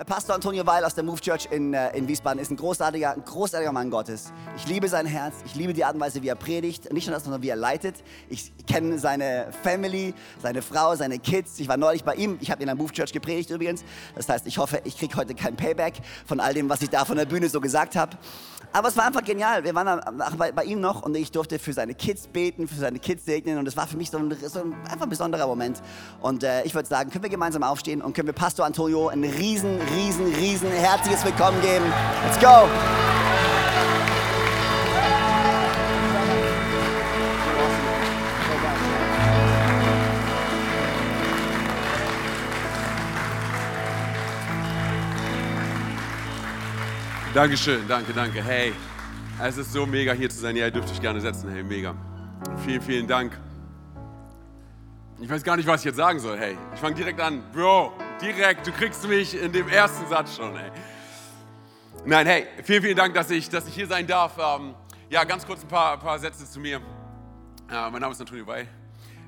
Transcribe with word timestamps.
Äh, 0.00 0.04
Pastor 0.04 0.34
Antonio 0.34 0.66
Weil 0.66 0.84
aus 0.84 0.94
der 0.94 1.04
Move 1.04 1.20
Church 1.20 1.48
in, 1.50 1.74
äh, 1.74 1.96
in 1.96 2.08
Wiesbaden 2.08 2.40
ist 2.40 2.50
ein 2.50 2.56
großartiger, 2.56 3.12
ein 3.12 3.24
großartiger 3.24 3.72
Mann 3.72 3.90
Gottes. 3.90 4.32
Ich 4.56 4.66
liebe 4.66 4.88
sein 4.88 5.04
Herz, 5.04 5.34
ich 5.44 5.54
liebe 5.54 5.74
die 5.74 5.84
Art 5.84 5.94
und 5.94 6.00
Weise, 6.00 6.22
wie 6.22 6.28
er 6.28 6.36
predigt. 6.36 6.90
Nicht 6.92 7.06
nur 7.06 7.14
das, 7.14 7.24
sondern 7.24 7.42
wie 7.42 7.50
er 7.50 7.56
leitet. 7.56 7.96
Ich 8.30 8.50
kenne 8.66 8.98
seine 8.98 9.48
Family, 9.62 10.14
seine 10.42 10.62
Frau, 10.62 10.96
seine 10.96 11.18
Kids. 11.18 11.60
Ich 11.60 11.68
war 11.68 11.76
neulich 11.76 12.04
bei 12.04 12.14
ihm. 12.14 12.38
Ich 12.40 12.50
habe 12.50 12.62
in 12.62 12.66
der 12.66 12.76
Move 12.76 12.92
Church 12.92 13.12
gepredigt 13.12 13.50
übrigens. 13.50 13.84
Das 14.14 14.28
heißt, 14.28 14.46
ich 14.46 14.56
hoffe, 14.56 14.80
ich 14.84 14.96
kriege 14.96 15.14
heute 15.16 15.34
kein 15.34 15.56
Payback 15.56 15.94
von 16.24 16.40
all 16.40 16.54
dem, 16.54 16.68
was 16.70 16.80
ich 16.80 16.88
da 16.88 17.04
von 17.04 17.18
der 17.18 17.26
Bühne 17.26 17.48
so 17.50 17.60
gesagt 17.60 17.94
habe. 17.94 18.16
Aber 18.72 18.86
es 18.86 18.96
war 18.96 19.04
einfach 19.04 19.24
genial. 19.24 19.64
Wir 19.64 19.74
waren 19.74 20.00
bei, 20.38 20.52
bei, 20.52 20.64
ihm 20.64 20.80
noch 20.80 21.02
und 21.02 21.16
ich 21.16 21.32
durfte 21.32 21.58
für 21.58 21.72
seine 21.72 21.94
Kids 21.94 22.28
beten, 22.28 22.68
für 22.68 22.76
seine 22.76 23.00
Kids 23.00 23.24
segnen. 23.24 23.58
Und 23.58 23.66
es 23.66 23.76
war 23.76 23.88
für 23.88 23.96
mich 23.96 24.10
so 24.10 24.18
ein, 24.18 24.34
so 24.46 24.60
ein 24.60 24.74
einfach 24.84 25.06
ein 25.06 25.08
besonderer 25.08 25.46
Moment. 25.48 25.82
Und 26.20 26.44
äh, 26.44 26.62
ich 26.62 26.74
würde 26.74 26.88
sagen, 26.88 27.10
können 27.10 27.24
wir 27.24 27.30
gemeinsam 27.30 27.64
aufstehen 27.64 28.00
und 28.00 28.14
können 28.14 28.28
wir 28.28 28.32
Pastor 28.32 28.64
Antonio 28.64 29.08
ein 29.08 29.24
riesen, 29.24 29.80
riesen, 29.94 30.34
riesen 30.34 30.70
herzliches 30.70 31.24
Willkommen 31.24 31.60
geben. 31.60 31.84
Let's 32.26 32.38
go! 32.40 32.68
Dankeschön, 47.32 47.86
danke, 47.86 48.12
danke. 48.12 48.42
Hey, 48.42 48.72
es 49.42 49.56
ist 49.56 49.72
so 49.72 49.86
mega 49.86 50.12
hier 50.12 50.28
zu 50.28 50.40
sein. 50.40 50.56
Ja, 50.56 50.66
ihr 50.66 50.70
dürft 50.72 50.90
euch 50.90 51.00
gerne 51.00 51.20
setzen. 51.20 51.48
Hey, 51.50 51.62
mega. 51.62 51.94
Vielen, 52.64 52.82
vielen 52.82 53.06
Dank. 53.06 53.38
Ich 55.20 55.30
weiß 55.30 55.44
gar 55.44 55.56
nicht, 55.56 55.66
was 55.66 55.80
ich 55.82 55.84
jetzt 55.84 55.96
sagen 55.96 56.18
soll. 56.18 56.36
Hey, 56.36 56.58
ich 56.74 56.80
fange 56.80 56.96
direkt 56.96 57.20
an. 57.20 57.42
Bro, 57.52 57.92
direkt, 58.20 58.66
du 58.66 58.72
kriegst 58.72 59.06
mich 59.06 59.34
in 59.34 59.52
dem 59.52 59.68
ersten 59.68 60.06
Satz 60.08 60.36
schon. 60.36 60.56
Hey. 60.56 60.70
Nein, 62.04 62.26
hey, 62.26 62.46
vielen, 62.64 62.82
vielen 62.82 62.96
Dank, 62.96 63.14
dass 63.14 63.30
ich, 63.30 63.48
dass 63.48 63.66
ich 63.66 63.74
hier 63.74 63.86
sein 63.86 64.06
darf. 64.06 64.32
Ähm, 64.38 64.74
ja, 65.08 65.24
ganz 65.24 65.46
kurz 65.46 65.62
ein 65.62 65.68
paar, 65.68 65.98
paar 65.98 66.18
Sätze 66.18 66.48
zu 66.48 66.60
mir. 66.60 66.76
Äh, 66.76 67.90
mein 67.90 68.00
Name 68.00 68.12
ist 68.12 68.20
Antonio 68.20 68.46
Wey. 68.46 68.66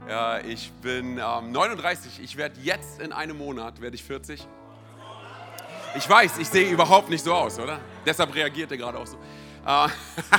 Äh, 0.08 0.46
ich 0.46 0.70
bin 0.82 1.18
ähm, 1.18 1.52
39. 1.52 2.20
Ich 2.22 2.36
werde 2.36 2.60
jetzt 2.60 3.00
in 3.00 3.12
einem 3.12 3.38
Monat, 3.38 3.80
werde 3.80 3.96
ich 3.96 4.04
40. 4.04 4.46
Ich 5.94 6.08
weiß, 6.08 6.38
ich 6.38 6.48
sehe 6.48 6.70
überhaupt 6.70 7.10
nicht 7.10 7.22
so 7.22 7.34
aus, 7.34 7.58
oder? 7.58 7.78
Deshalb 8.06 8.34
reagiert 8.34 8.70
er 8.70 8.78
gerade 8.78 8.98
auch 8.98 9.06
so. 9.06 9.18
Äh, 9.64 9.88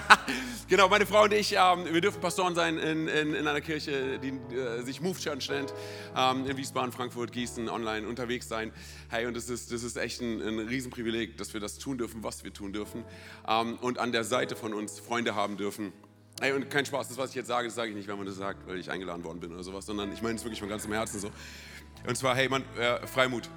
genau, 0.68 0.90
meine 0.90 1.06
Frau 1.06 1.24
und 1.24 1.34
ich, 1.34 1.54
ähm, 1.54 1.86
wir 1.90 2.02
dürfen 2.02 2.20
Pastoren 2.20 2.56
sein 2.56 2.78
in, 2.78 3.08
in, 3.08 3.34
in 3.34 3.48
einer 3.48 3.62
Kirche, 3.62 4.20
die 4.20 4.34
äh, 4.54 4.82
sich 4.82 5.00
Move 5.00 5.18
Church 5.18 5.50
nennt, 5.50 5.74
ähm, 6.16 6.46
in 6.46 6.58
Wiesbaden, 6.58 6.92
Frankfurt, 6.92 7.32
Gießen, 7.32 7.70
online 7.70 8.06
unterwegs 8.06 8.50
sein. 8.50 8.74
Hey, 9.10 9.26
und 9.26 9.38
das 9.38 9.50
ist, 9.50 9.72
das 9.72 9.84
ist 9.84 9.96
echt 9.96 10.22
ein, 10.22 10.42
ein 10.42 10.60
Riesenprivileg, 10.60 11.38
dass 11.38 11.54
wir 11.54 11.62
das 11.62 11.78
tun 11.78 11.98
dürfen, 11.98 12.22
was 12.22 12.44
wir 12.44 12.52
tun 12.52 12.74
dürfen. 12.74 13.06
Ähm, 13.48 13.78
und 13.80 13.98
an 13.98 14.12
der 14.12 14.26
Seite 14.26 14.58
von 14.58 14.74
uns 14.74 15.00
Freunde 15.00 15.36
haben 15.36 15.56
dürfen. 15.56 15.94
Hey, 16.42 16.52
und 16.52 16.70
kein 16.70 16.86
Spaß, 16.86 17.08
das, 17.08 17.18
was 17.18 17.30
ich 17.30 17.36
jetzt 17.36 17.48
sage, 17.48 17.68
das 17.68 17.76
sage 17.76 17.92
ich 17.92 17.96
nicht, 17.96 18.10
wenn 18.10 18.18
man 18.18 18.26
das 18.26 18.36
sagt, 18.36 18.68
weil 18.68 18.78
ich 18.78 18.92
eingeladen 18.92 19.24
worden 19.24 19.40
bin 19.40 19.54
oder 19.54 19.64
sowas, 19.64 19.86
sondern 19.86 20.12
ich 20.12 20.22
meine 20.22 20.36
es 20.36 20.44
wirklich 20.44 20.60
von 20.60 20.68
ganzem 20.68 20.92
Herzen 20.92 21.20
so. 21.22 21.30
Und 22.06 22.18
zwar, 22.18 22.36
hey, 22.36 22.50
man, 22.50 22.64
äh, 22.78 23.08
Freimut 23.08 23.50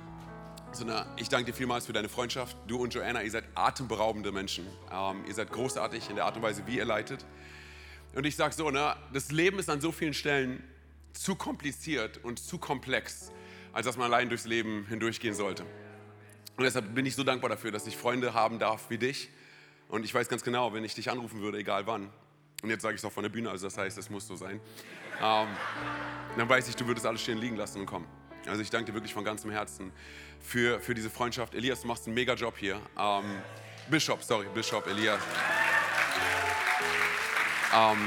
sondern 0.76 1.06
ich 1.16 1.28
danke 1.28 1.50
dir 1.50 1.56
vielmals 1.56 1.86
für 1.86 1.92
deine 1.92 2.08
Freundschaft. 2.08 2.56
Du 2.66 2.76
und 2.76 2.92
Joanna, 2.92 3.22
ihr 3.22 3.30
seid 3.30 3.44
atemberaubende 3.54 4.30
Menschen. 4.30 4.66
Ähm, 4.92 5.24
ihr 5.26 5.34
seid 5.34 5.50
großartig 5.50 6.10
in 6.10 6.16
der 6.16 6.26
Art 6.26 6.36
und 6.36 6.42
Weise, 6.42 6.66
wie 6.66 6.76
ihr 6.76 6.84
leitet. 6.84 7.24
Und 8.14 8.24
ich 8.26 8.36
sage 8.36 8.54
so, 8.54 8.70
ne, 8.70 8.94
das 9.12 9.32
Leben 9.32 9.58
ist 9.58 9.70
an 9.70 9.80
so 9.80 9.92
vielen 9.92 10.14
Stellen 10.14 10.62
zu 11.12 11.34
kompliziert 11.34 12.22
und 12.22 12.38
zu 12.38 12.58
komplex, 12.58 13.32
als 13.72 13.86
dass 13.86 13.96
man 13.96 14.12
allein 14.12 14.28
durchs 14.28 14.46
Leben 14.46 14.86
hindurchgehen 14.88 15.34
sollte. 15.34 15.64
Und 16.56 16.64
deshalb 16.64 16.94
bin 16.94 17.06
ich 17.06 17.14
so 17.14 17.24
dankbar 17.24 17.50
dafür, 17.50 17.70
dass 17.70 17.86
ich 17.86 17.96
Freunde 17.96 18.34
haben 18.34 18.58
darf 18.58 18.90
wie 18.90 18.98
dich. 18.98 19.30
Und 19.88 20.04
ich 20.04 20.14
weiß 20.14 20.28
ganz 20.28 20.42
genau, 20.42 20.72
wenn 20.72 20.84
ich 20.84 20.94
dich 20.94 21.10
anrufen 21.10 21.40
würde, 21.40 21.58
egal 21.58 21.86
wann, 21.86 22.10
und 22.62 22.70
jetzt 22.70 22.82
sage 22.82 22.94
ich 22.94 23.00
es 23.00 23.04
auch 23.04 23.12
von 23.12 23.22
der 23.22 23.30
Bühne, 23.30 23.50
also 23.50 23.66
das 23.66 23.76
heißt, 23.76 23.98
es 23.98 24.10
muss 24.10 24.26
so 24.26 24.36
sein, 24.36 24.60
ähm, 25.22 25.48
dann 26.36 26.48
weiß 26.48 26.68
ich, 26.68 26.76
du 26.76 26.86
würdest 26.86 27.06
alles 27.06 27.22
stehen 27.22 27.38
liegen 27.38 27.56
lassen 27.56 27.80
und 27.80 27.86
kommen. 27.86 28.06
Also 28.48 28.62
ich 28.62 28.70
danke 28.70 28.90
dir 28.90 28.94
wirklich 28.94 29.14
von 29.14 29.24
ganzem 29.24 29.50
Herzen 29.50 29.92
für, 30.40 30.80
für 30.80 30.94
diese 30.94 31.10
Freundschaft. 31.10 31.54
Elias, 31.54 31.82
du 31.82 31.88
machst 31.88 32.06
einen 32.06 32.14
mega 32.14 32.34
Job 32.34 32.54
hier. 32.56 32.80
Ähm, 32.98 33.24
Bishop, 33.88 34.22
sorry, 34.22 34.46
Bishop, 34.54 34.86
Elias. 34.86 35.20
Ähm, 37.74 37.98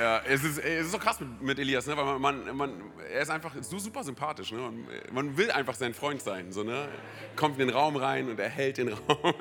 ja, 0.00 0.22
es, 0.26 0.44
ist, 0.44 0.58
es 0.58 0.86
ist 0.86 0.92
so 0.92 0.98
krass 0.98 1.20
mit, 1.20 1.42
mit 1.42 1.58
Elias, 1.58 1.86
ne? 1.86 1.96
weil 1.96 2.18
man, 2.18 2.44
man, 2.44 2.56
man, 2.56 2.92
er 3.12 3.20
ist 3.20 3.30
einfach 3.30 3.52
so 3.60 3.78
super 3.78 4.02
sympathisch. 4.02 4.50
Ne? 4.50 4.58
Man, 4.58 4.86
man, 5.12 5.36
will 5.36 5.50
einfach 5.50 5.74
sein 5.74 5.94
Freund 5.94 6.22
sein. 6.22 6.52
So, 6.52 6.62
ne? 6.62 6.88
Kommt 7.36 7.58
in 7.58 7.68
den 7.68 7.76
Raum 7.76 7.96
rein 7.96 8.28
und 8.28 8.40
er 8.40 8.48
hält 8.48 8.78
den 8.78 8.88
Raum. 9.08 9.34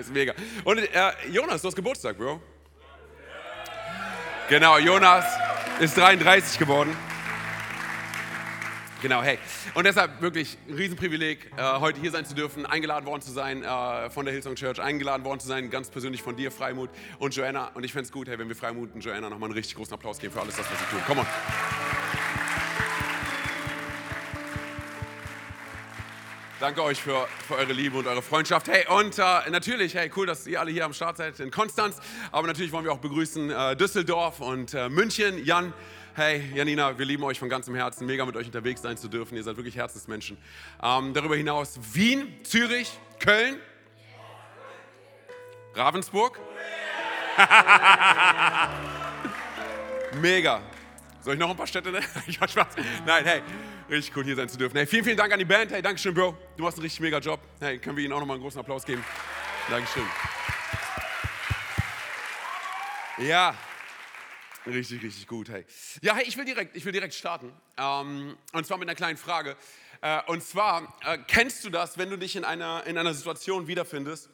ist 0.00 0.12
mega. 0.12 0.32
Und 0.64 0.78
äh, 0.78 1.12
Jonas, 1.30 1.62
du 1.62 1.68
hast 1.68 1.76
Geburtstag, 1.76 2.16
Bro. 2.16 2.40
Genau, 4.48 4.78
Jonas 4.78 5.24
ist 5.80 5.96
33 5.96 6.58
geworden. 6.58 6.96
Genau, 9.02 9.22
hey. 9.22 9.38
Und 9.74 9.84
deshalb 9.84 10.22
wirklich 10.22 10.56
ein 10.68 10.74
Riesenprivileg, 10.74 11.50
äh, 11.56 11.80
heute 11.80 12.00
hier 12.00 12.10
sein 12.10 12.24
zu 12.24 12.34
dürfen, 12.34 12.64
eingeladen 12.64 13.04
worden 13.04 13.20
zu 13.20 13.30
sein 13.30 13.62
äh, 13.62 14.08
von 14.08 14.24
der 14.24 14.32
Hillsong 14.32 14.54
Church, 14.54 14.80
eingeladen 14.80 15.22
worden 15.24 15.38
zu 15.38 15.46
sein, 15.46 15.68
ganz 15.68 15.90
persönlich 15.90 16.22
von 16.22 16.34
dir, 16.34 16.50
Freimut 16.50 16.88
und 17.18 17.36
Joanna. 17.36 17.72
Und 17.74 17.84
ich 17.84 17.92
fände 17.92 18.06
es 18.06 18.12
gut, 18.12 18.26
hey, 18.26 18.38
wenn 18.38 18.48
wir 18.48 18.56
Freimut 18.56 18.94
und 18.94 19.04
Joanna 19.04 19.28
nochmal 19.28 19.48
einen 19.48 19.54
richtig 19.56 19.76
großen 19.76 19.92
Applaus 19.92 20.18
geben 20.18 20.32
für 20.32 20.40
alles 20.40 20.58
was 20.58 20.66
sie 20.66 20.84
tun. 20.90 21.00
Komm 21.06 21.18
on. 21.18 21.26
Danke 26.58 26.82
euch 26.82 27.02
für, 27.02 27.28
für, 27.46 27.56
eure 27.56 27.74
Liebe 27.74 27.98
und 27.98 28.06
eure 28.06 28.22
Freundschaft. 28.22 28.68
Hey, 28.68 28.86
und 28.88 29.18
äh, 29.18 29.50
natürlich, 29.50 29.94
hey, 29.94 30.10
cool, 30.16 30.24
dass 30.24 30.46
ihr 30.46 30.58
alle 30.58 30.70
hier 30.70 30.86
am 30.86 30.94
Start 30.94 31.18
seid 31.18 31.38
in 31.38 31.50
Konstanz. 31.50 31.98
Aber 32.32 32.46
natürlich 32.46 32.72
wollen 32.72 32.86
wir 32.86 32.92
auch 32.92 32.98
begrüßen 32.98 33.50
äh, 33.50 33.76
Düsseldorf 33.76 34.40
und 34.40 34.72
München. 34.88 35.44
Jan, 35.44 35.74
Hey, 36.16 36.50
Janina, 36.54 36.98
wir 36.98 37.04
lieben 37.04 37.22
euch 37.24 37.38
von 37.38 37.50
ganzem 37.50 37.74
Herzen, 37.74 38.06
mega 38.06 38.24
mit 38.24 38.34
euch 38.36 38.46
unterwegs 38.46 38.80
sein 38.80 38.96
zu 38.96 39.06
dürfen. 39.06 39.36
Ihr 39.36 39.42
seid 39.42 39.58
wirklich 39.58 39.76
Herzensmenschen. 39.76 40.38
Ähm, 40.82 41.12
darüber 41.12 41.36
hinaus 41.36 41.78
Wien, 41.92 42.34
Zürich, 42.42 42.90
Köln, 43.20 43.60
Ravensburg. 45.74 46.40
mega. 50.22 50.62
Soll 51.20 51.34
ich 51.34 51.38
noch 51.38 51.50
ein 51.50 51.56
paar 51.58 51.66
Städte 51.66 51.92
nennen? 51.92 52.06
Ich 52.26 52.40
mach 52.40 52.48
Spaß. 52.48 52.76
Nein, 53.04 53.24
hey, 53.26 53.42
richtig 53.90 54.16
cool 54.16 54.24
hier 54.24 54.36
sein 54.36 54.48
zu 54.48 54.56
dürfen. 54.56 54.78
Hey, 54.78 54.86
vielen, 54.86 55.04
vielen 55.04 55.18
Dank 55.18 55.34
an 55.34 55.38
die 55.38 55.44
Band. 55.44 55.70
Hey, 55.70 55.82
Dankeschön, 55.82 56.14
Bro. 56.14 56.34
Du 56.56 56.62
machst 56.62 56.78
einen 56.78 56.84
richtig 56.84 57.00
mega 57.00 57.18
Job. 57.18 57.40
Hey, 57.60 57.76
können 57.76 57.94
wir 57.94 58.04
Ihnen 58.04 58.14
auch 58.14 58.20
nochmal 58.20 58.36
einen 58.36 58.42
großen 58.42 58.58
Applaus 58.58 58.86
geben? 58.86 59.04
Dankeschön. 59.68 60.06
Ja, 63.18 63.54
Richtig, 64.66 65.02
richtig 65.02 65.26
gut. 65.28 65.48
Hey. 65.48 65.64
Ja, 66.02 66.16
hey, 66.16 66.24
ich 66.26 66.36
will 66.36 66.44
direkt, 66.44 66.76
ich 66.76 66.84
will 66.84 66.92
direkt 66.92 67.14
starten. 67.14 67.52
Ähm, 67.78 68.36
und 68.52 68.66
zwar 68.66 68.78
mit 68.78 68.88
einer 68.88 68.96
kleinen 68.96 69.16
Frage. 69.16 69.56
Äh, 70.00 70.20
und 70.26 70.42
zwar, 70.42 70.96
äh, 71.04 71.18
kennst 71.28 71.64
du 71.64 71.70
das, 71.70 71.98
wenn 71.98 72.10
du 72.10 72.18
dich 72.18 72.34
in 72.34 72.44
einer, 72.44 72.84
in 72.86 72.98
einer 72.98 73.14
Situation 73.14 73.68
wiederfindest, 73.68 74.28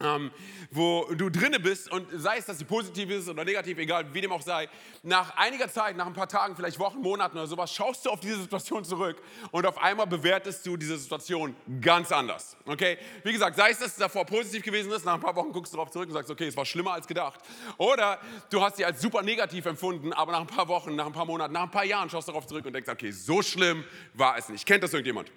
ähm, 0.00 0.30
wo 0.70 1.06
du 1.16 1.28
drinne 1.28 1.58
bist 1.58 1.90
und 1.90 2.06
sei 2.12 2.38
es, 2.38 2.46
dass 2.46 2.58
sie 2.58 2.64
positiv 2.64 3.10
ist 3.10 3.28
oder 3.28 3.44
negativ, 3.44 3.78
egal 3.78 4.12
wie 4.14 4.20
dem 4.20 4.30
auch 4.30 4.42
sei, 4.42 4.68
nach 5.02 5.36
einiger 5.36 5.68
Zeit, 5.68 5.96
nach 5.96 6.06
ein 6.06 6.12
paar 6.12 6.28
Tagen, 6.28 6.54
vielleicht 6.54 6.78
Wochen, 6.78 7.00
Monaten 7.00 7.36
oder 7.36 7.46
sowas, 7.46 7.72
schaust 7.72 8.06
du 8.06 8.10
auf 8.10 8.20
diese 8.20 8.40
Situation 8.40 8.84
zurück 8.84 9.20
und 9.50 9.66
auf 9.66 9.78
einmal 9.78 10.06
bewertest 10.06 10.64
du 10.66 10.76
diese 10.76 10.96
Situation 10.96 11.56
ganz 11.80 12.12
anders. 12.12 12.56
Okay? 12.64 12.98
Wie 13.24 13.32
gesagt, 13.32 13.56
sei 13.56 13.70
es, 13.70 13.78
dass 13.78 13.88
es 13.88 13.96
davor 13.96 14.24
positiv 14.24 14.62
gewesen 14.62 14.92
ist, 14.92 15.04
nach 15.04 15.14
ein 15.14 15.20
paar 15.20 15.34
Wochen 15.34 15.52
guckst 15.52 15.72
du 15.72 15.76
darauf 15.76 15.90
zurück 15.90 16.08
und 16.08 16.14
sagst, 16.14 16.30
okay, 16.30 16.46
es 16.46 16.56
war 16.56 16.64
schlimmer 16.64 16.92
als 16.92 17.06
gedacht. 17.06 17.40
Oder 17.76 18.20
du 18.50 18.62
hast 18.62 18.76
sie 18.76 18.84
als 18.84 19.00
super 19.00 19.22
negativ 19.22 19.66
empfunden, 19.66 20.12
aber 20.12 20.32
nach 20.32 20.40
ein 20.40 20.46
paar 20.46 20.68
Wochen, 20.68 20.94
nach 20.94 21.06
ein 21.06 21.12
paar 21.12 21.26
Monaten, 21.26 21.52
nach 21.52 21.62
ein 21.62 21.70
paar 21.70 21.84
Jahren 21.84 22.08
schaust 22.08 22.28
du 22.28 22.32
darauf 22.32 22.46
zurück 22.46 22.64
und 22.66 22.72
denkst, 22.72 22.88
okay, 22.88 23.10
so 23.10 23.42
schlimm 23.42 23.84
war 24.14 24.38
es 24.38 24.48
nicht. 24.48 24.64
Kennt 24.64 24.84
das 24.84 24.92
irgendjemand? 24.92 25.32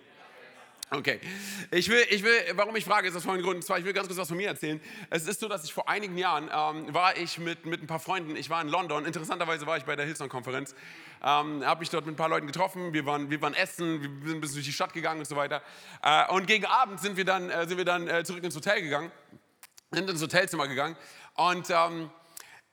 Okay, 0.94 1.22
ich 1.72 1.88
will, 1.88 2.04
ich 2.10 2.22
will, 2.22 2.34
warum 2.56 2.76
ich 2.76 2.84
frage, 2.84 3.08
ist 3.08 3.14
das 3.14 3.24
von 3.24 3.42
Grund. 3.42 3.64
Zwar, 3.64 3.80
ich 3.80 3.86
will 3.86 3.94
ganz 3.94 4.08
kurz 4.08 4.20
was 4.20 4.28
von 4.28 4.36
mir 4.36 4.50
erzählen. 4.50 4.82
Es 5.10 5.26
ist 5.26 5.40
so, 5.40 5.48
dass 5.48 5.64
ich 5.64 5.74
vor 5.74 5.88
einigen 5.88 6.18
Jahren 6.18 6.50
ähm, 6.54 6.94
war 6.94 7.16
ich 7.16 7.38
mit, 7.38 7.66
mit 7.66 7.82
ein 7.82 7.88
paar 7.88 8.02
Freunden, 8.02 8.36
ich 8.36 8.50
war 8.50 8.62
in 8.62 8.68
London, 8.68 9.06
interessanterweise 9.06 9.66
war 9.66 9.78
ich 9.78 9.86
bei 9.86 9.96
der 9.96 10.06
Hillsong-Konferenz, 10.06 10.76
ähm, 11.24 11.66
habe 11.66 11.80
mich 11.80 11.90
dort 11.90 12.06
mit 12.06 12.16
ein 12.16 12.18
paar 12.18 12.28
Leuten 12.28 12.46
getroffen, 12.46 12.92
wir 12.92 13.06
waren, 13.06 13.30
wir 13.30 13.42
waren 13.42 13.54
essen, 13.54 14.02
wir 14.02 14.10
sind 14.28 14.40
ein 14.40 14.42
bisschen 14.42 14.56
durch 14.56 14.66
die 14.66 14.74
Stadt 14.74 14.92
gegangen 14.92 15.20
und 15.20 15.28
so 15.28 15.38
weiter. 15.38 15.62
Äh, 16.04 16.30
und 16.34 16.46
gegen 16.46 16.66
Abend 16.66 17.00
sind 17.00 17.16
wir 17.16 17.24
dann, 17.24 17.50
äh, 17.50 17.66
sind 17.68 17.78
wir 17.78 17.86
dann 17.86 18.10
äh, 18.10 18.26
zurück 18.26 18.44
ins 18.44 18.58
Hotel 18.58 18.82
gegangen 18.82 19.14
sind 19.94 20.10
ins 20.10 20.22
Hotelzimmer 20.22 20.70
gegangen 20.70 20.96
und 21.36 21.70
ähm, 21.70 22.10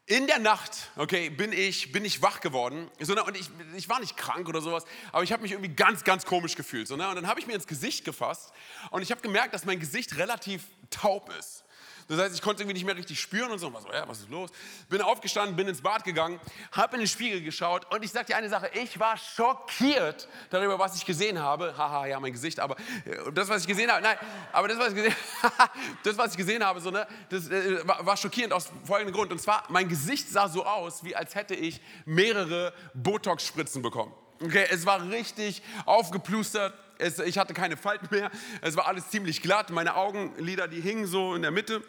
in 0.08 0.26
der 0.26 0.38
Nacht, 0.38 0.90
okay, 0.96 1.28
bin 1.28 1.52
ich, 1.52 1.93
bin 1.93 2.02
ich 2.02 2.22
wach 2.22 2.40
geworden. 2.40 2.90
So, 2.99 3.12
ne, 3.12 3.22
und 3.22 3.37
ich, 3.37 3.50
ich 3.76 3.90
war 3.90 4.00
nicht 4.00 4.16
krank 4.16 4.49
oder 4.49 4.62
sowas, 4.62 4.84
aber 5.12 5.22
ich 5.22 5.32
habe 5.32 5.43
mich 5.43 5.52
irgendwie 5.52 5.75
ganz, 5.75 6.02
ganz 6.02 6.25
komisch 6.25 6.56
gefühlt. 6.56 6.88
So, 6.88 6.96
ne, 6.96 7.06
und 7.10 7.14
dann 7.14 7.26
habe 7.26 7.38
ich 7.40 7.46
mir 7.46 7.52
ins 7.52 7.66
Gesicht 7.66 8.06
gefasst 8.06 8.52
und 8.90 9.02
ich 9.02 9.10
habe 9.10 9.20
gemerkt, 9.20 9.52
dass 9.52 9.66
mein 9.66 9.78
Gesicht 9.78 10.16
relativ 10.16 10.62
taub 10.88 11.31
ist. 11.38 11.62
Das 12.08 12.19
heißt, 12.19 12.34
ich 12.34 12.40
konnte 12.40 12.62
irgendwie 12.62 12.75
nicht 12.75 12.87
mehr 12.87 12.96
richtig 12.96 13.20
spüren 13.20 13.50
und 13.50 13.58
so. 13.58 13.72
Was, 13.72 13.84
ja, 13.84 14.08
was 14.08 14.20
ist 14.20 14.31
los? 14.31 14.50
Bin 14.88 15.02
aufgestanden, 15.02 15.55
bin 15.56 15.69
ins 15.69 15.82
Bad 15.82 16.05
gegangen, 16.05 16.40
habe 16.72 16.96
in 16.96 17.02
den 17.02 17.08
Spiegel 17.08 17.43
geschaut 17.43 17.87
und 17.93 18.02
ich 18.02 18.10
sage 18.10 18.26
dir 18.26 18.37
eine 18.37 18.49
Sache, 18.49 18.70
ich 18.72 18.99
war 18.99 19.16
schockiert 19.19 20.26
darüber, 20.49 20.78
was 20.78 20.96
ich 20.96 21.05
gesehen 21.05 21.38
habe. 21.38 21.76
Haha, 21.76 22.06
ja, 22.06 22.19
mein 22.19 22.32
Gesicht, 22.32 22.60
aber 22.60 22.76
äh, 23.05 23.31
das, 23.32 23.49
was 23.50 23.62
ich 23.62 23.69
gesehen 23.69 23.90
habe, 23.90 24.02
nein, 24.02 24.16
aber 24.52 24.69
das, 24.69 24.78
was 24.78 24.88
ich 24.88 24.94
gesehen, 24.94 25.14
das, 26.02 26.16
was 26.16 26.31
ich 26.32 26.38
gesehen 26.38 26.64
habe, 26.64 26.81
so, 26.81 26.90
ne, 26.90 27.06
das 27.28 27.49
äh, 27.49 27.87
war, 27.87 28.16
schockierend 28.16 28.54
aus 28.54 28.70
folgendem 28.84 29.14
Grund. 29.14 29.31
Und 29.31 29.40
zwar, 29.40 29.64
mein 29.69 29.88
Gesicht 29.88 30.31
sah 30.31 30.49
so 30.49 30.64
aus, 30.64 31.04
wie 31.04 31.14
als 31.14 31.34
hätte 31.34 31.54
ich 31.54 31.81
mehrere 32.06 32.72
Botox-Spritzen 32.94 33.82
bekommen. 33.82 34.14
Okay, 34.43 34.66
es 34.70 34.87
war 34.87 35.11
richtig 35.11 35.62
aufgeplustert. 35.84 36.72
Es, 36.99 37.19
ich 37.19 37.38
hatte 37.38 37.54
keine 37.54 37.76
Falten 37.76 38.08
mehr. 38.11 38.31
Es 38.61 38.76
war 38.76 38.87
alles 38.87 39.08
ziemlich 39.11 39.43
glatt. 39.43 39.70
Meine 39.70 39.96
Augenlider, 39.96 40.69
die 40.69 40.81
hingen 40.81 41.06
so 41.06 41.34
in 41.34 41.43
der 41.43 41.50
Mitte. 41.50 41.82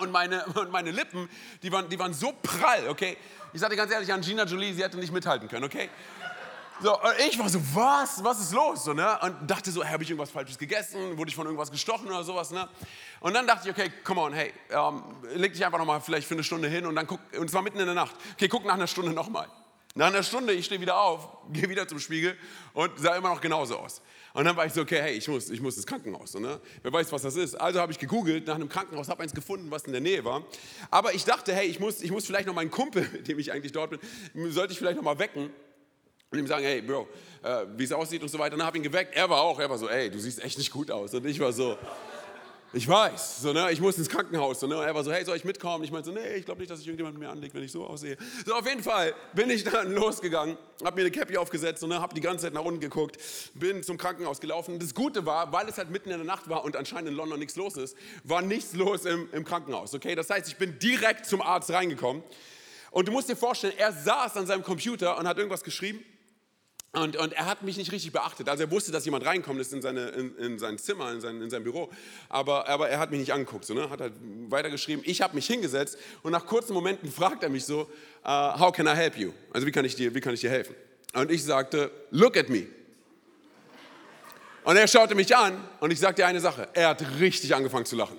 Und 0.00 0.10
meine, 0.12 0.44
und 0.54 0.70
meine 0.70 0.90
Lippen, 0.90 1.28
die 1.62 1.72
waren, 1.72 1.88
die 1.88 1.98
waren 1.98 2.12
so 2.12 2.32
prall, 2.42 2.88
okay? 2.88 3.16
Ich 3.52 3.60
sagte 3.60 3.76
ganz 3.76 3.90
ehrlich, 3.90 4.12
Angelina 4.12 4.44
Jolie, 4.44 4.72
sie 4.72 4.82
hätte 4.82 4.98
nicht 4.98 5.12
mithalten 5.12 5.48
können, 5.48 5.64
okay? 5.64 5.88
So, 6.82 6.98
ich 7.28 7.38
war 7.38 7.48
so, 7.48 7.60
was? 7.74 8.24
Was 8.24 8.40
ist 8.40 8.52
los? 8.52 8.84
So, 8.84 8.94
ne? 8.94 9.18
Und 9.20 9.50
dachte 9.50 9.70
so, 9.70 9.84
habe 9.84 10.02
ich 10.02 10.08
irgendwas 10.08 10.30
Falsches 10.30 10.56
gegessen? 10.56 11.18
Wurde 11.18 11.28
ich 11.28 11.36
von 11.36 11.44
irgendwas 11.44 11.70
gestochen 11.70 12.08
oder 12.08 12.24
sowas? 12.24 12.52
Ne? 12.52 12.66
Und 13.20 13.34
dann 13.34 13.46
dachte 13.46 13.68
ich, 13.68 13.74
okay, 13.74 13.92
come 14.02 14.18
on, 14.22 14.32
hey, 14.32 14.54
ähm, 14.70 15.02
leg 15.34 15.52
dich 15.52 15.64
einfach 15.64 15.78
nochmal 15.78 16.00
vielleicht 16.00 16.26
für 16.26 16.32
eine 16.32 16.42
Stunde 16.42 16.68
hin 16.68 16.86
und 16.86 16.96
dann 16.96 17.06
guck, 17.06 17.20
und 17.38 17.50
zwar 17.50 17.60
mitten 17.60 17.78
in 17.80 17.84
der 17.84 17.94
Nacht. 17.94 18.14
Okay, 18.32 18.48
guck 18.48 18.64
nach 18.64 18.74
einer 18.74 18.86
Stunde 18.86 19.12
nochmal. 19.12 19.46
Nach 19.94 20.06
einer 20.06 20.22
Stunde, 20.22 20.54
ich 20.54 20.64
stehe 20.64 20.80
wieder 20.80 20.98
auf, 20.98 21.28
gehe 21.52 21.68
wieder 21.68 21.86
zum 21.86 21.98
Spiegel 21.98 22.34
und 22.72 22.98
sah 22.98 23.14
immer 23.14 23.28
noch 23.28 23.42
genauso 23.42 23.78
aus. 23.78 24.00
Und 24.40 24.46
dann 24.46 24.56
war 24.56 24.64
ich 24.64 24.72
so, 24.72 24.80
okay, 24.80 25.02
hey, 25.02 25.12
ich 25.12 25.28
muss, 25.28 25.50
ich 25.50 25.60
muss 25.60 25.76
ins 25.76 25.86
Krankenhaus. 25.86 26.32
Ne? 26.32 26.58
Wer 26.82 26.90
weiß, 26.90 27.12
was 27.12 27.20
das 27.20 27.36
ist. 27.36 27.56
Also 27.56 27.78
habe 27.78 27.92
ich 27.92 27.98
gegoogelt 27.98 28.46
nach 28.46 28.54
einem 28.54 28.70
Krankenhaus, 28.70 29.10
habe 29.10 29.22
eins 29.22 29.34
gefunden, 29.34 29.70
was 29.70 29.82
in 29.82 29.92
der 29.92 30.00
Nähe 30.00 30.24
war. 30.24 30.42
Aber 30.90 31.12
ich 31.12 31.26
dachte, 31.26 31.52
hey, 31.52 31.66
ich 31.66 31.78
muss, 31.78 32.00
ich 32.00 32.10
muss 32.10 32.24
vielleicht 32.24 32.46
noch 32.46 32.54
meinen 32.54 32.70
Kumpel, 32.70 33.06
mit 33.12 33.28
dem 33.28 33.38
ich 33.38 33.52
eigentlich 33.52 33.72
dort 33.72 33.90
bin, 33.90 34.50
sollte 34.50 34.72
ich 34.72 34.78
vielleicht 34.78 34.96
noch 34.96 35.04
mal 35.04 35.18
wecken 35.18 35.50
und 36.30 36.38
ihm 36.38 36.46
sagen, 36.46 36.64
hey, 36.64 36.80
Bro, 36.80 37.06
äh, 37.42 37.66
wie 37.76 37.84
es 37.84 37.92
aussieht 37.92 38.22
und 38.22 38.30
so 38.30 38.38
weiter. 38.38 38.54
Und 38.54 38.60
dann 38.60 38.66
habe 38.66 38.78
ich 38.78 38.82
ihn 38.82 38.90
geweckt. 38.90 39.14
Er 39.14 39.28
war 39.28 39.42
auch, 39.42 39.60
er 39.60 39.68
war 39.68 39.76
so, 39.76 39.90
ey, 39.90 40.10
du 40.10 40.18
siehst 40.18 40.42
echt 40.42 40.56
nicht 40.56 40.70
gut 40.70 40.90
aus. 40.90 41.12
Und 41.12 41.26
ich 41.26 41.38
war 41.38 41.52
so, 41.52 41.76
ich 42.72 42.86
weiß, 42.86 43.42
so, 43.42 43.52
ne, 43.52 43.72
ich 43.72 43.80
muss 43.80 43.98
ins 43.98 44.08
Krankenhaus. 44.08 44.60
So, 44.60 44.68
ne, 44.68 44.76
er 44.76 44.94
war 44.94 45.02
so, 45.02 45.10
hey, 45.10 45.24
soll 45.24 45.36
ich 45.36 45.44
mitkommen? 45.44 45.82
Ich 45.82 45.90
meinte 45.90 46.10
so, 46.10 46.14
nee, 46.14 46.36
ich 46.36 46.44
glaube 46.44 46.60
nicht, 46.60 46.70
dass 46.70 46.78
sich 46.78 46.86
irgendjemand 46.86 47.18
mit 47.18 47.26
mir 47.26 47.32
anlegt, 47.32 47.52
wenn 47.54 47.64
ich 47.64 47.72
so 47.72 47.84
aussehe. 47.84 48.16
So, 48.46 48.54
auf 48.54 48.66
jeden 48.66 48.82
Fall 48.82 49.12
bin 49.32 49.50
ich 49.50 49.64
dann 49.64 49.92
losgegangen, 49.94 50.56
habe 50.84 50.96
mir 50.96 51.02
eine 51.02 51.10
Cappy 51.10 51.36
aufgesetzt 51.36 51.82
und 51.82 51.88
ne, 51.88 52.00
habe 52.00 52.14
die 52.14 52.20
ganze 52.20 52.44
Zeit 52.44 52.54
nach 52.54 52.64
unten 52.64 52.78
geguckt, 52.78 53.18
bin 53.54 53.82
zum 53.82 53.98
Krankenhaus 53.98 54.40
gelaufen. 54.40 54.78
Das 54.78 54.94
Gute 54.94 55.26
war, 55.26 55.52
weil 55.52 55.68
es 55.68 55.78
halt 55.78 55.90
mitten 55.90 56.10
in 56.10 56.18
der 56.18 56.26
Nacht 56.26 56.48
war 56.48 56.64
und 56.64 56.76
anscheinend 56.76 57.08
in 57.08 57.16
London 57.16 57.40
nichts 57.40 57.56
los 57.56 57.76
ist, 57.76 57.96
war 58.22 58.40
nichts 58.40 58.72
los 58.74 59.04
im, 59.04 59.28
im 59.32 59.44
Krankenhaus. 59.44 59.92
Okay, 59.92 60.14
das 60.14 60.30
heißt, 60.30 60.46
ich 60.46 60.56
bin 60.56 60.78
direkt 60.78 61.26
zum 61.26 61.42
Arzt 61.42 61.70
reingekommen. 61.70 62.22
Und 62.92 63.06
du 63.06 63.12
musst 63.12 63.28
dir 63.28 63.36
vorstellen, 63.36 63.74
er 63.76 63.92
saß 63.92 64.36
an 64.36 64.46
seinem 64.46 64.62
Computer 64.62 65.18
und 65.18 65.26
hat 65.26 65.36
irgendwas 65.36 65.62
geschrieben. 65.62 66.04
Und, 66.92 67.16
und, 67.16 67.32
er 67.34 67.46
hat 67.46 67.62
mich 67.62 67.76
nicht 67.76 67.92
richtig 67.92 68.10
beachtet. 68.10 68.48
Also 68.48 68.64
er 68.64 68.70
wusste, 68.72 68.90
dass 68.90 69.04
jemand 69.04 69.24
reinkommt 69.24 69.60
ist 69.60 69.72
in, 69.72 69.80
seine, 69.80 70.08
in, 70.08 70.36
in 70.36 70.58
sein 70.58 70.76
Zimmer, 70.76 71.12
in 71.12 71.20
sein, 71.20 71.40
in 71.40 71.48
sein 71.48 71.62
Büro. 71.62 71.88
Aber, 72.28 72.68
aber, 72.68 72.88
er 72.88 72.98
hat 72.98 73.12
mich 73.12 73.20
nicht 73.20 73.32
angeguckt. 73.32 73.64
So, 73.64 73.74
ne? 73.74 73.88
Hat 73.90 74.00
halt 74.00 74.14
weitergeschrieben. 74.48 75.04
Ich 75.06 75.22
habe 75.22 75.36
mich 75.36 75.46
hingesetzt 75.46 75.96
und 76.24 76.32
nach 76.32 76.46
kurzen 76.46 76.72
Momenten 76.72 77.12
fragt 77.12 77.44
er 77.44 77.48
mich 77.48 77.64
so, 77.64 77.88
uh, 78.24 78.58
how 78.58 78.72
can 78.72 78.88
I 78.88 78.96
help 78.96 79.16
you? 79.16 79.32
Also 79.52 79.68
wie 79.68 79.70
kann, 79.70 79.84
ich 79.84 79.94
dir, 79.94 80.12
wie 80.16 80.20
kann 80.20 80.34
ich 80.34 80.40
dir 80.40 80.50
helfen? 80.50 80.74
Und 81.12 81.30
ich 81.30 81.44
sagte, 81.44 81.92
look 82.10 82.36
at 82.36 82.48
me. 82.48 82.66
Und 84.64 84.76
er 84.76 84.88
schaute 84.88 85.14
mich 85.14 85.34
an 85.36 85.62
und 85.78 85.92
ich 85.92 86.00
sagte 86.00 86.26
eine 86.26 86.40
Sache. 86.40 86.68
Er 86.72 86.88
hat 86.88 87.04
richtig 87.20 87.54
angefangen 87.54 87.86
zu 87.86 87.94
lachen. 87.94 88.18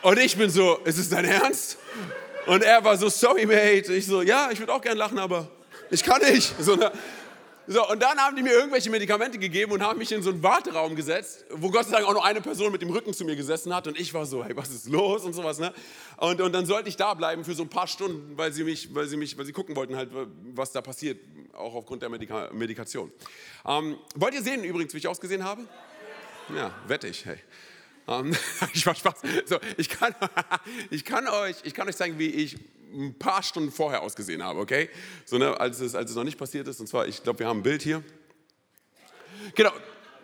Und 0.00 0.18
ich 0.18 0.34
bin 0.34 0.48
so, 0.48 0.78
ist 0.78 0.96
es 0.96 1.10
dein 1.10 1.26
Ernst? 1.26 1.76
Und 2.46 2.62
er 2.62 2.82
war 2.82 2.96
so, 2.96 3.10
sorry 3.10 3.44
mate. 3.44 3.92
Ich 3.92 4.06
so, 4.06 4.22
ja, 4.22 4.48
ich 4.50 4.58
würde 4.58 4.72
auch 4.72 4.80
gern 4.80 4.96
lachen, 4.96 5.18
aber 5.18 5.50
ich 5.90 6.02
kann 6.02 6.20
nicht. 6.22 6.54
So, 6.60 6.76
ne? 6.76 6.92
so, 7.66 7.88
und 7.88 8.00
dann 8.00 8.18
haben 8.18 8.36
die 8.36 8.42
mir 8.42 8.52
irgendwelche 8.52 8.90
Medikamente 8.90 9.38
gegeben 9.38 9.72
und 9.72 9.82
haben 9.82 9.98
mich 9.98 10.10
in 10.12 10.22
so 10.22 10.30
einen 10.30 10.42
Warteraum 10.42 10.96
gesetzt, 10.96 11.44
wo 11.50 11.70
Gott 11.70 11.86
sei 11.86 11.92
Dank 11.92 12.06
auch 12.06 12.12
nur 12.12 12.24
eine 12.24 12.40
Person 12.40 12.72
mit 12.72 12.82
dem 12.82 12.90
Rücken 12.90 13.12
zu 13.12 13.24
mir 13.24 13.36
gesessen 13.36 13.74
hat 13.74 13.86
und 13.86 13.98
ich 13.98 14.12
war 14.14 14.26
so, 14.26 14.44
hey, 14.44 14.56
was 14.56 14.70
ist 14.70 14.88
los 14.88 15.24
und 15.24 15.32
sowas. 15.32 15.58
Ne? 15.58 15.72
Und, 16.16 16.40
und 16.40 16.52
dann 16.52 16.66
sollte 16.66 16.88
ich 16.88 16.96
da 16.96 17.14
bleiben 17.14 17.44
für 17.44 17.54
so 17.54 17.62
ein 17.62 17.68
paar 17.68 17.86
Stunden, 17.86 18.36
weil 18.36 18.52
sie 18.52 18.64
mich, 18.64 18.94
weil 18.94 19.06
sie 19.06 19.16
mich, 19.16 19.36
weil 19.36 19.44
sie 19.44 19.52
gucken 19.52 19.76
wollten 19.76 19.96
halt, 19.96 20.10
was 20.54 20.72
da 20.72 20.82
passiert, 20.82 21.20
auch 21.52 21.74
aufgrund 21.74 22.02
der 22.02 22.08
Medika 22.08 22.50
Medikation. 22.52 23.12
Ähm, 23.66 23.98
wollt 24.14 24.34
ihr 24.34 24.42
sehen 24.42 24.64
übrigens, 24.64 24.94
wie 24.94 24.98
ich 24.98 25.08
ausgesehen 25.08 25.44
habe? 25.44 25.62
Ja, 26.54 26.74
wette 26.86 27.08
ich, 27.08 27.24
hey. 27.24 27.38
Um, 28.06 28.32
ich 28.74 28.84
war 28.86 28.94
Spaß. 28.94 29.20
So, 29.46 29.58
ich, 29.76 29.88
kann, 29.88 30.14
ich, 30.90 31.04
kann 31.04 31.28
euch, 31.28 31.56
ich 31.62 31.74
kann 31.74 31.88
euch 31.88 31.96
zeigen, 31.96 32.18
wie 32.18 32.28
ich 32.28 32.56
ein 32.92 33.18
paar 33.18 33.42
Stunden 33.42 33.70
vorher 33.70 34.02
ausgesehen 34.02 34.42
habe, 34.42 34.60
okay? 34.60 34.90
So, 35.24 35.38
ne, 35.38 35.58
als, 35.58 35.80
es, 35.80 35.94
als 35.94 36.10
es 36.10 36.16
noch 36.16 36.24
nicht 36.24 36.38
passiert 36.38 36.68
ist. 36.68 36.80
Und 36.80 36.86
zwar, 36.86 37.06
ich 37.06 37.22
glaube, 37.22 37.38
wir 37.40 37.46
haben 37.46 37.60
ein 37.60 37.62
Bild 37.62 37.82
hier. 37.82 38.02
Genau, 39.54 39.72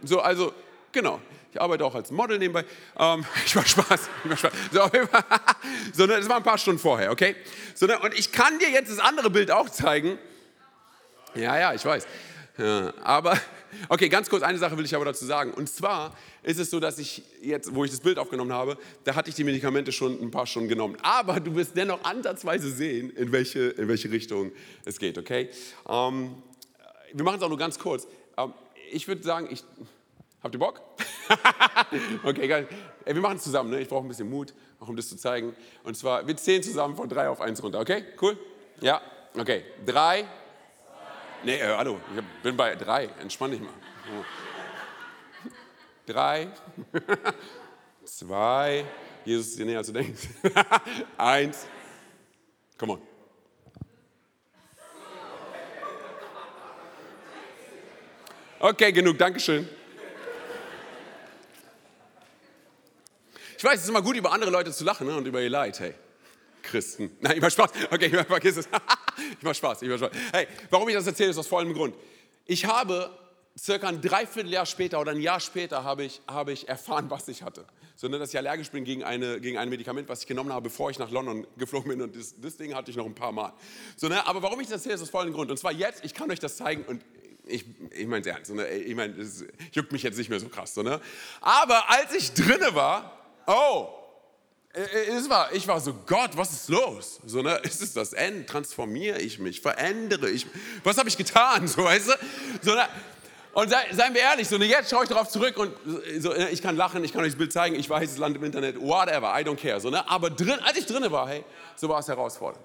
so, 0.03 0.21
also, 0.21 0.53
genau. 0.93 1.21
Ich 1.53 1.61
arbeite 1.61 1.87
auch 1.87 1.95
als 1.95 2.11
Model 2.11 2.39
nebenbei. 2.39 2.65
Ähm, 2.99 3.25
ich 3.47 3.57
war 3.57 3.65
Spaß. 3.65 4.11
Ich 4.25 4.31
war 4.31 4.37
Spaß. 4.37 4.53
So, 4.73 4.81
so 5.95 6.07
ne, 6.07 6.19
das 6.19 6.29
war 6.29 6.37
ein 6.37 6.43
paar 6.43 6.59
Stunden 6.59 6.81
vorher, 6.81 7.11
okay? 7.11 7.35
So, 7.75 7.87
ne, 7.87 7.99
und 7.99 8.13
ich 8.13 8.33
kann 8.33 8.59
dir 8.59 8.71
jetzt 8.71 8.91
das 8.91 8.99
andere 8.99 9.31
Bild 9.31 9.51
auch 9.51 9.71
zeigen. 9.71 10.19
Ja, 11.35 11.59
ja, 11.59 11.75
ich 11.75 11.85
weiß. 11.85 12.07
Ja, 12.59 12.93
aber 13.03 13.39
Okay, 13.88 14.08
ganz 14.08 14.28
kurz, 14.28 14.43
eine 14.43 14.58
Sache 14.58 14.76
will 14.76 14.84
ich 14.84 14.94
aber 14.94 15.05
dazu 15.05 15.25
sagen. 15.25 15.52
Und 15.52 15.69
zwar 15.69 16.17
ist 16.43 16.58
es 16.58 16.70
so, 16.70 16.81
dass 16.81 16.99
ich 16.99 17.23
jetzt, 17.43 17.75
wo 17.75 17.84
ich 17.84 17.90
das 17.90 18.00
Bild 18.00 18.19
aufgenommen 18.19 18.52
habe, 18.52 18.78
da 19.05 19.14
hatte 19.14 19.31
ich 19.31 19.37
die 19.37 19.44
Medikamente 19.44 19.93
schon 19.93 20.20
ein 20.20 20.31
paar 20.31 20.46
Stunden 20.46 20.69
genommen. 20.69 20.96
Aber 21.02 21.40
du 21.40 21.55
wirst 21.55 21.76
dennoch 21.76 22.05
ansatzweise 22.05 22.70
sehen, 22.70 23.11
in 23.11 23.32
welche, 23.32 23.61
in 23.70 23.88
welche 23.88 24.11
Richtung 24.11 24.52
es 24.84 24.99
geht, 24.99 25.19
okay? 25.19 25.50
Ähm, 25.88 26.34
wir 27.12 27.25
machen 27.25 27.37
es 27.37 27.43
auch 27.43 27.49
nur 27.49 27.58
ganz 27.58 27.78
kurz. 27.78 28.06
Ähm, 28.37 28.52
ich 28.90 29.08
würde 29.08 29.23
sagen, 29.23 29.49
ich, 29.50 29.64
habt 30.42 30.54
ihr 30.54 30.59
Bock? 30.59 30.80
okay, 32.25 32.47
geil. 32.47 32.68
Ey, 33.04 33.14
wir 33.14 33.23
machen 33.23 33.37
es 33.37 33.45
zusammen, 33.45 33.71
ne? 33.71 33.80
ich 33.80 33.88
brauche 33.88 34.04
ein 34.04 34.09
bisschen 34.09 34.28
Mut, 34.28 34.54
auch 34.80 34.88
um 34.88 34.97
das 34.97 35.09
zu 35.09 35.16
zeigen. 35.16 35.54
Und 35.85 35.97
zwar, 35.97 36.26
wir 36.26 36.37
zählen 36.37 36.62
zusammen 36.62 36.97
von 36.97 37.09
drei 37.09 37.28
auf 37.28 37.40
eins 37.40 37.62
runter, 37.62 37.80
okay? 37.80 38.04
Cool? 38.21 38.38
Ja, 38.80 39.00
okay. 39.37 39.64
Drei, 39.85 40.26
Nee, 41.43 41.57
äh, 41.61 41.76
hallo, 41.76 42.00
ich 42.14 42.43
bin 42.43 42.57
bei 42.57 42.75
drei. 42.75 43.05
Entspann 43.21 43.50
dich 43.50 43.61
mal. 43.61 43.73
Drei, 46.07 46.49
zwei, 48.05 48.85
Jesus 49.25 49.49
ist 49.49 49.59
dir 49.59 49.66
näher 49.66 49.78
als 49.78 49.88
du 49.88 49.93
denkst. 49.93 50.28
Eins, 51.19 51.66
come 52.78 52.93
on. 52.93 53.02
Okay, 58.59 58.93
genug, 58.93 59.19
Dankeschön. 59.19 59.69
Ich 63.59 63.64
weiß, 63.64 63.75
es 63.75 63.83
ist 63.83 63.88
immer 63.88 64.02
gut, 64.02 64.16
über 64.16 64.33
andere 64.33 64.50
Leute 64.50 64.71
zu 64.73 64.85
lachen 64.85 65.07
ne, 65.07 65.16
und 65.16 65.26
über 65.26 65.40
ihr 65.40 65.50
Leid, 65.50 65.81
hey. 65.81 65.95
Christen. 66.62 67.16
Nein, 67.21 67.38
mach 67.40 67.50
Spaß. 67.50 67.71
Okay, 67.90 68.07
ich 68.12 68.26
vergiss 68.26 68.57
es. 68.59 68.69
Ich 69.16 69.42
mach 69.42 69.54
Spaß, 69.54 69.82
ich 69.82 69.88
mach 69.88 69.99
Spaß. 69.99 70.11
Hey, 70.32 70.46
warum 70.70 70.88
ich 70.88 70.94
das 70.94 71.06
erzähle, 71.06 71.30
ist 71.30 71.38
aus 71.38 71.46
vollem 71.46 71.73
Grund. 71.73 71.94
Ich 72.44 72.64
habe 72.64 73.11
circa 73.58 73.88
ein 73.88 74.00
Dreivierteljahr 74.00 74.66
später 74.66 75.00
oder 75.00 75.12
ein 75.12 75.20
Jahr 75.20 75.40
später 75.40 75.85
habe 75.85 76.04
ich, 76.04 76.20
habe 76.26 76.52
ich 76.52 76.68
erfahren, 76.68 77.11
was 77.11 77.28
ich 77.28 77.42
hatte. 77.42 77.64
Sondern, 77.99 78.20
dass 78.20 78.30
ich 78.30 78.37
allergisch 78.37 78.70
bin 78.70 78.85
gegen, 78.85 79.04
eine, 79.04 79.40
gegen 79.40 79.56
ein 79.56 79.70
Medikament, 79.70 80.06
was 80.08 80.20
ich 80.20 80.26
genommen 80.26 80.52
habe, 80.52 80.64
bevor 80.64 80.90
ich 80.90 80.99
nach 80.99 81.11
London 81.11 81.46
geflogen 81.56 81.88
bin. 81.88 82.02
Und 82.02 82.14
das, 82.14 82.35
das 82.38 82.58
Ding 82.58 82.75
hatte 82.75 82.90
ich 82.90 82.96
noch 82.96 83.06
ein 83.06 83.14
paar 83.14 83.32
Mal. 83.32 83.54
So, 83.96 84.08
ne? 84.08 84.26
Aber 84.26 84.42
warum 84.42 84.61
ich 84.61 84.66
das 84.66 84.78
erzähle, 84.78 84.96
ist 84.96 85.02
aus 85.02 85.08
vollem 85.08 85.32
Grund. 85.32 85.50
Und 85.50 85.56
zwar 85.56 85.73
jetzt, 85.73 86.04
ich 86.04 86.12
kann 86.12 86.30
euch 86.30 86.38
das 86.38 86.58
zeigen 86.58 86.85
und 86.85 87.02
ich, 87.46 87.64
ich 87.92 88.06
meine 88.06 88.20
es 88.20 88.26
ernst. 88.26 88.52
Ne? 88.52 88.68
Ich 88.68 88.94
meine, 88.94 89.14
es 89.18 89.44
juckt 89.73 89.92
mich 89.92 90.02
jetzt 90.02 90.18
nicht 90.18 90.28
mehr 90.28 90.40
so 90.40 90.49
krass. 90.49 90.75
So, 90.75 90.82
ne? 90.82 91.00
Aber 91.40 91.88
als 91.90 92.14
ich 92.14 92.35
drinne 92.35 92.75
war, 92.75 93.18
oh, 93.46 93.88
es 94.76 95.28
war, 95.30 95.52
ich 95.54 95.66
war 95.66 95.80
so, 95.80 95.95
Gott, 96.06 96.37
was 96.37 96.52
ist 96.52 96.68
los? 96.68 97.18
So, 97.25 97.40
ne, 97.40 97.56
ist 97.62 97.80
es 97.80 97.95
das 97.95 98.12
Ende? 98.12 98.45
Transformiere 98.45 99.18
ich 99.18 99.38
mich? 99.38 99.61
Verändere 99.61 100.28
ich 100.28 100.47
Was 100.85 100.99
habe 100.99 101.09
ich 101.09 101.16
getan? 101.16 101.66
So, 101.66 101.85
weißt 101.85 102.09
du? 102.09 102.12
So, 102.61 102.75
ne, 102.75 102.87
und 103.54 103.71
sei, 103.71 103.87
seien 103.92 104.12
wir 104.12 104.21
ehrlich, 104.21 104.47
so, 104.47 104.59
ne, 104.59 104.66
jetzt 104.66 104.90
schaue 104.90 105.04
ich 105.04 105.09
darauf 105.09 105.28
zurück 105.30 105.56
und 105.56 105.73
so, 106.18 106.28
ne, 106.28 106.50
ich 106.50 106.61
kann 106.61 106.76
lachen, 106.76 107.02
ich 107.04 107.12
kann 107.14 107.23
euch 107.23 107.28
das 107.28 107.38
Bild 107.38 107.54
zeigen, 107.54 107.75
ich 107.75 107.88
weiß, 107.88 108.12
es 108.12 108.18
landet 108.18 108.42
im 108.42 108.45
Internet, 108.45 108.78
whatever, 108.78 109.33
I 109.35 109.42
don't 109.45 109.56
care. 109.56 109.80
So, 109.80 109.88
ne, 109.88 110.06
aber 110.11 110.28
drin, 110.28 110.59
als 110.62 110.76
ich 110.76 110.85
drinne 110.85 111.11
war, 111.11 111.26
hey, 111.26 111.42
so 111.75 111.88
war 111.88 112.00
es 112.00 112.09
herausfordernd. 112.09 112.62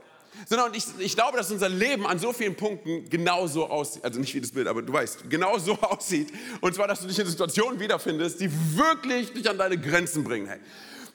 Sondern 0.48 0.74
ich, 0.74 0.84
ich 1.00 1.16
glaube, 1.16 1.38
dass 1.38 1.50
unser 1.50 1.70
Leben 1.70 2.06
an 2.06 2.20
so 2.20 2.34
vielen 2.34 2.56
Punkten 2.56 3.10
genauso 3.10 3.70
aussieht. 3.70 4.04
Also 4.04 4.20
nicht 4.20 4.34
wie 4.34 4.42
das 4.42 4.52
Bild, 4.52 4.68
aber 4.68 4.82
du 4.82 4.92
weißt, 4.92 5.30
genauso 5.30 5.74
aussieht. 5.82 6.30
Und 6.60 6.76
zwar, 6.76 6.90
dass 6.90 7.00
du 7.02 7.08
dich 7.08 7.20
in 7.20 7.28
Situationen 7.28 7.80
wiederfindest, 7.80 8.42
die 8.42 8.50
wirklich 8.78 9.32
dich 9.32 9.50
an 9.50 9.58
deine 9.58 9.78
Grenzen 9.78 10.26
bringen. 10.26 10.48
Hey. 10.48 10.60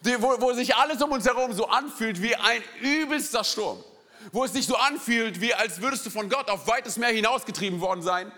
Wo, 0.02 0.40
wo 0.40 0.52
sich 0.52 0.74
alles 0.74 1.02
um 1.02 1.10
uns 1.12 1.26
herum 1.26 1.52
so 1.52 1.66
anfühlt 1.66 2.22
wie 2.22 2.34
ein 2.36 2.62
übelster 2.80 3.44
Sturm. 3.44 3.82
Wo 4.32 4.44
es 4.44 4.52
sich 4.52 4.66
so 4.66 4.76
anfühlt, 4.76 5.40
wie 5.40 5.54
als 5.54 5.80
würdest 5.80 6.06
du 6.06 6.10
von 6.10 6.28
Gott 6.28 6.48
auf 6.50 6.66
weites 6.66 6.96
Meer 6.96 7.10
hinausgetrieben 7.10 7.80
worden 7.80 8.02
sein. 8.02 8.30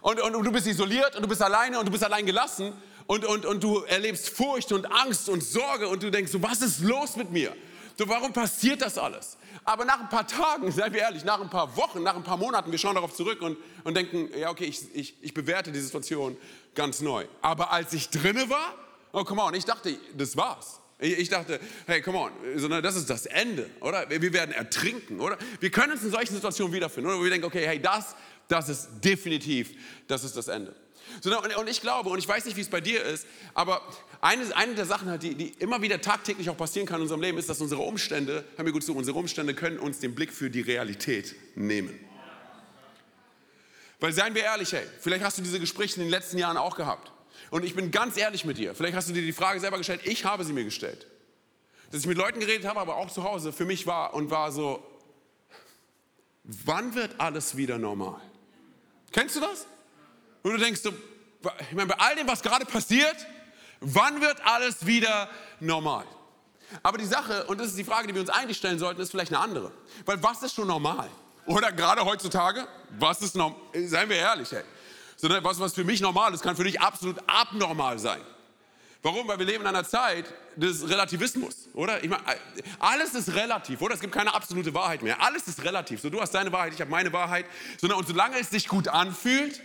Und, 0.00 0.20
und, 0.20 0.34
und 0.34 0.44
du 0.44 0.52
bist 0.52 0.66
isoliert 0.66 1.16
und 1.16 1.22
du 1.22 1.28
bist 1.28 1.42
alleine 1.42 1.78
und 1.78 1.86
du 1.86 1.92
bist 1.92 2.04
allein 2.04 2.26
gelassen. 2.26 2.72
Und, 3.06 3.24
und, 3.24 3.44
und 3.44 3.62
du 3.62 3.80
erlebst 3.80 4.30
Furcht 4.30 4.72
und 4.72 4.86
Angst 4.86 5.28
und 5.28 5.42
Sorge 5.42 5.88
und 5.88 6.02
du 6.02 6.10
denkst 6.10 6.32
so, 6.32 6.42
was 6.42 6.62
ist 6.62 6.80
los 6.80 7.16
mit 7.16 7.30
mir? 7.30 7.54
So, 7.96 8.08
warum 8.08 8.32
passiert 8.32 8.82
das 8.82 8.98
alles? 8.98 9.36
Aber 9.64 9.84
nach 9.84 10.00
ein 10.00 10.08
paar 10.08 10.26
Tagen, 10.26 10.70
seien 10.72 10.92
wir 10.92 11.00
ehrlich, 11.00 11.24
nach 11.24 11.40
ein 11.40 11.50
paar 11.50 11.76
Wochen, 11.76 12.02
nach 12.02 12.16
ein 12.16 12.24
paar 12.24 12.36
Monaten, 12.36 12.70
wir 12.70 12.78
schauen 12.78 12.94
darauf 12.94 13.14
zurück 13.14 13.40
und, 13.40 13.56
und 13.84 13.94
denken, 13.94 14.30
ja, 14.36 14.50
okay, 14.50 14.64
ich, 14.64 14.94
ich, 14.94 15.14
ich 15.20 15.34
bewerte 15.34 15.70
die 15.70 15.80
Situation 15.80 16.36
ganz 16.74 17.00
neu. 17.00 17.26
Aber 17.40 17.70
als 17.70 17.92
ich 17.92 18.10
drinne 18.10 18.48
war, 18.50 18.74
oh, 19.12 19.24
come 19.24 19.42
on, 19.42 19.54
ich 19.54 19.64
dachte, 19.64 19.96
das 20.16 20.36
war's. 20.36 20.80
Ich, 20.98 21.28
dachte, 21.28 21.58
hey, 21.86 22.00
come 22.00 22.18
on, 22.18 22.30
sondern 22.54 22.82
das 22.82 22.94
ist 22.94 23.10
das 23.10 23.26
Ende, 23.26 23.68
oder? 23.80 24.08
Wir 24.08 24.32
werden 24.32 24.52
ertrinken, 24.52 25.20
oder? 25.20 25.36
Wir 25.60 25.70
können 25.70 25.92
uns 25.92 26.04
in 26.04 26.10
solchen 26.10 26.34
Situationen 26.34 26.72
wiederfinden, 26.72 27.10
oder? 27.10 27.18
Wo 27.18 27.24
wir 27.24 27.30
denken, 27.30 27.46
okay, 27.46 27.66
hey, 27.66 27.82
das, 27.82 28.14
das 28.48 28.68
ist 28.68 28.88
definitiv, 29.02 29.72
das 30.06 30.22
ist 30.22 30.36
das 30.36 30.48
Ende. 30.48 30.74
Und 31.58 31.68
ich 31.68 31.80
glaube, 31.80 32.10
und 32.10 32.18
ich 32.18 32.28
weiß 32.28 32.44
nicht, 32.44 32.56
wie 32.56 32.60
es 32.60 32.68
bei 32.68 32.80
dir 32.80 33.02
ist, 33.02 33.26
aber 33.54 33.82
eine, 34.20 34.56
eine 34.56 34.74
der 34.74 34.86
Sachen, 34.86 35.18
die, 35.18 35.34
die 35.34 35.48
immer 35.58 35.82
wieder 35.82 36.00
tagtäglich 36.00 36.48
auch 36.48 36.56
passieren 36.56 36.86
kann 36.86 36.96
in 36.96 37.02
unserem 37.02 37.20
Leben, 37.20 37.38
ist, 37.38 37.48
dass 37.48 37.60
unsere 37.60 37.82
Umstände, 37.82 38.44
hör 38.56 38.64
mir 38.64 38.72
gut 38.72 38.84
zu, 38.84 38.96
unsere 38.96 39.18
Umstände 39.18 39.54
können 39.54 39.78
uns 39.78 39.98
den 39.98 40.14
Blick 40.14 40.32
für 40.32 40.48
die 40.48 40.60
Realität 40.60 41.34
nehmen. 41.56 41.98
Weil 44.00 44.12
seien 44.12 44.34
wir 44.34 44.42
ehrlich, 44.42 44.72
hey, 44.72 44.84
vielleicht 45.00 45.24
hast 45.24 45.38
du 45.38 45.42
diese 45.42 45.60
Gespräche 45.60 45.96
in 45.96 46.02
den 46.02 46.10
letzten 46.10 46.38
Jahren 46.38 46.56
auch 46.56 46.76
gehabt. 46.76 47.13
Und 47.54 47.64
ich 47.64 47.76
bin 47.76 47.92
ganz 47.92 48.16
ehrlich 48.16 48.44
mit 48.44 48.58
dir. 48.58 48.74
Vielleicht 48.74 48.96
hast 48.96 49.08
du 49.08 49.12
dir 49.12 49.22
die 49.22 49.32
Frage 49.32 49.60
selber 49.60 49.78
gestellt, 49.78 50.00
ich 50.02 50.24
habe 50.24 50.42
sie 50.42 50.52
mir 50.52 50.64
gestellt. 50.64 51.06
Dass 51.92 52.00
ich 52.00 52.06
mit 52.08 52.18
Leuten 52.18 52.40
geredet 52.40 52.66
habe, 52.66 52.80
aber 52.80 52.96
auch 52.96 53.08
zu 53.12 53.22
Hause 53.22 53.52
für 53.52 53.64
mich 53.64 53.86
war 53.86 54.12
und 54.12 54.28
war 54.28 54.50
so, 54.50 54.84
wann 56.42 56.96
wird 56.96 57.20
alles 57.20 57.56
wieder 57.56 57.78
normal? 57.78 58.20
Kennst 59.12 59.36
du 59.36 59.40
das? 59.40 59.68
Und 60.42 60.50
du 60.50 60.58
denkst, 60.58 60.80
ich 61.70 61.76
meine, 61.76 61.86
bei 61.86 61.94
all 62.00 62.16
dem, 62.16 62.26
was 62.26 62.42
gerade 62.42 62.64
passiert, 62.64 63.24
wann 63.78 64.20
wird 64.20 64.44
alles 64.44 64.84
wieder 64.84 65.30
normal? 65.60 66.06
Aber 66.82 66.98
die 66.98 67.06
Sache, 67.06 67.44
und 67.44 67.60
das 67.60 67.68
ist 67.68 67.78
die 67.78 67.84
Frage, 67.84 68.08
die 68.08 68.14
wir 68.14 68.20
uns 68.20 68.30
eigentlich 68.30 68.56
stellen 68.56 68.80
sollten, 68.80 69.00
ist 69.00 69.12
vielleicht 69.12 69.32
eine 69.32 69.40
andere. 69.40 69.70
Weil 70.06 70.20
was 70.20 70.42
ist 70.42 70.56
schon 70.56 70.66
normal? 70.66 71.08
Oder 71.46 71.70
gerade 71.70 72.04
heutzutage, 72.04 72.66
was 72.98 73.22
ist 73.22 73.36
normal? 73.36 73.60
Seien 73.84 74.08
wir 74.08 74.16
ehrlich, 74.16 74.52
ey. 74.52 74.64
Sondern 75.16 75.44
was, 75.44 75.60
was 75.60 75.74
für 75.74 75.84
mich 75.84 76.00
normal 76.00 76.34
ist, 76.34 76.42
kann 76.42 76.56
für 76.56 76.64
dich 76.64 76.80
absolut 76.80 77.16
abnormal 77.26 77.98
sein. 77.98 78.20
Warum? 79.02 79.28
Weil 79.28 79.38
wir 79.38 79.46
leben 79.46 79.60
in 79.62 79.66
einer 79.66 79.84
Zeit 79.84 80.32
des 80.56 80.88
Relativismus, 80.88 81.68
oder? 81.74 82.02
Ich 82.02 82.08
meine, 82.08 82.22
alles 82.78 83.14
ist 83.14 83.34
relativ, 83.34 83.82
oder? 83.82 83.94
Es 83.94 84.00
gibt 84.00 84.14
keine 84.14 84.32
absolute 84.32 84.72
Wahrheit 84.72 85.02
mehr. 85.02 85.20
Alles 85.22 85.46
ist 85.46 85.62
relativ. 85.62 86.00
So, 86.00 86.08
du 86.08 86.20
hast 86.20 86.32
deine 86.32 86.50
Wahrheit, 86.50 86.72
ich 86.72 86.80
habe 86.80 86.90
meine 86.90 87.12
Wahrheit. 87.12 87.44
Sondern, 87.78 87.98
und 87.98 88.08
solange 88.08 88.38
es 88.38 88.50
sich 88.50 88.66
gut 88.66 88.88
anfühlt, 88.88 89.60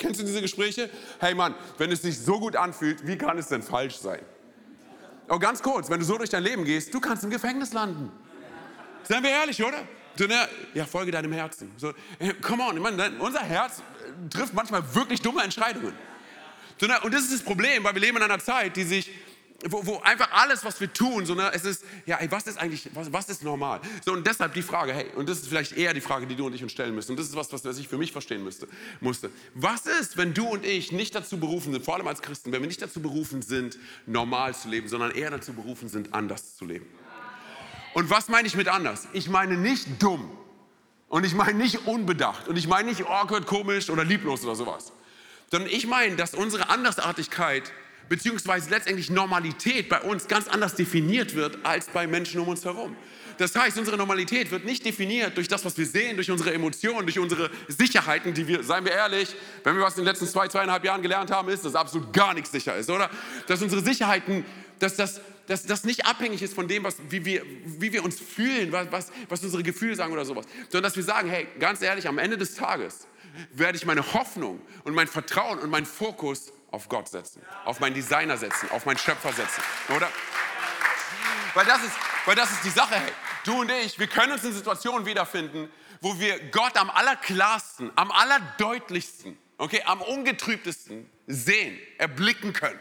Kennst 0.00 0.18
du 0.18 0.24
diese 0.24 0.40
Gespräche? 0.40 0.88
Hey 1.20 1.34
Mann, 1.34 1.54
wenn 1.76 1.92
es 1.92 2.00
sich 2.00 2.18
so 2.18 2.40
gut 2.40 2.56
anfühlt, 2.56 3.06
wie 3.06 3.18
kann 3.18 3.36
es 3.36 3.48
denn 3.48 3.62
falsch 3.62 3.98
sein? 3.98 4.20
Aber 5.28 5.38
ganz 5.38 5.62
kurz, 5.62 5.90
wenn 5.90 6.00
du 6.00 6.06
so 6.06 6.16
durch 6.16 6.30
dein 6.30 6.42
Leben 6.42 6.64
gehst, 6.64 6.92
du 6.92 7.00
kannst 7.00 7.22
im 7.22 7.30
Gefängnis 7.30 7.74
landen. 7.74 8.10
Seien 9.02 9.22
wir 9.22 9.30
ehrlich, 9.30 9.62
oder? 9.62 9.86
So, 10.20 10.26
ne, 10.26 10.46
ja, 10.74 10.84
folge 10.84 11.10
deinem 11.10 11.32
Herzen. 11.32 11.72
So, 11.78 11.94
hey, 12.18 12.34
come 12.42 12.62
on, 12.62 12.78
meine, 12.78 13.10
unser 13.20 13.40
Herz 13.40 13.82
trifft 14.28 14.52
manchmal 14.52 14.82
wirklich 14.94 15.22
dumme 15.22 15.42
Entscheidungen. 15.42 15.94
So, 16.78 16.86
ne, 16.86 17.00
und 17.00 17.14
das 17.14 17.22
ist 17.22 17.32
das 17.32 17.42
Problem, 17.42 17.82
weil 17.84 17.94
wir 17.94 18.02
leben 18.02 18.18
in 18.18 18.24
einer 18.24 18.38
Zeit, 18.38 18.76
die 18.76 18.82
sich 18.82 19.10
wo, 19.64 19.86
wo, 19.86 19.98
einfach 20.00 20.30
alles, 20.32 20.62
was 20.62 20.78
wir 20.78 20.92
tun, 20.92 21.24
so, 21.24 21.34
ne, 21.34 21.50
es 21.54 21.64
ist, 21.64 21.84
ja, 22.04 22.18
ey, 22.18 22.30
was 22.30 22.46
ist 22.46 22.58
eigentlich, 22.58 22.90
was, 22.92 23.10
was, 23.10 23.30
ist 23.30 23.42
normal? 23.42 23.80
So, 24.04 24.12
und 24.12 24.26
deshalb 24.26 24.52
die 24.52 24.60
Frage, 24.60 24.92
hey, 24.92 25.06
und 25.16 25.26
das 25.26 25.38
ist 25.38 25.48
vielleicht 25.48 25.72
eher 25.72 25.94
die 25.94 26.02
Frage, 26.02 26.26
die 26.26 26.36
du 26.36 26.46
und 26.46 26.54
ich 26.54 26.62
uns 26.62 26.72
stellen 26.72 26.94
müssen, 26.94 27.12
und 27.12 27.18
das 27.18 27.26
ist 27.26 27.36
was, 27.36 27.50
was 27.50 27.78
ich 27.78 27.88
für 27.88 27.96
mich 27.96 28.12
verstehen 28.12 28.44
müsste, 28.44 28.68
musste. 29.00 29.30
Was 29.54 29.86
ist, 29.86 30.18
wenn 30.18 30.34
du 30.34 30.46
und 30.46 30.66
ich 30.66 30.92
nicht 30.92 31.14
dazu 31.14 31.40
berufen 31.40 31.72
sind, 31.72 31.82
vor 31.82 31.94
allem 31.94 32.06
als 32.06 32.20
Christen, 32.20 32.52
wenn 32.52 32.60
wir 32.60 32.68
nicht 32.68 32.82
dazu 32.82 33.00
berufen 33.00 33.40
sind, 33.40 33.78
normal 34.04 34.54
zu 34.54 34.68
leben, 34.68 34.86
sondern 34.86 35.12
eher 35.12 35.30
dazu 35.30 35.54
berufen 35.54 35.88
sind, 35.88 36.12
anders 36.12 36.56
zu 36.56 36.66
leben? 36.66 36.86
Und 37.94 38.10
was 38.10 38.28
meine 38.28 38.46
ich 38.46 38.54
mit 38.54 38.68
anders? 38.68 39.08
Ich 39.12 39.28
meine 39.28 39.56
nicht 39.56 40.02
dumm. 40.02 40.30
Und 41.08 41.26
ich 41.26 41.34
meine 41.34 41.54
nicht 41.54 41.86
unbedacht. 41.86 42.46
Und 42.46 42.56
ich 42.56 42.68
meine 42.68 42.88
nicht 42.88 43.06
awkward, 43.06 43.46
komisch 43.46 43.90
oder 43.90 44.04
lieblos 44.04 44.44
oder 44.44 44.54
sowas. 44.54 44.92
Sondern 45.50 45.68
ich 45.70 45.86
meine, 45.86 46.14
dass 46.14 46.34
unsere 46.34 46.68
Andersartigkeit 46.68 47.72
beziehungsweise 48.08 48.70
letztendlich 48.70 49.10
Normalität 49.10 49.88
bei 49.88 50.00
uns 50.00 50.28
ganz 50.28 50.48
anders 50.48 50.74
definiert 50.74 51.34
wird 51.34 51.58
als 51.64 51.86
bei 51.86 52.06
Menschen 52.06 52.40
um 52.40 52.48
uns 52.48 52.64
herum. 52.64 52.96
Das 53.38 53.56
heißt, 53.56 53.78
unsere 53.78 53.96
Normalität 53.96 54.50
wird 54.50 54.66
nicht 54.66 54.84
definiert 54.84 55.36
durch 55.36 55.48
das, 55.48 55.64
was 55.64 55.78
wir 55.78 55.86
sehen, 55.86 56.16
durch 56.16 56.30
unsere 56.30 56.52
Emotionen, 56.52 57.06
durch 57.06 57.18
unsere 57.18 57.50
Sicherheiten, 57.68 58.34
die 58.34 58.46
wir, 58.46 58.62
seien 58.62 58.84
wir 58.84 58.92
ehrlich, 58.92 59.34
wenn 59.64 59.76
wir 59.76 59.82
was 59.82 59.94
in 59.94 60.02
den 60.02 60.06
letzten 60.06 60.26
zwei, 60.26 60.46
zweieinhalb 60.46 60.84
Jahren 60.84 61.00
gelernt 61.00 61.30
haben, 61.30 61.48
ist, 61.48 61.64
dass 61.64 61.74
absolut 61.74 62.12
gar 62.12 62.34
nichts 62.34 62.50
sicher 62.52 62.76
ist, 62.76 62.90
oder? 62.90 63.08
Dass 63.46 63.62
unsere 63.62 63.82
Sicherheiten, 63.82 64.44
dass 64.80 64.96
das, 64.96 65.20
dass 65.46 65.64
das 65.64 65.84
nicht 65.84 66.06
abhängig 66.06 66.42
ist 66.42 66.54
von 66.54 66.68
dem, 66.68 66.84
was, 66.84 66.96
wie, 67.08 67.24
wir, 67.24 67.44
wie 67.64 67.92
wir 67.92 68.04
uns 68.04 68.18
fühlen, 68.18 68.72
was, 68.72 69.10
was, 69.28 69.42
unsere 69.42 69.62
Gefühle 69.62 69.94
sagen 69.94 70.12
oder 70.12 70.24
sowas, 70.24 70.46
sondern 70.68 70.84
dass 70.84 70.96
wir 70.96 71.04
sagen, 71.04 71.30
hey, 71.30 71.46
ganz 71.58 71.82
ehrlich, 71.82 72.08
am 72.08 72.18
Ende 72.18 72.36
des 72.36 72.54
Tages 72.54 73.06
werde 73.52 73.76
ich 73.76 73.86
meine 73.86 74.12
Hoffnung 74.12 74.60
und 74.84 74.94
mein 74.94 75.06
Vertrauen 75.06 75.58
und 75.58 75.70
meinen 75.70 75.86
Fokus 75.86 76.52
auf 76.70 76.88
Gott 76.88 77.08
setzen, 77.08 77.42
auf 77.64 77.80
meinen 77.80 77.94
Designer 77.94 78.36
setzen, 78.36 78.70
auf 78.70 78.86
meinen 78.86 78.98
Schöpfer 78.98 79.32
setzen, 79.32 79.62
oder? 79.94 80.08
Weil 81.54 81.66
das 81.66 81.82
ist, 81.82 81.94
weil 82.26 82.36
das 82.36 82.50
ist 82.50 82.64
die 82.64 82.70
Sache, 82.70 82.94
hey. 82.94 83.12
Du 83.44 83.60
und 83.60 83.70
ich, 83.70 83.98
wir 83.98 84.06
können 84.06 84.32
uns 84.32 84.44
in 84.44 84.52
Situationen 84.52 85.06
wiederfinden, 85.06 85.70
wo 86.00 86.18
wir 86.18 86.38
Gott 86.50 86.76
am 86.76 86.90
allerklarsten, 86.90 87.90
am 87.96 88.10
allerdeutlichsten, 88.10 89.36
okay, 89.58 89.82
am 89.84 90.00
ungetrübtesten 90.02 91.10
sehen, 91.26 91.78
erblicken 91.98 92.52
können. 92.52 92.78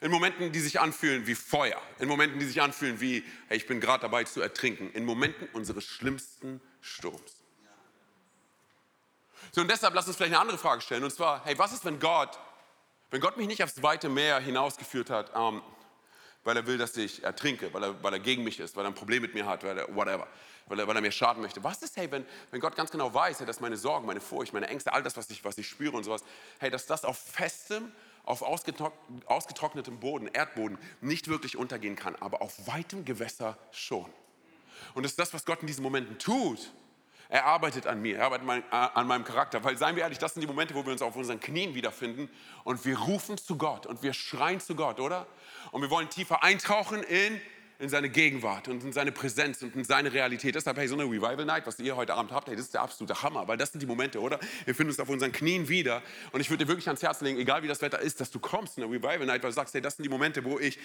In 0.00 0.10
Momenten, 0.10 0.52
die 0.52 0.60
sich 0.60 0.80
anfühlen 0.80 1.26
wie 1.26 1.34
Feuer, 1.34 1.80
in 1.98 2.08
Momenten, 2.08 2.38
die 2.38 2.46
sich 2.46 2.60
anfühlen 2.60 3.00
wie, 3.00 3.24
hey, 3.48 3.56
ich 3.56 3.66
bin 3.66 3.80
gerade 3.80 4.02
dabei 4.02 4.24
zu 4.24 4.40
ertrinken, 4.40 4.90
in 4.92 5.04
Momenten 5.04 5.48
unseres 5.52 5.84
schlimmsten 5.84 6.60
Sturms. 6.80 7.44
So, 9.52 9.62
und 9.62 9.70
deshalb 9.70 9.94
lass 9.94 10.06
uns 10.06 10.16
vielleicht 10.16 10.34
eine 10.34 10.40
andere 10.40 10.58
Frage 10.58 10.82
stellen, 10.82 11.04
und 11.04 11.12
zwar, 11.12 11.44
hey, 11.44 11.58
was 11.58 11.72
ist, 11.72 11.84
wenn 11.84 11.98
Gott 11.98 12.38
wenn 13.10 13.20
Gott 13.20 13.36
mich 13.36 13.46
nicht 13.46 13.62
aufs 13.62 13.82
weite 13.82 14.08
Meer 14.08 14.40
hinausgeführt 14.40 15.10
hat, 15.10 15.30
ähm, 15.34 15.62
weil 16.44 16.56
er 16.56 16.66
will, 16.66 16.78
dass 16.78 16.96
ich 16.96 17.24
ertrinke, 17.24 17.72
weil 17.72 17.82
er, 17.82 18.02
weil 18.02 18.12
er 18.12 18.18
gegen 18.18 18.44
mich 18.44 18.60
ist, 18.60 18.76
weil 18.76 18.84
er 18.84 18.88
ein 18.88 18.94
Problem 18.94 19.22
mit 19.22 19.34
mir 19.34 19.46
hat, 19.46 19.64
weil 19.64 19.78
er, 19.78 19.94
whatever, 19.94 20.26
weil 20.66 20.78
er, 20.78 20.86
weil 20.86 20.96
er 20.96 21.02
mir 21.02 21.12
schaden 21.12 21.42
möchte. 21.42 21.62
Was 21.62 21.82
ist, 21.82 21.96
hey, 21.96 22.10
wenn, 22.10 22.26
wenn 22.50 22.60
Gott 22.60 22.76
ganz 22.76 22.90
genau 22.90 23.12
weiß, 23.12 23.40
hey, 23.40 23.46
dass 23.46 23.60
meine 23.60 23.76
Sorgen, 23.76 24.06
meine 24.06 24.20
Furcht, 24.20 24.52
meine 24.52 24.68
Ängste, 24.68 24.92
all 24.92 25.02
das, 25.02 25.16
was 25.16 25.30
ich, 25.30 25.44
was 25.44 25.58
ich 25.58 25.68
spüre 25.68 25.96
und 25.96 26.04
sowas, 26.04 26.22
hey, 26.58 26.70
dass 26.70 26.86
das 26.86 27.04
auf 27.04 27.18
festem, 27.18 27.92
auf 28.26 28.42
ausgetrocknetem 28.42 29.98
Boden, 29.98 30.26
Erdboden 30.26 30.78
nicht 31.00 31.28
wirklich 31.28 31.56
untergehen 31.56 31.96
kann, 31.96 32.16
aber 32.16 32.42
auf 32.42 32.66
weitem 32.66 33.04
Gewässer 33.04 33.56
schon. 33.70 34.06
Und 34.94 35.04
das 35.04 35.12
ist 35.12 35.18
das, 35.18 35.32
was 35.32 35.44
Gott 35.44 35.60
in 35.62 35.66
diesen 35.66 35.82
Momenten 35.82 36.18
tut. 36.18 36.72
Er 37.28 37.44
arbeitet 37.44 37.86
an 37.86 38.00
mir, 38.02 38.18
er 38.18 38.26
arbeitet 38.26 38.48
an 38.70 39.06
meinem 39.06 39.24
Charakter. 39.24 39.62
Weil, 39.64 39.76
seien 39.76 39.96
wir 39.96 40.02
ehrlich, 40.02 40.18
das 40.18 40.34
sind 40.34 40.42
die 40.42 40.46
Momente, 40.46 40.74
wo 40.74 40.84
wir 40.84 40.92
uns 40.92 41.02
auf 41.02 41.16
unseren 41.16 41.40
Knien 41.40 41.74
wiederfinden 41.74 42.28
und 42.62 42.84
wir 42.84 42.98
rufen 42.98 43.36
zu 43.38 43.56
Gott 43.56 43.86
und 43.86 44.02
wir 44.02 44.12
schreien 44.12 44.60
zu 44.60 44.76
Gott, 44.76 45.00
oder? 45.00 45.26
Und 45.72 45.82
wir 45.82 45.90
wollen 45.90 46.08
tiefer 46.08 46.42
eintauchen 46.42 47.02
in 47.02 47.40
in 47.78 47.88
seine 47.88 48.08
Gegenwart 48.08 48.68
und 48.68 48.82
in 48.82 48.92
seine 48.92 49.12
Präsenz 49.12 49.62
und 49.62 49.74
in 49.76 49.84
seine 49.84 50.12
Realität. 50.12 50.54
Deshalb, 50.54 50.78
hey, 50.78 50.88
so 50.88 50.94
eine 50.94 51.04
Revival 51.04 51.44
Night, 51.44 51.66
was 51.66 51.78
ihr 51.78 51.94
heute 51.94 52.14
Abend 52.14 52.32
habt, 52.32 52.48
hey, 52.48 52.56
das 52.56 52.66
ist 52.66 52.74
der 52.74 52.82
absolute 52.82 53.22
Hammer, 53.22 53.46
weil 53.48 53.56
das 53.56 53.72
sind 53.72 53.82
die 53.82 53.86
Momente, 53.86 54.20
oder? 54.20 54.40
Wir 54.64 54.74
finden 54.74 54.90
uns 54.90 55.00
auf 55.00 55.08
unseren 55.08 55.32
Knien 55.32 55.68
wieder 55.68 56.02
und 56.32 56.40
ich 56.40 56.48
würde 56.48 56.64
dir 56.64 56.68
wirklich 56.68 56.86
ans 56.86 57.02
Herz 57.02 57.20
legen, 57.20 57.38
egal 57.38 57.62
wie 57.62 57.68
das 57.68 57.82
Wetter 57.82 58.00
ist, 58.00 58.20
dass 58.20 58.30
du 58.30 58.38
kommst 58.38 58.78
in 58.78 58.84
eine 58.84 58.92
Revival 58.92 59.26
Night, 59.26 59.42
weil 59.42 59.50
du 59.50 59.54
sagst, 59.54 59.74
hey, 59.74 59.82
das 59.82 59.96
sind 59.96 60.04
die 60.04 60.08
Momente, 60.08 60.44
wo 60.44 60.58
ich, 60.58 60.78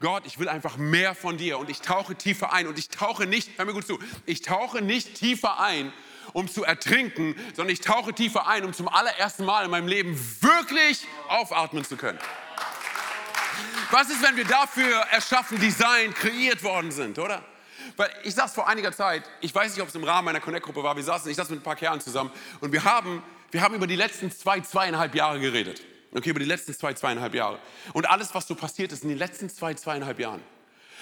Gott, 0.00 0.24
ich 0.26 0.38
will 0.38 0.48
einfach 0.48 0.76
mehr 0.76 1.14
von 1.14 1.36
dir 1.36 1.58
und 1.58 1.70
ich 1.70 1.80
tauche 1.80 2.16
tiefer 2.16 2.52
ein 2.52 2.66
und 2.66 2.78
ich 2.78 2.88
tauche 2.88 3.26
nicht, 3.26 3.50
hör 3.56 3.64
mir 3.64 3.72
gut 3.72 3.86
zu, 3.86 3.98
ich 4.26 4.42
tauche 4.42 4.82
nicht 4.82 5.14
tiefer 5.14 5.60
ein, 5.60 5.92
um 6.32 6.48
zu 6.48 6.64
ertrinken, 6.64 7.36
sondern 7.54 7.72
ich 7.72 7.80
tauche 7.80 8.12
tiefer 8.12 8.48
ein, 8.48 8.64
um 8.64 8.72
zum 8.72 8.88
allerersten 8.88 9.44
Mal 9.44 9.64
in 9.64 9.70
meinem 9.70 9.88
Leben 9.88 10.18
wirklich 10.40 11.06
aufatmen 11.28 11.84
zu 11.84 11.96
können. 11.96 12.18
Was 13.92 14.08
ist, 14.08 14.22
wenn 14.22 14.34
wir 14.38 14.46
dafür 14.46 15.00
erschaffen, 15.10 15.60
design, 15.60 16.14
kreiert 16.14 16.62
worden 16.62 16.90
sind, 16.90 17.18
oder? 17.18 17.44
Weil 17.98 18.08
ich 18.24 18.34
saß 18.34 18.54
vor 18.54 18.66
einiger 18.66 18.90
Zeit, 18.90 19.22
ich 19.42 19.54
weiß 19.54 19.74
nicht, 19.74 19.82
ob 19.82 19.88
es 19.88 19.94
im 19.94 20.02
Rahmen 20.02 20.24
meiner 20.24 20.40
Connect-Gruppe 20.40 20.82
war, 20.82 20.96
wir 20.96 21.02
saßen, 21.02 21.30
ich 21.30 21.36
saß 21.36 21.50
mit 21.50 21.60
ein 21.60 21.62
paar 21.62 21.76
Kerlen 21.76 22.00
zusammen 22.00 22.30
und 22.62 22.72
wir 22.72 22.84
haben, 22.84 23.22
wir 23.50 23.60
haben 23.60 23.74
über 23.74 23.86
die 23.86 23.96
letzten 23.96 24.32
zwei, 24.32 24.60
zweieinhalb 24.60 25.14
Jahre 25.14 25.40
geredet. 25.40 25.82
Okay, 26.10 26.30
über 26.30 26.38
die 26.38 26.46
letzten 26.46 26.72
zwei, 26.72 26.94
zweieinhalb 26.94 27.34
Jahre. 27.34 27.58
Und 27.92 28.08
alles, 28.08 28.34
was 28.34 28.48
so 28.48 28.54
passiert 28.54 28.92
ist 28.92 29.02
in 29.02 29.10
den 29.10 29.18
letzten 29.18 29.50
zwei, 29.50 29.74
zweieinhalb 29.74 30.18
Jahren. 30.18 30.40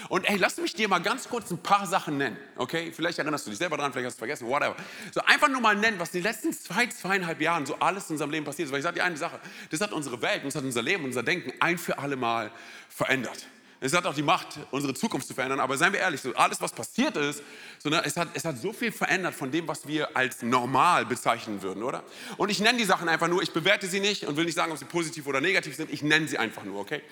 Und 0.09 0.29
ey, 0.29 0.37
lass 0.37 0.57
mich 0.57 0.75
dir 0.75 0.89
mal 0.89 1.01
ganz 1.01 1.29
kurz 1.29 1.51
ein 1.51 1.59
paar 1.59 1.87
Sachen 1.87 2.19
nennen, 2.19 2.37
okay? 2.57 2.93
Vielleicht 2.95 3.19
erinnerst 3.19 3.47
du 3.47 3.51
dich 3.51 3.59
selber 3.59 3.77
dran, 3.77 3.93
vielleicht 3.93 4.07
hast 4.07 4.15
du 4.15 4.25
es 4.25 4.39
vergessen, 4.39 4.49
whatever. 4.49 4.77
So 5.13 5.21
einfach 5.23 5.49
nur 5.49 5.61
mal 5.61 5.77
nennen, 5.77 5.99
was 5.99 6.15
in 6.15 6.21
den 6.21 6.25
letzten 6.25 6.53
zwei, 6.53 6.87
zweieinhalb 6.87 7.41
Jahren 7.41 7.67
so 7.67 7.77
alles 7.77 8.09
in 8.09 8.15
unserem 8.15 8.31
Leben 8.31 8.45
passiert 8.45 8.67
ist. 8.67 8.73
Weil 8.73 8.81
ich 8.81 8.85
sage 8.85 8.97
dir 8.97 9.05
eine 9.05 9.17
Sache, 9.17 9.39
das 9.71 9.81
hat 9.81 9.93
unsere 9.93 10.21
Welt, 10.23 10.43
das 10.45 10.55
hat 10.55 10.65
unser 10.65 10.83
Leben, 10.83 11.05
unser 11.05 11.23
Denken 11.23 11.53
ein 11.61 11.79
für 11.79 11.99
alle 11.99 12.17
Mal 12.17 12.51
verändert. 12.89 13.47
Es 13.83 13.95
hat 13.95 14.05
auch 14.05 14.15
die 14.15 14.23
Macht, 14.23 14.59
unsere 14.71 14.93
Zukunft 14.93 15.27
zu 15.27 15.33
verändern. 15.33 15.59
Aber 15.59 15.77
seien 15.79 15.93
wir 15.93 16.01
ehrlich, 16.01 16.21
so 16.21 16.35
alles, 16.35 16.61
was 16.61 16.71
passiert 16.71 17.17
ist, 17.17 17.43
so, 17.79 17.89
ne, 17.89 18.03
es, 18.05 18.17
hat, 18.17 18.29
es 18.35 18.45
hat 18.45 18.59
so 18.59 18.75
viel 18.75 18.93
verändert 18.93 19.35
von 19.35 19.51
dem, 19.51 19.67
was 19.67 19.89
wir 19.89 20.15
als 20.15 20.43
normal 20.43 21.07
bezeichnen 21.07 21.63
würden, 21.63 21.83
oder? 21.83 22.05
Und 22.37 22.51
ich 22.51 22.61
nenne 22.61 22.77
die 22.77 22.85
Sachen 22.85 23.09
einfach 23.09 23.29
nur, 23.29 23.43
ich 23.43 23.53
bewerte 23.53 23.87
sie 23.87 24.01
nicht 24.01 24.25
und 24.25 24.37
will 24.37 24.45
nicht 24.45 24.55
sagen, 24.55 24.71
ob 24.71 24.77
sie 24.77 24.85
positiv 24.85 25.27
oder 25.27 25.41
negativ 25.41 25.77
sind. 25.77 25.91
Ich 25.91 26.03
nenne 26.03 26.29
sie 26.29 26.37
einfach 26.37 26.63
nur, 26.65 26.79
okay? 26.79 27.03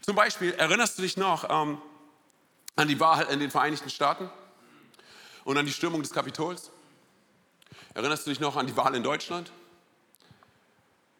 Zum 0.00 0.14
Beispiel, 0.14 0.52
erinnerst 0.52 0.96
du 0.96 1.02
dich 1.02 1.16
noch 1.16 1.48
ähm, 1.50 1.78
an 2.76 2.88
die 2.88 2.98
Wahl 3.00 3.26
in 3.26 3.40
den 3.40 3.50
Vereinigten 3.50 3.90
Staaten 3.90 4.30
und 5.44 5.58
an 5.58 5.66
die 5.66 5.72
Stürmung 5.72 6.02
des 6.02 6.12
Kapitols? 6.12 6.70
Erinnerst 7.94 8.26
du 8.26 8.30
dich 8.30 8.40
noch 8.40 8.56
an 8.56 8.66
die 8.66 8.76
Wahl 8.76 8.94
in 8.94 9.02
Deutschland? 9.02 9.52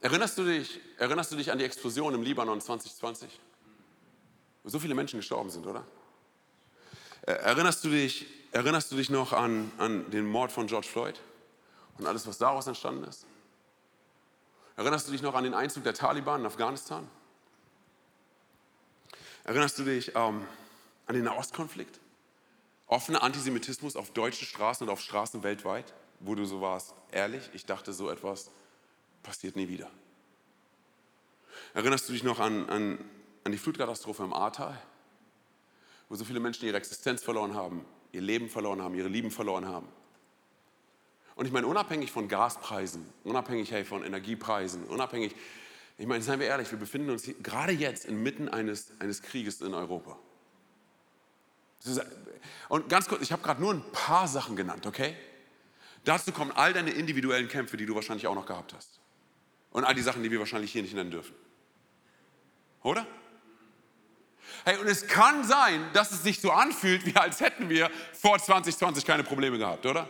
Erinnerst 0.00 0.38
du 0.38 0.44
dich, 0.44 0.80
erinnerst 0.98 1.32
du 1.32 1.36
dich 1.36 1.52
an 1.52 1.58
die 1.58 1.64
Explosion 1.64 2.14
im 2.14 2.22
Libanon 2.22 2.60
2020? 2.60 3.40
wo 4.62 4.68
so 4.68 4.78
viele 4.78 4.94
Menschen 4.94 5.18
gestorben 5.18 5.50
sind, 5.50 5.66
oder? 5.66 5.84
Erinnerst 7.22 7.84
du 7.84 7.88
dich, 7.88 8.26
erinnerst 8.52 8.90
du 8.92 8.96
dich 8.96 9.10
noch 9.10 9.32
an, 9.32 9.70
an 9.78 10.10
den 10.10 10.26
Mord 10.26 10.52
von 10.52 10.66
George 10.66 10.86
Floyd 10.86 11.20
und 11.98 12.06
alles, 12.06 12.26
was 12.26 12.38
daraus 12.38 12.66
entstanden 12.66 13.04
ist? 13.04 13.26
Erinnerst 14.76 15.06
du 15.06 15.12
dich 15.12 15.22
noch 15.22 15.34
an 15.34 15.44
den 15.44 15.54
Einzug 15.54 15.84
der 15.84 15.94
Taliban 15.94 16.40
in 16.40 16.46
Afghanistan? 16.46 17.08
Erinnerst 19.44 19.78
du 19.78 19.84
dich 19.84 20.12
ähm, 20.14 20.46
an 21.06 21.14
den 21.14 21.24
Nahostkonflikt? 21.24 22.00
Offener 22.86 23.22
Antisemitismus 23.22 23.96
auf 23.96 24.10
deutschen 24.10 24.46
Straßen 24.46 24.86
und 24.86 24.92
auf 24.92 25.00
Straßen 25.00 25.42
weltweit, 25.42 25.94
wo 26.20 26.34
du 26.34 26.44
so 26.44 26.60
warst, 26.60 26.94
ehrlich, 27.10 27.50
ich 27.54 27.64
dachte, 27.64 27.92
so 27.92 28.10
etwas 28.10 28.50
passiert 29.22 29.56
nie 29.56 29.68
wieder. 29.68 29.90
Erinnerst 31.74 32.08
du 32.08 32.12
dich 32.12 32.22
noch 32.22 32.38
an, 32.38 32.68
an 32.68 32.98
an 33.44 33.52
die 33.52 33.58
Flutkatastrophe 33.58 34.22
im 34.22 34.32
Ahrtal, 34.32 34.80
wo 36.08 36.14
so 36.14 36.24
viele 36.24 36.40
Menschen 36.40 36.66
ihre 36.66 36.76
Existenz 36.76 37.22
verloren 37.22 37.54
haben, 37.54 37.84
ihr 38.12 38.20
Leben 38.20 38.48
verloren 38.48 38.82
haben, 38.82 38.94
ihre 38.94 39.08
Lieben 39.08 39.30
verloren 39.30 39.66
haben. 39.66 39.88
Und 41.34 41.46
ich 41.46 41.52
meine, 41.52 41.66
unabhängig 41.66 42.12
von 42.12 42.28
Gaspreisen, 42.28 43.06
unabhängig 43.24 43.70
hey, 43.72 43.84
von 43.84 44.04
Energiepreisen, 44.04 44.84
unabhängig, 44.84 45.34
ich 45.98 46.06
meine, 46.06 46.22
seien 46.22 46.40
wir 46.40 46.46
ehrlich, 46.46 46.70
wir 46.70 46.78
befinden 46.78 47.10
uns 47.10 47.24
hier, 47.24 47.34
gerade 47.34 47.72
jetzt 47.72 48.04
inmitten 48.04 48.48
eines, 48.48 48.92
eines 49.00 49.22
Krieges 49.22 49.60
in 49.60 49.74
Europa. 49.74 50.18
Und 52.68 52.88
ganz 52.88 53.08
kurz, 53.08 53.22
ich 53.22 53.32
habe 53.32 53.42
gerade 53.42 53.60
nur 53.60 53.74
ein 53.74 53.84
paar 53.92 54.28
Sachen 54.28 54.56
genannt, 54.56 54.86
okay? 54.86 55.16
Dazu 56.04 56.32
kommen 56.32 56.52
all 56.52 56.72
deine 56.72 56.90
individuellen 56.90 57.48
Kämpfe, 57.48 57.76
die 57.76 57.86
du 57.86 57.94
wahrscheinlich 57.94 58.26
auch 58.26 58.34
noch 58.34 58.46
gehabt 58.46 58.74
hast. 58.74 59.00
Und 59.70 59.84
all 59.84 59.94
die 59.94 60.02
Sachen, 60.02 60.22
die 60.22 60.30
wir 60.30 60.38
wahrscheinlich 60.38 60.72
hier 60.72 60.82
nicht 60.82 60.94
nennen 60.94 61.10
dürfen. 61.10 61.34
Oder? 62.82 63.06
Hey, 64.64 64.76
und 64.78 64.86
es 64.86 65.06
kann 65.06 65.44
sein, 65.44 65.84
dass 65.92 66.12
es 66.12 66.22
sich 66.22 66.40
so 66.40 66.50
anfühlt, 66.50 67.06
wie 67.06 67.16
als 67.16 67.40
hätten 67.40 67.68
wir 67.68 67.90
vor 68.12 68.38
2020 68.38 69.04
keine 69.04 69.24
Probleme 69.24 69.58
gehabt, 69.58 69.86
oder? 69.86 70.08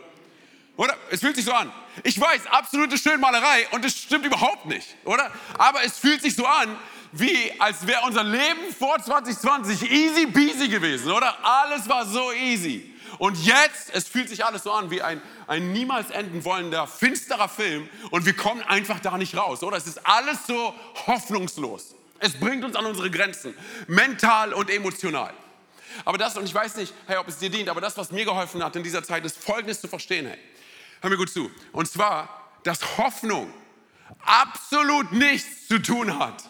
Oder? 0.75 0.97
Es 1.11 1.21
fühlt 1.21 1.35
sich 1.35 1.45
so 1.45 1.53
an. 1.53 1.71
Ich 2.03 2.19
weiß, 2.19 2.47
absolute 2.47 2.97
Schönmalerei 2.97 3.67
und 3.71 3.85
es 3.85 3.95
stimmt 3.95 4.25
überhaupt 4.25 4.65
nicht, 4.65 4.95
oder? 5.05 5.31
Aber 5.57 5.83
es 5.83 5.97
fühlt 5.99 6.21
sich 6.21 6.35
so 6.35 6.45
an, 6.45 6.77
wie 7.13 7.51
als 7.59 7.85
wäre 7.85 8.01
unser 8.05 8.23
Leben 8.23 8.73
vor 8.77 8.97
2020 8.99 9.89
easy 9.89 10.25
peasy 10.27 10.67
gewesen, 10.67 11.11
oder? 11.11 11.37
Alles 11.45 11.87
war 11.87 12.05
so 12.05 12.31
easy. 12.31 12.91
Und 13.19 13.37
jetzt, 13.45 13.93
es 13.93 14.07
fühlt 14.07 14.29
sich 14.29 14.43
alles 14.43 14.63
so 14.63 14.71
an 14.71 14.89
wie 14.89 15.01
ein, 15.01 15.21
ein 15.45 15.71
niemals 15.71 16.09
enden 16.09 16.43
wollender, 16.43 16.87
finsterer 16.87 17.47
Film 17.47 17.87
und 18.09 18.25
wir 18.25 18.35
kommen 18.35 18.63
einfach 18.63 18.99
da 18.99 19.17
nicht 19.17 19.37
raus, 19.37 19.61
oder? 19.61 19.77
Es 19.77 19.85
ist 19.85 20.05
alles 20.05 20.47
so 20.47 20.73
hoffnungslos. 21.05 21.93
Es 22.17 22.33
bringt 22.39 22.63
uns 22.63 22.75
an 22.75 22.85
unsere 22.85 23.11
Grenzen, 23.11 23.53
mental 23.87 24.53
und 24.53 24.71
emotional. 24.71 25.33
Aber 26.05 26.17
das, 26.17 26.35
und 26.37 26.45
ich 26.45 26.55
weiß 26.55 26.77
nicht, 26.77 26.91
hey, 27.05 27.17
ob 27.17 27.27
es 27.27 27.37
dir 27.37 27.51
dient, 27.51 27.69
aber 27.69 27.81
das, 27.81 27.95
was 27.95 28.11
mir 28.11 28.25
geholfen 28.25 28.63
hat 28.63 28.75
in 28.75 28.81
dieser 28.81 29.03
Zeit, 29.03 29.23
ist 29.23 29.37
Folgendes 29.37 29.79
zu 29.79 29.87
verstehen, 29.87 30.25
hey. 30.25 30.39
Hör 31.01 31.09
mir 31.11 31.17
gut 31.17 31.29
zu. 31.29 31.51
Und 31.71 31.87
zwar, 31.87 32.49
dass 32.63 32.97
Hoffnung 32.97 33.53
absolut 34.25 35.11
nichts 35.11 35.67
zu 35.67 35.79
tun 35.79 36.17
hat 36.17 36.43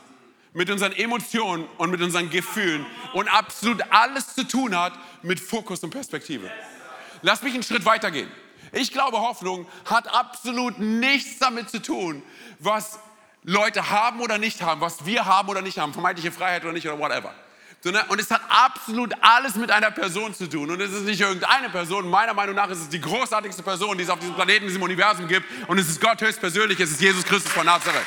mit 0.54 0.70
unseren 0.70 0.92
Emotionen 0.94 1.66
und 1.78 1.90
mit 1.90 2.02
unseren 2.02 2.30
Gefühlen 2.30 2.86
und 3.14 3.28
absolut 3.28 3.82
alles 3.90 4.36
zu 4.36 4.48
tun 4.48 4.78
hat 4.78 4.94
mit 5.22 5.40
Fokus 5.40 5.84
und 5.84 5.90
Perspektive. 5.90 6.50
Lass 7.22 7.42
mich 7.42 7.54
einen 7.54 7.64
Schritt 7.64 7.86
weitergehen. 7.86 8.30
Ich 8.72 8.92
glaube, 8.92 9.20
Hoffnung 9.20 9.68
hat 9.86 10.14
absolut 10.14 10.80
nichts 10.80 11.40
damit 11.40 11.70
zu 11.70 11.82
tun, 11.82 12.24
was 12.60 13.00
Leute 13.44 13.90
haben 13.90 14.20
oder 14.22 14.38
nicht 14.38 14.62
haben, 14.62 14.82
was 14.82 15.06
wir 15.06 15.26
haben 15.26 15.50
oder 15.50 15.62
nicht 15.62 15.78
haben, 15.78 15.94
vermeintliche 15.94 16.32
Freiheit 16.32 16.64
oder 16.64 16.74
nicht 16.74 16.88
oder 16.88 16.98
whatever. 16.98 17.34
Und 18.08 18.20
es 18.22 18.32
hat 18.32 18.42
absolut 18.48 19.14
alles 19.20 19.56
mit 19.56 19.70
einer 19.70 19.92
Person 19.92 20.34
zu 20.34 20.48
tun. 20.48 20.72
Und 20.72 20.80
es 20.80 20.94
ist 20.94 21.04
nicht 21.04 21.20
irgendeine 21.20 21.70
Person. 21.70 22.10
Meiner 22.10 22.34
Meinung 22.34 22.56
nach 22.56 22.70
ist 22.70 22.80
es 22.80 22.88
die 22.88 23.02
großartigste 23.02 23.62
Person, 23.62 23.98
die 23.98 24.06
es 24.06 24.10
auf 24.10 24.20
diesem 24.20 24.36
Planeten, 24.36 24.68
diesem 24.68 24.82
Universum 24.82 25.28
gibt. 25.28 25.46
Und 25.68 25.78
es 25.78 25.90
ist 25.90 26.00
Gott 26.00 26.22
höchstpersönlich. 26.22 26.80
Es 26.80 26.92
ist 26.92 27.02
Jesus 27.02 27.26
Christus 27.26 27.52
von 27.52 27.66
Nazareth. 27.66 28.06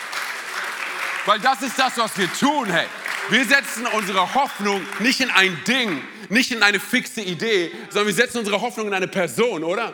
Weil 1.27 1.41
das 1.41 1.61
ist 1.61 1.77
das, 1.77 1.99
was 1.99 2.17
wir 2.17 2.33
tun, 2.33 2.67
hey. 2.67 2.87
Wir 3.29 3.45
setzen 3.45 3.87
unsere 3.89 4.35
Hoffnung 4.35 4.81
nicht 5.01 5.21
in 5.21 5.31
ein 5.31 5.59
Ding, 5.67 6.01
nicht 6.29 6.53
in 6.53 6.63
eine 6.63 6.79
fixe 6.79 7.21
Idee, 7.21 7.73
sondern 7.91 8.07
wir 8.07 8.15
setzen 8.15 8.39
unsere 8.39 8.61
Hoffnung 8.61 8.87
in 8.87 8.95
eine 8.95 9.09
Person, 9.09 9.65
oder? 9.65 9.93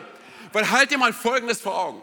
Weil 0.51 0.69
halt 0.69 0.91
dir 0.91 0.99
mal 0.99 1.11
Folgendes 1.11 1.59
vor 1.59 1.75
Augen. 1.77 2.01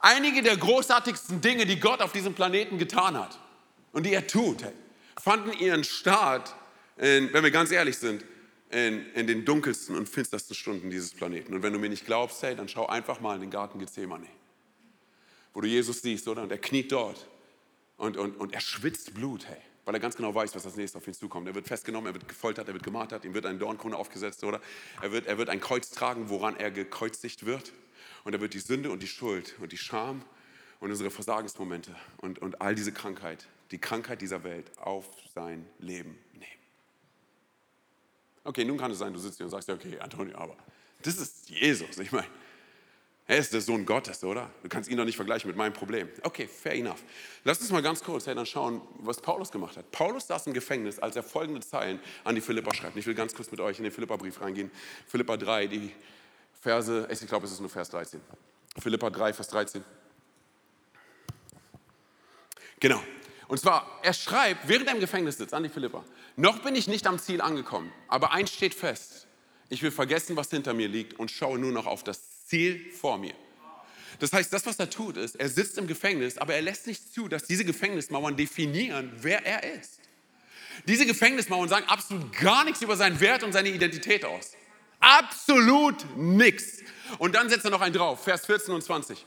Einige 0.00 0.42
der 0.42 0.56
großartigsten 0.56 1.40
Dinge, 1.40 1.64
die 1.64 1.78
Gott 1.78 2.02
auf 2.02 2.10
diesem 2.10 2.34
Planeten 2.34 2.76
getan 2.76 3.16
hat 3.16 3.38
und 3.92 4.04
die 4.04 4.12
er 4.12 4.26
tut, 4.26 4.64
fanden 5.22 5.52
ihren 5.52 5.84
Start, 5.84 6.52
in, 6.96 7.32
wenn 7.32 7.44
wir 7.44 7.52
ganz 7.52 7.70
ehrlich 7.70 7.96
sind, 7.96 8.24
in, 8.70 9.06
in, 9.12 9.28
den 9.28 9.44
dunkelsten 9.44 9.94
und 9.96 10.08
finstersten 10.08 10.56
Stunden 10.56 10.90
dieses 10.90 11.14
Planeten. 11.14 11.54
Und 11.54 11.62
wenn 11.62 11.72
du 11.72 11.78
mir 11.78 11.88
nicht 11.88 12.04
glaubst, 12.04 12.42
hey, 12.42 12.56
dann 12.56 12.68
schau 12.68 12.86
einfach 12.86 13.20
mal 13.20 13.36
in 13.36 13.42
den 13.42 13.50
Garten 13.50 13.78
Gethsemane, 13.78 14.26
wo 15.52 15.60
du 15.60 15.68
Jesus 15.68 16.02
siehst, 16.02 16.26
oder? 16.26 16.42
Und 16.42 16.50
er 16.50 16.58
kniet 16.58 16.90
dort 16.90 17.28
und, 18.04 18.18
und, 18.18 18.36
und 18.36 18.52
er 18.52 18.60
schwitzt 18.60 19.14
Blut, 19.14 19.46
hey, 19.48 19.56
weil 19.84 19.94
er 19.94 20.00
ganz 20.00 20.14
genau 20.14 20.34
weiß, 20.34 20.54
was 20.54 20.66
als 20.66 20.76
nächstes 20.76 21.00
auf 21.00 21.06
ihn 21.08 21.14
zukommt. 21.14 21.48
Er 21.48 21.54
wird 21.54 21.66
festgenommen, 21.66 22.08
er 22.08 22.14
wird 22.14 22.28
gefoltert, 22.28 22.68
er 22.68 22.74
wird 22.74 22.82
gemartert, 22.82 23.24
ihm 23.24 23.32
wird 23.32 23.46
eine 23.46 23.58
Dornkrone 23.58 23.96
aufgesetzt, 23.96 24.44
oder? 24.44 24.60
Er 25.00 25.10
wird, 25.10 25.26
er 25.26 25.38
wird 25.38 25.48
ein 25.48 25.60
Kreuz 25.60 25.90
tragen, 25.90 26.28
woran 26.28 26.56
er 26.56 26.70
gekreuzigt 26.70 27.46
wird. 27.46 27.72
Und 28.24 28.34
er 28.34 28.40
wird 28.40 28.54
die 28.54 28.58
Sünde 28.58 28.90
und 28.90 29.02
die 29.02 29.06
Schuld 29.06 29.54
und 29.60 29.72
die 29.72 29.78
Scham 29.78 30.22
und 30.80 30.90
unsere 30.90 31.10
Versagensmomente 31.10 31.94
und, 32.18 32.38
und 32.40 32.60
all 32.60 32.74
diese 32.74 32.92
Krankheit, 32.92 33.46
die 33.70 33.78
Krankheit 33.78 34.20
dieser 34.20 34.44
Welt 34.44 34.70
auf 34.78 35.06
sein 35.34 35.66
Leben 35.78 36.18
nehmen. 36.32 36.44
Okay, 38.44 38.64
nun 38.64 38.76
kann 38.76 38.90
es 38.90 38.98
sein, 38.98 39.12
du 39.14 39.18
sitzt 39.18 39.38
hier 39.38 39.46
und 39.46 39.50
sagst, 39.50 39.70
okay, 39.70 39.98
Antonio, 39.98 40.36
aber 40.36 40.56
das 41.02 41.16
ist 41.16 41.48
Jesus. 41.48 41.98
Ich 41.98 42.12
meine, 42.12 42.26
er 43.26 43.38
ist 43.38 43.54
der 43.54 43.62
Sohn 43.62 43.86
Gottes, 43.86 44.22
oder? 44.22 44.50
Du 44.62 44.68
kannst 44.68 44.90
ihn 44.90 44.98
doch 44.98 45.04
nicht 45.06 45.16
vergleichen 45.16 45.48
mit 45.48 45.56
meinem 45.56 45.72
Problem. 45.72 46.10
Okay, 46.22 46.46
fair 46.46 46.74
enough. 46.74 47.02
Lass 47.44 47.58
uns 47.60 47.70
mal 47.70 47.80
ganz 47.80 48.04
kurz 48.04 48.26
hey, 48.26 48.34
dann 48.34 48.44
schauen, 48.44 48.82
was 48.98 49.20
Paulus 49.20 49.50
gemacht 49.50 49.78
hat. 49.78 49.90
Paulus 49.92 50.26
saß 50.26 50.46
im 50.46 50.52
Gefängnis, 50.52 50.98
als 50.98 51.16
er 51.16 51.22
folgende 51.22 51.60
Zeilen 51.60 52.00
an 52.24 52.34
die 52.34 52.42
Philippa 52.42 52.74
schreibt. 52.74 52.96
Ich 52.98 53.06
will 53.06 53.14
ganz 53.14 53.34
kurz 53.34 53.50
mit 53.50 53.60
euch 53.60 53.78
in 53.78 53.84
den 53.84 53.92
Philippa-Brief 53.92 54.42
reingehen. 54.42 54.70
Philippa 55.06 55.38
3, 55.38 55.66
die 55.68 55.92
Verse, 56.60 57.08
ich 57.10 57.26
glaube, 57.26 57.46
es 57.46 57.52
ist 57.52 57.60
nur 57.60 57.70
Vers 57.70 57.88
13. 57.90 58.20
Philippa 58.78 59.08
3, 59.08 59.32
Vers 59.32 59.48
13. 59.48 59.82
Genau. 62.80 63.02
Und 63.48 63.58
zwar, 63.58 64.00
er 64.02 64.12
schreibt, 64.12 64.68
während 64.68 64.88
er 64.88 64.94
im 64.94 65.00
Gefängnis 65.00 65.38
sitzt, 65.38 65.54
an 65.54 65.62
die 65.62 65.70
Philippa, 65.70 66.04
noch 66.36 66.58
bin 66.62 66.74
ich 66.74 66.88
nicht 66.88 67.06
am 67.06 67.18
Ziel 67.18 67.40
angekommen, 67.40 67.90
aber 68.08 68.32
eins 68.32 68.52
steht 68.52 68.74
fest. 68.74 69.26
Ich 69.70 69.82
will 69.82 69.90
vergessen, 69.90 70.36
was 70.36 70.50
hinter 70.50 70.74
mir 70.74 70.88
liegt 70.88 71.18
und 71.18 71.30
schaue 71.30 71.58
nur 71.58 71.72
noch 71.72 71.86
auf 71.86 72.04
das 72.04 72.33
Ziel 72.54 72.92
vor 72.92 73.18
mir. 73.18 73.34
Das 74.20 74.32
heißt, 74.32 74.52
das, 74.52 74.64
was 74.64 74.78
er 74.78 74.88
tut, 74.88 75.16
ist, 75.16 75.34
er 75.34 75.48
sitzt 75.48 75.76
im 75.76 75.88
Gefängnis, 75.88 76.38
aber 76.38 76.54
er 76.54 76.62
lässt 76.62 76.86
nicht 76.86 77.12
zu, 77.12 77.26
dass 77.26 77.42
diese 77.42 77.64
Gefängnismauern 77.64 78.36
definieren, 78.36 79.12
wer 79.16 79.44
er 79.44 79.74
ist. 79.74 79.98
Diese 80.86 81.04
Gefängnismauern 81.04 81.68
sagen 81.68 81.86
absolut 81.88 82.32
gar 82.38 82.64
nichts 82.64 82.80
über 82.80 82.96
seinen 82.96 83.18
Wert 83.18 83.42
und 83.42 83.52
seine 83.52 83.70
Identität 83.70 84.24
aus. 84.24 84.52
Absolut 85.00 86.16
nichts. 86.16 86.78
Und 87.18 87.34
dann 87.34 87.48
setzt 87.48 87.64
er 87.64 87.72
noch 87.72 87.80
einen 87.80 87.94
drauf, 87.94 88.22
Vers 88.22 88.46
14 88.46 88.72
und 88.72 88.82
20. 88.82 89.26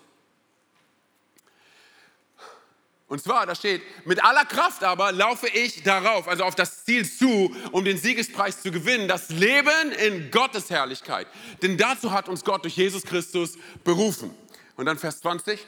Und 3.10 3.24
zwar, 3.24 3.46
da 3.46 3.56
steht, 3.56 3.82
mit 4.06 4.22
aller 4.22 4.43
Kraft 4.43 4.84
aber 4.84 5.13
laufe 5.13 5.48
ich 5.48 5.82
darauf, 5.84 6.28
also 6.28 6.43
auf 6.43 6.56
das 6.56 6.84
Ziel 6.84 7.10
zu, 7.10 7.56
um 7.72 7.86
den 7.86 7.98
Siegespreis 7.98 8.62
zu 8.62 8.70
gewinnen, 8.70 9.08
das 9.08 9.30
Leben 9.30 9.91
in 10.06 10.30
Gottes 10.30 10.70
Herrlichkeit. 10.70 11.28
Denn 11.62 11.78
dazu 11.78 12.12
hat 12.12 12.28
uns 12.28 12.43
Gott 12.43 12.65
durch 12.65 12.76
Jesus 12.76 13.04
Christus 13.04 13.58
berufen. 13.86 14.36
Und 14.76 14.88
dann 14.88 14.98
Vers 14.98 15.22
20. 15.22 15.65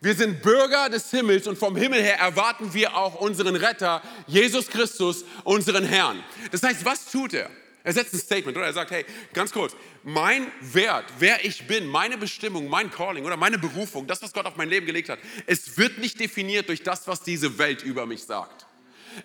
Wir 0.00 0.14
sind 0.14 0.42
Bürger 0.42 0.88
des 0.88 1.10
Himmels 1.10 1.48
und 1.48 1.58
vom 1.58 1.74
Himmel 1.74 2.00
her 2.00 2.20
erwarten 2.20 2.72
wir 2.72 2.96
auch 2.96 3.16
unseren 3.16 3.56
Retter, 3.56 4.00
Jesus 4.28 4.68
Christus, 4.68 5.24
unseren 5.42 5.84
Herrn. 5.84 6.22
Das 6.52 6.62
heißt, 6.62 6.84
was 6.84 7.10
tut 7.10 7.34
er? 7.34 7.50
Er 7.88 7.94
setzt 7.94 8.12
ein 8.12 8.20
Statement, 8.20 8.54
oder? 8.54 8.66
Er 8.66 8.74
sagt, 8.74 8.90
hey, 8.90 9.06
ganz 9.32 9.50
kurz, 9.50 9.74
mein 10.04 10.48
Wert, 10.60 11.06
wer 11.20 11.42
ich 11.42 11.66
bin, 11.66 11.86
meine 11.86 12.18
Bestimmung, 12.18 12.68
mein 12.68 12.90
Calling 12.90 13.24
oder 13.24 13.38
meine 13.38 13.56
Berufung, 13.56 14.06
das, 14.06 14.20
was 14.22 14.30
Gott 14.34 14.44
auf 14.44 14.56
mein 14.56 14.68
Leben 14.68 14.84
gelegt 14.84 15.08
hat, 15.08 15.18
es 15.46 15.78
wird 15.78 15.96
nicht 15.96 16.20
definiert 16.20 16.68
durch 16.68 16.82
das, 16.82 17.08
was 17.08 17.22
diese 17.22 17.56
Welt 17.56 17.82
über 17.82 18.04
mich 18.04 18.24
sagt. 18.24 18.66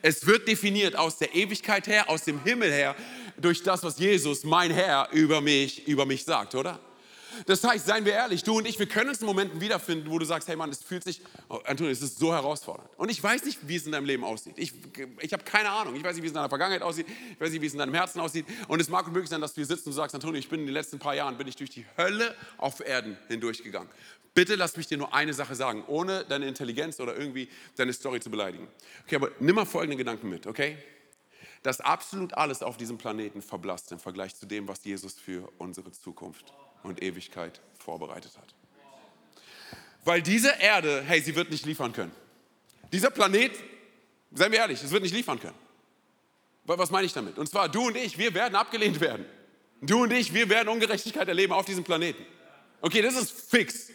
Es 0.02 0.26
wird 0.26 0.48
definiert 0.48 0.96
aus 0.96 1.18
der 1.18 1.36
Ewigkeit 1.36 1.88
her, 1.88 2.10
aus 2.10 2.24
dem 2.24 2.42
Himmel 2.42 2.72
her, 2.72 2.96
durch 3.36 3.64
das, 3.64 3.84
was 3.84 4.00
Jesus, 4.00 4.46
mein 4.46 4.72
Herr, 4.72 5.10
über 5.12 5.42
mich, 5.42 5.86
über 5.86 6.06
mich 6.06 6.24
sagt, 6.24 6.56
oder? 6.56 6.80
Das 7.46 7.64
heißt, 7.64 7.86
seien 7.86 8.06
wir 8.06 8.14
ehrlich, 8.14 8.44
du 8.44 8.58
und 8.58 8.68
ich, 8.68 8.80
wir 8.80 8.86
können 8.86 9.10
uns 9.10 9.20
in 9.20 9.26
Momenten 9.26 9.62
wiederfinden, 9.62 10.10
wo 10.10 10.20
du 10.20 10.26
sagst, 10.26 10.48
hey 10.48 10.56
Mann, 10.56 10.70
es 10.70 10.82
fühlt 10.82 11.04
sich, 11.04 11.22
oh, 11.50 11.60
Antonio, 11.66 11.92
es 11.92 12.02
ist 12.02 12.20
so 12.20 12.34
herausfordernd. 12.34 12.90
Und 12.98 13.10
ich 13.10 13.22
weiß 13.22 13.46
nicht, 13.46 13.68
wie 13.68 13.76
es 13.76 13.86
in 13.86 13.92
deinem 13.92 14.06
Leben 14.06 14.24
aussieht. 14.24 14.54
Ich, 14.58 14.74
ich 15.20 15.34
habe 15.34 15.44
keine 15.44 15.70
Ahnung. 15.70 15.96
Ich 15.96 16.04
weiß 16.04 16.16
nicht, 16.16 16.24
wie 16.24 16.28
es 16.28 16.32
in 16.32 16.36
deiner 16.36 16.50
Vergangenheit 16.50 16.82
aussieht. 16.82 17.08
Ich 17.08 17.40
weiß 17.40 17.52
nicht, 17.52 17.62
wie 17.62 17.68
es 17.68 17.74
in 17.74 17.80
deinem 17.80 17.94
Herzen 17.94 18.20
aussieht. 18.20 18.46
Und 18.68 18.82
es 18.82 18.90
mag 18.90 19.08
möglich 19.08 19.30
sein, 19.30 19.42
dass 19.42 19.54
du 19.54 19.62
hier 19.62 19.66
sitzt 19.66 19.88
und 19.88 19.94
sagst, 19.94 20.16
Antonio, 20.16 20.40
ich 20.40 20.50
bin 20.50 20.62
in 20.62 20.66
den 20.68 20.74
letzten 20.74 21.00
paar 21.00 21.16
Jahren, 21.16 21.38
bin 21.38 21.48
ich 21.48 21.56
durch 21.56 21.70
die 21.70 21.86
Hölle 21.98 22.36
auf 22.58 22.80
Erden 22.80 23.18
hindurchgegangen. 23.28 23.90
Bitte 24.34 24.56
lass 24.56 24.76
mich 24.78 24.88
dir 24.88 24.98
nur 24.98 25.14
eine 25.14 25.34
Sache 25.34 25.54
sagen, 25.54 25.84
ohne 25.88 26.26
deine 26.26 26.48
Intelligenz 26.48 27.00
oder 27.00 27.16
irgendwie 27.16 27.50
deine 27.76 27.94
Story 27.94 28.20
zu 28.20 28.32
beleidigen. 28.32 28.68
Okay, 29.06 29.16
aber 29.18 29.30
nimm 29.40 29.56
mal 29.56 29.66
folgende 29.66 29.96
Gedanken 29.96 30.30
mit, 30.30 30.48
okay? 30.48 30.78
Dass 31.62 31.82
absolut 31.82 32.34
alles 32.34 32.64
auf 32.64 32.78
diesem 32.78 32.98
Planeten 32.98 33.42
verblasst 33.42 33.92
im 33.92 34.00
Vergleich 34.00 34.36
zu 34.36 34.48
dem, 34.48 34.68
was 34.68 34.84
Jesus 34.84 35.14
für 35.14 35.50
unsere 35.60 35.92
Zukunft 35.92 36.52
und 36.84 37.02
Ewigkeit 37.02 37.60
vorbereitet 37.80 38.32
hat. 38.38 38.54
Weil 40.06 40.22
diese 40.22 40.50
Erde, 40.60 41.04
hey, 41.06 41.22
sie 41.22 41.36
wird 41.36 41.50
nicht 41.50 41.66
liefern 41.66 41.94
können. 41.94 42.12
Dieser 42.92 43.10
Planet, 43.10 43.52
seien 44.32 44.52
wir 44.52 44.60
ehrlich, 44.60 44.84
es 44.84 44.92
wird 44.92 45.04
nicht 45.04 45.16
liefern 45.16 45.40
können. 45.40 45.56
Was 46.66 46.92
meine 46.92 47.06
ich 47.06 47.14
damit? 47.14 47.38
Und 47.38 47.48
zwar, 47.48 47.70
du 47.70 47.88
und 47.88 47.98
ich, 47.98 48.18
wir 48.18 48.34
werden 48.34 48.56
abgelehnt 48.56 49.00
werden. 49.00 49.26
Du 49.82 50.04
und 50.04 50.12
ich, 50.12 50.34
wir 50.34 50.48
werden 50.50 50.70
Ungerechtigkeit 50.70 51.28
erleben 51.28 51.52
auf 51.54 51.66
diesem 51.66 51.84
Planeten. 51.84 52.26
Okay, 52.82 53.02
das 53.02 53.16
ist 53.16 53.50
fix. 53.50 53.90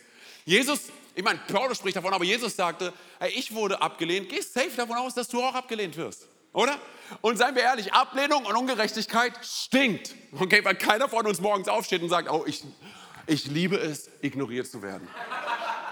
Jesus, 0.44 0.80
ich 1.14 1.22
meine, 1.22 1.40
Paulus 1.48 1.78
spricht 1.78 1.96
davon, 1.96 2.12
aber 2.12 2.24
Jesus 2.24 2.56
sagte, 2.56 2.92
hey, 3.18 3.32
ich 3.34 3.54
wurde 3.54 3.80
abgelehnt, 3.80 4.28
geh 4.28 4.40
safe 4.40 4.70
davon 4.76 4.96
aus, 4.96 5.14
dass 5.14 5.28
du 5.28 5.42
auch 5.42 5.54
abgelehnt 5.54 5.96
wirst. 5.96 6.26
Oder? 6.52 6.78
Und 7.20 7.38
seien 7.38 7.54
wir 7.54 7.62
ehrlich, 7.62 7.92
Ablehnung 7.92 8.44
und 8.44 8.54
Ungerechtigkeit 8.54 9.32
stinkt. 9.42 10.14
Okay, 10.38 10.64
weil 10.64 10.74
keiner 10.74 11.08
von 11.08 11.26
uns 11.26 11.40
morgens 11.40 11.68
aufsteht 11.68 12.02
und 12.02 12.08
sagt, 12.08 12.30
oh, 12.30 12.44
ich, 12.46 12.64
ich 13.26 13.46
liebe 13.46 13.76
es, 13.76 14.10
ignoriert 14.20 14.66
zu 14.66 14.82
werden. 14.82 15.08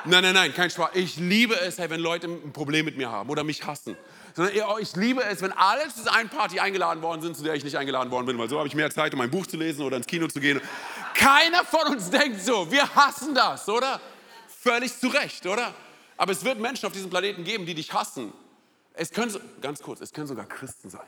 Nein, 0.04 0.22
nein, 0.22 0.34
nein, 0.34 0.54
kein 0.54 0.70
Spaß. 0.70 0.90
Ich 0.94 1.16
liebe 1.16 1.58
es, 1.60 1.78
hey, 1.78 1.90
wenn 1.90 2.00
Leute 2.00 2.28
ein 2.28 2.52
Problem 2.52 2.84
mit 2.84 2.96
mir 2.96 3.10
haben 3.10 3.28
oder 3.28 3.42
mich 3.42 3.66
hassen. 3.66 3.96
Sondern 4.34 4.54
oh, 4.68 4.78
ich 4.78 4.94
liebe 4.94 5.24
es, 5.24 5.42
wenn 5.42 5.52
alle 5.52 5.82
zu 5.88 6.12
einer 6.12 6.28
Party 6.28 6.60
eingeladen 6.60 7.02
worden 7.02 7.22
sind, 7.22 7.36
zu 7.36 7.42
der 7.42 7.54
ich 7.54 7.64
nicht 7.64 7.76
eingeladen 7.76 8.10
worden 8.10 8.26
bin, 8.26 8.38
weil 8.38 8.48
so 8.48 8.58
habe 8.58 8.68
ich 8.68 8.74
mehr 8.74 8.90
Zeit, 8.90 9.12
um 9.14 9.20
ein 9.20 9.30
Buch 9.30 9.46
zu 9.46 9.56
lesen 9.56 9.84
oder 9.84 9.96
ins 9.96 10.06
Kino 10.06 10.28
zu 10.28 10.38
gehen. 10.38 10.60
Keiner 11.14 11.64
von 11.64 11.94
uns 11.94 12.10
denkt 12.10 12.40
so. 12.40 12.70
Wir 12.70 12.94
hassen 12.94 13.34
das, 13.34 13.68
oder? 13.68 14.00
Völlig 14.60 14.96
zu 14.96 15.08
Recht, 15.08 15.44
oder? 15.46 15.74
Aber 16.16 16.32
es 16.32 16.44
wird 16.44 16.60
Menschen 16.60 16.86
auf 16.86 16.92
diesem 16.92 17.10
Planeten 17.10 17.42
geben, 17.42 17.66
die 17.66 17.74
dich 17.74 17.92
hassen. 17.92 18.32
Es 18.96 19.10
können, 19.10 19.38
ganz 19.60 19.82
kurz, 19.82 20.00
es 20.00 20.12
können 20.12 20.26
sogar 20.26 20.46
Christen 20.46 20.88
sein, 20.88 21.06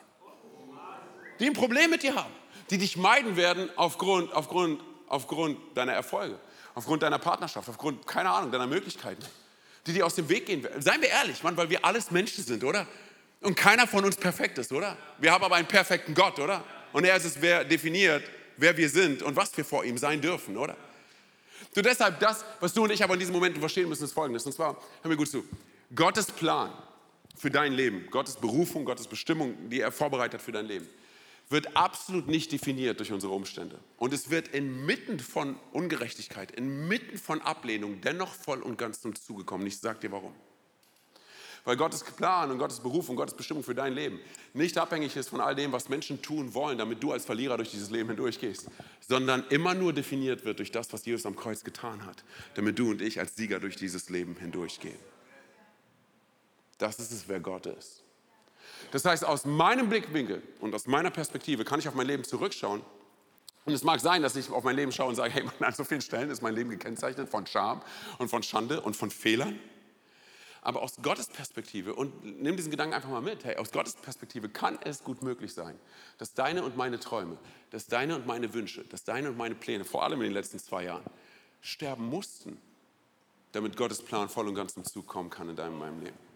die 1.41 1.47
ein 1.47 1.55
Problem 1.55 1.91
mit 1.91 2.03
dir 2.03 2.15
haben, 2.15 2.33
die 2.71 2.77
dich 2.77 2.99
meiden 2.99 3.37
werden 3.37 3.71
aufgrund, 3.77 4.33
aufgrund, 4.35 4.83
aufgrund 5.09 5.59
deiner 5.75 5.95
Erfolge, 5.95 6.39
aufgrund 6.75 7.03
deiner 7.03 7.19
Partnerschaft, 7.19 7.67
aufgrund, 7.67 8.07
keine 8.07 8.31
Ahnung, 8.31 8.53
deiner 8.53 8.67
Möglichkeiten, 8.67 9.25
die 9.87 9.95
dir 9.95 10.05
aus 10.05 10.15
dem 10.15 10.29
Weg 10.29 10.47
gehen 10.47 10.63
werden. 10.63 10.83
Seien 10.83 11.01
wir 11.01 11.09
ehrlich, 11.09 11.43
Mann, 11.43 11.57
weil 11.57 11.71
wir 11.71 11.83
alles 11.83 12.11
Menschen 12.11 12.45
sind, 12.45 12.63
oder? 12.63 12.87
Und 13.41 13.57
keiner 13.57 13.87
von 13.87 14.05
uns 14.05 14.17
perfekt 14.17 14.59
ist, 14.59 14.71
oder? 14.71 14.99
Wir 15.19 15.33
haben 15.33 15.43
aber 15.43 15.57
einen 15.57 15.69
perfekten 15.69 16.15
Gott, 16.15 16.39
oder? 16.39 16.63
Und 16.93 17.05
er 17.05 17.17
ist 17.17 17.25
es, 17.25 17.41
wer 17.41 17.65
definiert, 17.65 18.23
wer 18.59 18.77
wir 18.77 18.91
sind 18.91 19.23
und 19.23 19.35
was 19.35 19.57
wir 19.57 19.65
vor 19.65 19.85
ihm 19.85 19.97
sein 19.97 20.21
dürfen, 20.21 20.59
oder? 20.59 20.77
So 21.75 21.81
deshalb, 21.81 22.21
das, 22.21 22.45
was 22.61 22.75
du 22.75 22.85
und 22.85 22.91
ich 22.91 23.03
aber 23.03 23.15
in 23.15 23.21
diesen 23.21 23.33
Momenten 23.33 23.61
verstehen 23.61 23.89
müssen, 23.89 24.05
ist 24.05 24.13
folgendes. 24.13 24.45
Und 24.45 24.53
zwar, 24.53 24.77
hör 25.03 25.09
mir 25.09 25.17
gut 25.17 25.31
zu, 25.31 25.43
Gottes 25.95 26.27
Plan 26.27 26.71
für 27.39 27.51
dein 27.51 27.73
Leben, 27.73 28.09
Gottes 28.11 28.37
Berufung, 28.37 28.85
Gottes 28.85 29.07
Bestimmung, 29.07 29.71
die 29.71 29.81
er 29.81 29.93
vorbereitet 29.93 30.43
für 30.43 30.53
dein 30.53 30.67
Leben, 30.67 30.87
wird 31.51 31.77
absolut 31.77 32.29
nicht 32.29 32.53
definiert 32.53 32.99
durch 32.99 33.13
unsere 33.13 33.33
Umstände. 33.33 33.79
Und 33.97 34.13
es 34.13 34.31
wird 34.31 34.49
inmitten 34.49 35.19
von 35.19 35.57
Ungerechtigkeit, 35.73 36.51
inmitten 36.51 37.17
von 37.17 37.41
Ablehnung 37.41 38.01
dennoch 38.01 38.35
voll 38.35 38.61
und 38.61 38.77
ganz 38.77 39.01
zum 39.01 39.15
Zuge 39.15 39.45
kommen. 39.45 39.67
Ich 39.67 39.79
sage 39.79 40.01
dir 40.01 40.13
warum. 40.13 40.35
Weil 41.65 41.77
Gottes 41.77 42.03
Plan 42.03 42.51
und 42.51 42.59
Gottes 42.59 42.81
Beruf 42.81 43.09
und 43.09 43.17
Gottes 43.17 43.35
Bestimmung 43.35 43.63
für 43.63 43.75
dein 43.75 43.93
Leben 43.93 44.21
nicht 44.55 44.79
abhängig 44.79 45.17
ist 45.17 45.29
von 45.29 45.41
all 45.41 45.55
dem, 45.55 45.73
was 45.73 45.89
Menschen 45.89 46.23
tun 46.23 46.55
wollen, 46.55 46.79
damit 46.79 47.03
du 47.03 47.13
als 47.13 47.25
Verlierer 47.25 47.57
durch 47.57 47.71
dieses 47.71 47.91
Leben 47.91 48.09
hindurchgehst, 48.09 48.69
sondern 49.07 49.45
immer 49.51 49.75
nur 49.75 49.93
definiert 49.93 50.45
wird 50.45 50.61
durch 50.61 50.71
das, 50.71 50.93
was 50.93 51.05
Jesus 51.05 51.27
am 51.27 51.37
Kreuz 51.37 51.65
getan 51.65 52.07
hat, 52.07 52.25
damit 52.55 52.79
du 52.79 52.91
und 52.91 53.03
ich 53.03 53.21
als 53.21 53.37
Sieger 53.37 53.61
durch 53.61 53.77
dieses 53.77 54.09
Leben 54.09 54.37
hindurchgehen. 54.37 54.97
Das 56.79 56.99
ist 56.99 57.13
es, 57.13 57.29
wer 57.29 57.41
Gott 57.41 57.67
ist. 57.67 58.03
Das 58.93 59.05
heißt, 59.05 59.25
aus 59.25 59.45
meinem 59.45 59.89
Blickwinkel 59.89 60.43
und 60.61 60.75
aus 60.75 60.87
meiner 60.87 61.11
Perspektive 61.11 61.65
kann 61.65 61.81
ich 61.81 61.89
auf 61.89 61.95
mein 61.95 62.07
Leben 62.07 62.25
zurückschauen. 62.25 62.83
Und 63.65 63.75
es 63.75 63.85
mag 63.85 64.01
sein, 64.01 64.23
dass 64.23 64.35
ich 64.37 64.51
auf 64.51 64.65
mein 64.65 64.77
Leben 64.77 64.93
schaue 64.93 65.09
und 65.09 65.17
sage, 65.17 65.35
hey, 65.35 65.45
an 65.61 65.75
so 65.75 65.85
vielen 65.85 66.01
Stellen 66.01 66.31
ist 66.31 66.41
mein 66.41 66.55
Leben 66.55 66.71
gekennzeichnet 66.71 67.29
von 67.29 67.47
Scham 67.47 67.83
und 68.19 68.29
von 68.29 68.43
Schande 68.43 68.81
und 68.81 68.97
von 68.97 69.11
Fehlern. 69.11 69.59
Aber 70.63 70.83
aus 70.83 70.97
Gottes 71.03 71.29
Perspektive, 71.29 71.95
und 71.95 72.43
nimm 72.43 72.57
diesen 72.57 72.71
Gedanken 72.71 72.95
einfach 72.95 73.11
mal 73.11 73.21
mit, 73.21 73.45
hey, 73.45 73.57
aus 73.57 73.71
Gottes 73.71 73.95
Perspektive 73.95 74.49
kann 74.49 74.79
es 74.85 75.05
gut 75.05 75.23
möglich 75.23 75.53
sein, 75.53 75.79
dass 76.19 76.35
deine 76.35 76.63
und 76.63 76.77
meine 76.77 76.99
Träume, 76.99 77.37
dass 77.71 77.87
deine 77.87 78.17
und 78.17 78.27
meine 78.27 78.53
Wünsche, 78.55 78.85
dass 78.85 79.05
deine 79.05 79.29
und 79.29 79.37
meine 79.37 79.55
Pläne, 79.55 79.85
vor 79.85 80.03
allem 80.03 80.21
in 80.21 80.29
den 80.29 80.33
letzten 80.33 80.59
zwei 80.59 80.85
Jahren, 80.85 81.05
sterben 81.61 82.09
mussten, 82.09 82.59
damit 83.53 83.77
Gottes 83.77 84.03
Plan 84.03 84.29
voll 84.29 84.49
und 84.49 84.55
ganz 84.55 84.75
zum 84.75 84.85
Zug 84.85 85.07
kommen 85.07 85.31
kann 85.31 85.49
in 85.49 85.57
deinem 85.57 85.75
und 85.75 85.79
meinem 85.79 86.03
Leben. 86.03 86.28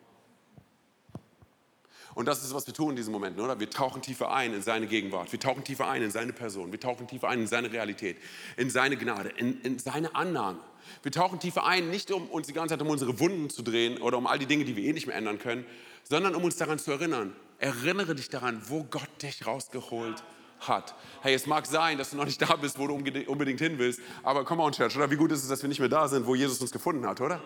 Und 2.14 2.26
das 2.26 2.42
ist, 2.42 2.54
was 2.54 2.66
wir 2.66 2.74
tun 2.74 2.90
in 2.90 2.96
diesen 2.96 3.12
Momenten, 3.12 3.42
oder? 3.42 3.58
Wir 3.58 3.70
tauchen 3.70 4.02
tiefer 4.02 4.32
ein 4.32 4.52
in 4.52 4.62
seine 4.62 4.86
Gegenwart. 4.86 5.32
Wir 5.32 5.40
tauchen 5.40 5.64
tiefer 5.64 5.88
ein 5.88 6.02
in 6.02 6.10
seine 6.10 6.32
Person. 6.32 6.70
Wir 6.70 6.80
tauchen 6.80 7.06
tiefer 7.06 7.28
ein 7.28 7.40
in 7.40 7.46
seine 7.46 7.72
Realität, 7.72 8.18
in 8.56 8.70
seine 8.70 8.96
Gnade, 8.96 9.30
in, 9.30 9.60
in 9.62 9.78
seine 9.78 10.14
Annahme. 10.14 10.58
Wir 11.02 11.12
tauchen 11.12 11.40
tiefer 11.40 11.64
ein, 11.64 11.90
nicht 11.90 12.10
um 12.10 12.28
uns 12.28 12.46
die 12.46 12.52
ganze 12.52 12.74
Zeit 12.74 12.82
um 12.82 12.88
unsere 12.88 13.18
Wunden 13.18 13.48
zu 13.48 13.62
drehen 13.62 13.98
oder 13.98 14.18
um 14.18 14.26
all 14.26 14.38
die 14.38 14.46
Dinge, 14.46 14.64
die 14.64 14.76
wir 14.76 14.84
eh 14.84 14.92
nicht 14.92 15.06
mehr 15.06 15.16
ändern 15.16 15.38
können, 15.38 15.64
sondern 16.04 16.34
um 16.34 16.44
uns 16.44 16.56
daran 16.56 16.78
zu 16.78 16.90
erinnern. 16.90 17.34
Erinnere 17.58 18.14
dich 18.14 18.28
daran, 18.28 18.60
wo 18.66 18.84
Gott 18.84 19.08
dich 19.22 19.46
rausgeholt 19.46 20.22
hat. 20.60 20.94
Hey, 21.22 21.34
es 21.34 21.46
mag 21.46 21.66
sein, 21.66 21.98
dass 21.98 22.10
du 22.10 22.16
noch 22.16 22.24
nicht 22.24 22.42
da 22.42 22.56
bist, 22.56 22.78
wo 22.78 22.86
du 22.86 22.94
unbedingt 22.94 23.60
hin 23.60 23.78
willst, 23.78 24.00
aber 24.22 24.44
komm 24.44 24.60
on, 24.60 24.72
Church, 24.72 24.96
oder? 24.96 25.10
Wie 25.10 25.16
gut 25.16 25.32
ist 25.32 25.42
es, 25.42 25.48
dass 25.48 25.62
wir 25.62 25.68
nicht 25.68 25.80
mehr 25.80 25.88
da 25.88 26.08
sind, 26.08 26.26
wo 26.26 26.34
Jesus 26.34 26.60
uns 26.60 26.70
gefunden 26.70 27.06
hat, 27.06 27.20
oder? 27.20 27.40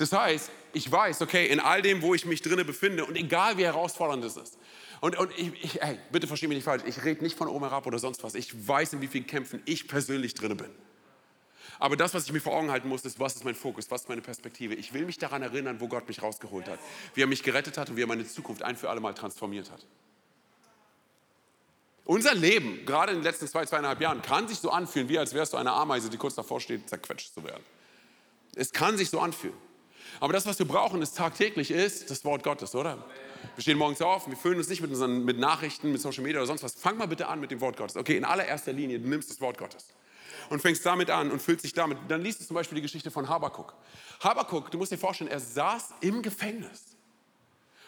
Das 0.00 0.14
heißt, 0.14 0.50
ich 0.72 0.90
weiß, 0.90 1.20
okay, 1.20 1.46
in 1.48 1.60
all 1.60 1.82
dem, 1.82 2.00
wo 2.00 2.14
ich 2.14 2.24
mich 2.24 2.40
drinne 2.40 2.64
befinde 2.64 3.04
und 3.04 3.16
egal 3.16 3.58
wie 3.58 3.66
herausfordernd 3.66 4.24
es 4.24 4.38
ist. 4.38 4.56
Und, 5.02 5.18
und 5.18 5.30
ich, 5.36 5.52
ich, 5.62 5.82
hey, 5.82 5.98
bitte 6.10 6.26
versteh 6.26 6.46
mich 6.46 6.56
nicht 6.56 6.64
falsch, 6.64 6.84
ich 6.86 7.04
rede 7.04 7.22
nicht 7.22 7.36
von 7.36 7.48
oben 7.48 7.66
herab 7.66 7.86
oder 7.86 7.98
sonst 7.98 8.24
was. 8.24 8.34
Ich 8.34 8.66
weiß, 8.66 8.94
in 8.94 9.02
wie 9.02 9.08
vielen 9.08 9.26
Kämpfen 9.26 9.60
ich 9.66 9.88
persönlich 9.88 10.32
drinne 10.32 10.54
bin. 10.54 10.70
Aber 11.78 11.98
das, 11.98 12.14
was 12.14 12.24
ich 12.24 12.32
mir 12.32 12.40
vor 12.40 12.54
Augen 12.54 12.70
halten 12.70 12.88
muss, 12.88 13.04
ist, 13.04 13.20
was 13.20 13.36
ist 13.36 13.44
mein 13.44 13.54
Fokus, 13.54 13.90
was 13.90 14.02
ist 14.02 14.08
meine 14.08 14.22
Perspektive. 14.22 14.74
Ich 14.74 14.94
will 14.94 15.04
mich 15.04 15.18
daran 15.18 15.42
erinnern, 15.42 15.80
wo 15.80 15.88
Gott 15.88 16.08
mich 16.08 16.22
rausgeholt 16.22 16.66
hat, 16.66 16.78
wie 17.12 17.22
er 17.22 17.26
mich 17.26 17.42
gerettet 17.42 17.76
hat 17.76 17.90
und 17.90 17.96
wie 17.96 18.02
er 18.02 18.06
meine 18.06 18.26
Zukunft 18.26 18.62
ein 18.62 18.76
für 18.76 18.88
alle 18.88 19.00
Mal 19.00 19.12
transformiert 19.12 19.70
hat. 19.70 19.84
Unser 22.06 22.34
Leben, 22.34 22.86
gerade 22.86 23.12
in 23.12 23.18
den 23.18 23.24
letzten 23.24 23.46
zwei, 23.48 23.66
zweieinhalb 23.66 24.00
Jahren, 24.00 24.22
kann 24.22 24.48
sich 24.48 24.60
so 24.60 24.70
anfühlen, 24.70 25.10
wie 25.10 25.18
als 25.18 25.34
wärst 25.34 25.52
du 25.52 25.58
eine 25.58 25.72
Ameise, 25.72 26.08
die 26.08 26.16
kurz 26.16 26.36
davor 26.36 26.58
steht, 26.58 26.88
zerquetscht 26.88 27.34
zu 27.34 27.44
werden. 27.44 27.64
Es 28.54 28.72
kann 28.72 28.96
sich 28.96 29.10
so 29.10 29.20
anfühlen. 29.20 29.68
Aber 30.18 30.32
das, 30.32 30.46
was 30.46 30.58
wir 30.58 30.66
brauchen, 30.66 31.00
ist 31.02 31.16
tagtäglich, 31.16 31.70
ist 31.70 32.10
das 32.10 32.24
Wort 32.24 32.42
Gottes, 32.42 32.74
oder? 32.74 32.98
Wir 33.54 33.62
stehen 33.62 33.78
morgens 33.78 34.02
auf, 34.02 34.28
wir 34.28 34.36
füllen 34.36 34.58
uns 34.58 34.68
nicht 34.68 34.80
mit, 34.80 34.90
unseren, 34.90 35.24
mit 35.24 35.38
Nachrichten, 35.38 35.92
mit 35.92 36.00
Social 36.00 36.22
Media 36.22 36.40
oder 36.40 36.46
sonst 36.46 36.62
was. 36.62 36.74
Fang 36.74 36.96
mal 36.96 37.08
bitte 37.08 37.28
an 37.28 37.40
mit 37.40 37.50
dem 37.50 37.60
Wort 37.60 37.76
Gottes. 37.76 37.96
Okay, 37.96 38.16
in 38.16 38.24
allererster 38.24 38.72
Linie, 38.72 38.98
du 38.98 39.08
nimmst 39.08 39.30
das 39.30 39.40
Wort 39.40 39.58
Gottes 39.58 39.86
und 40.50 40.60
fängst 40.60 40.84
damit 40.84 41.10
an 41.10 41.30
und 41.30 41.40
füllst 41.40 41.64
dich 41.64 41.72
damit. 41.72 41.98
Dann 42.08 42.22
liest 42.22 42.40
du 42.40 42.44
zum 42.44 42.54
Beispiel 42.54 42.76
die 42.76 42.82
Geschichte 42.82 43.10
von 43.10 43.28
Habakuk. 43.28 43.74
Habakuk, 44.20 44.70
du 44.70 44.78
musst 44.78 44.92
dir 44.92 44.98
vorstellen, 44.98 45.30
er 45.30 45.40
saß 45.40 45.94
im 46.00 46.22
Gefängnis. 46.22 46.89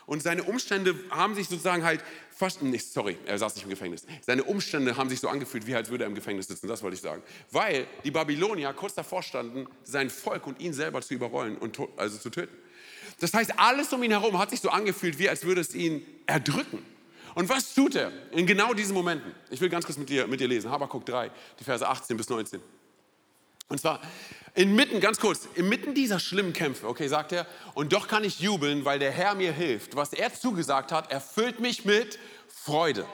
Und 0.06 0.22
seine 0.22 0.42
Umstände 0.42 0.94
haben 1.10 1.34
sich 1.34 1.48
sozusagen 1.48 1.84
halt 1.84 2.02
fast, 2.30 2.62
nicht, 2.62 2.92
sorry, 2.92 3.18
er 3.24 3.38
saß 3.38 3.54
nicht 3.54 3.64
im 3.64 3.70
Gefängnis. 3.70 4.04
Seine 4.26 4.44
Umstände 4.44 4.96
haben 4.96 5.08
sich 5.08 5.20
so 5.20 5.28
angefühlt, 5.28 5.66
wie 5.66 5.74
als 5.74 5.90
würde 5.90 6.04
er 6.04 6.08
im 6.08 6.14
Gefängnis 6.14 6.48
sitzen, 6.48 6.66
das 6.66 6.82
wollte 6.82 6.96
ich 6.96 7.00
sagen. 7.00 7.22
Weil 7.50 7.86
die 8.04 8.10
Babylonier 8.10 8.72
kurz 8.72 8.94
davor 8.94 9.22
standen, 9.22 9.66
sein 9.84 10.10
Volk 10.10 10.46
und 10.46 10.60
ihn 10.60 10.72
selber 10.72 11.02
zu 11.02 11.14
überrollen 11.14 11.56
und 11.56 11.78
also 11.96 12.18
zu 12.18 12.30
töten. 12.30 12.56
Das 13.20 13.32
heißt, 13.34 13.58
alles 13.58 13.92
um 13.92 14.02
ihn 14.02 14.10
herum 14.10 14.38
hat 14.38 14.50
sich 14.50 14.60
so 14.60 14.70
angefühlt, 14.70 15.18
wie 15.18 15.28
als 15.28 15.44
würde 15.44 15.60
es 15.60 15.74
ihn 15.74 16.04
erdrücken. 16.26 16.84
Und 17.34 17.48
was 17.48 17.74
tut 17.74 17.94
er 17.94 18.12
in 18.32 18.46
genau 18.46 18.74
diesen 18.74 18.94
Momenten? 18.94 19.32
Ich 19.50 19.60
will 19.60 19.68
ganz 19.68 19.86
kurz 19.86 19.98
mit 19.98 20.08
dir, 20.08 20.26
mit 20.26 20.40
dir 20.40 20.48
lesen. 20.48 20.70
Habakuk 20.70 21.06
3, 21.06 21.30
die 21.58 21.64
Verse 21.64 21.86
18 21.86 22.16
bis 22.16 22.28
19. 22.28 22.60
Und 23.68 23.80
zwar 23.80 24.00
inmitten, 24.54 25.00
ganz 25.00 25.18
kurz, 25.18 25.48
inmitten 25.54 25.94
dieser 25.94 26.20
schlimmen 26.20 26.52
Kämpfe, 26.52 26.86
okay, 26.86 27.08
sagt 27.08 27.32
er, 27.32 27.46
und 27.74 27.92
doch 27.92 28.06
kann 28.08 28.24
ich 28.24 28.40
jubeln, 28.40 28.84
weil 28.84 28.98
der 28.98 29.10
Herr 29.10 29.34
mir 29.34 29.52
hilft. 29.52 29.96
Was 29.96 30.12
er 30.12 30.32
zugesagt 30.34 30.92
hat, 30.92 31.10
erfüllt 31.10 31.60
mich 31.60 31.84
mit 31.84 32.18
Freude. 32.48 33.06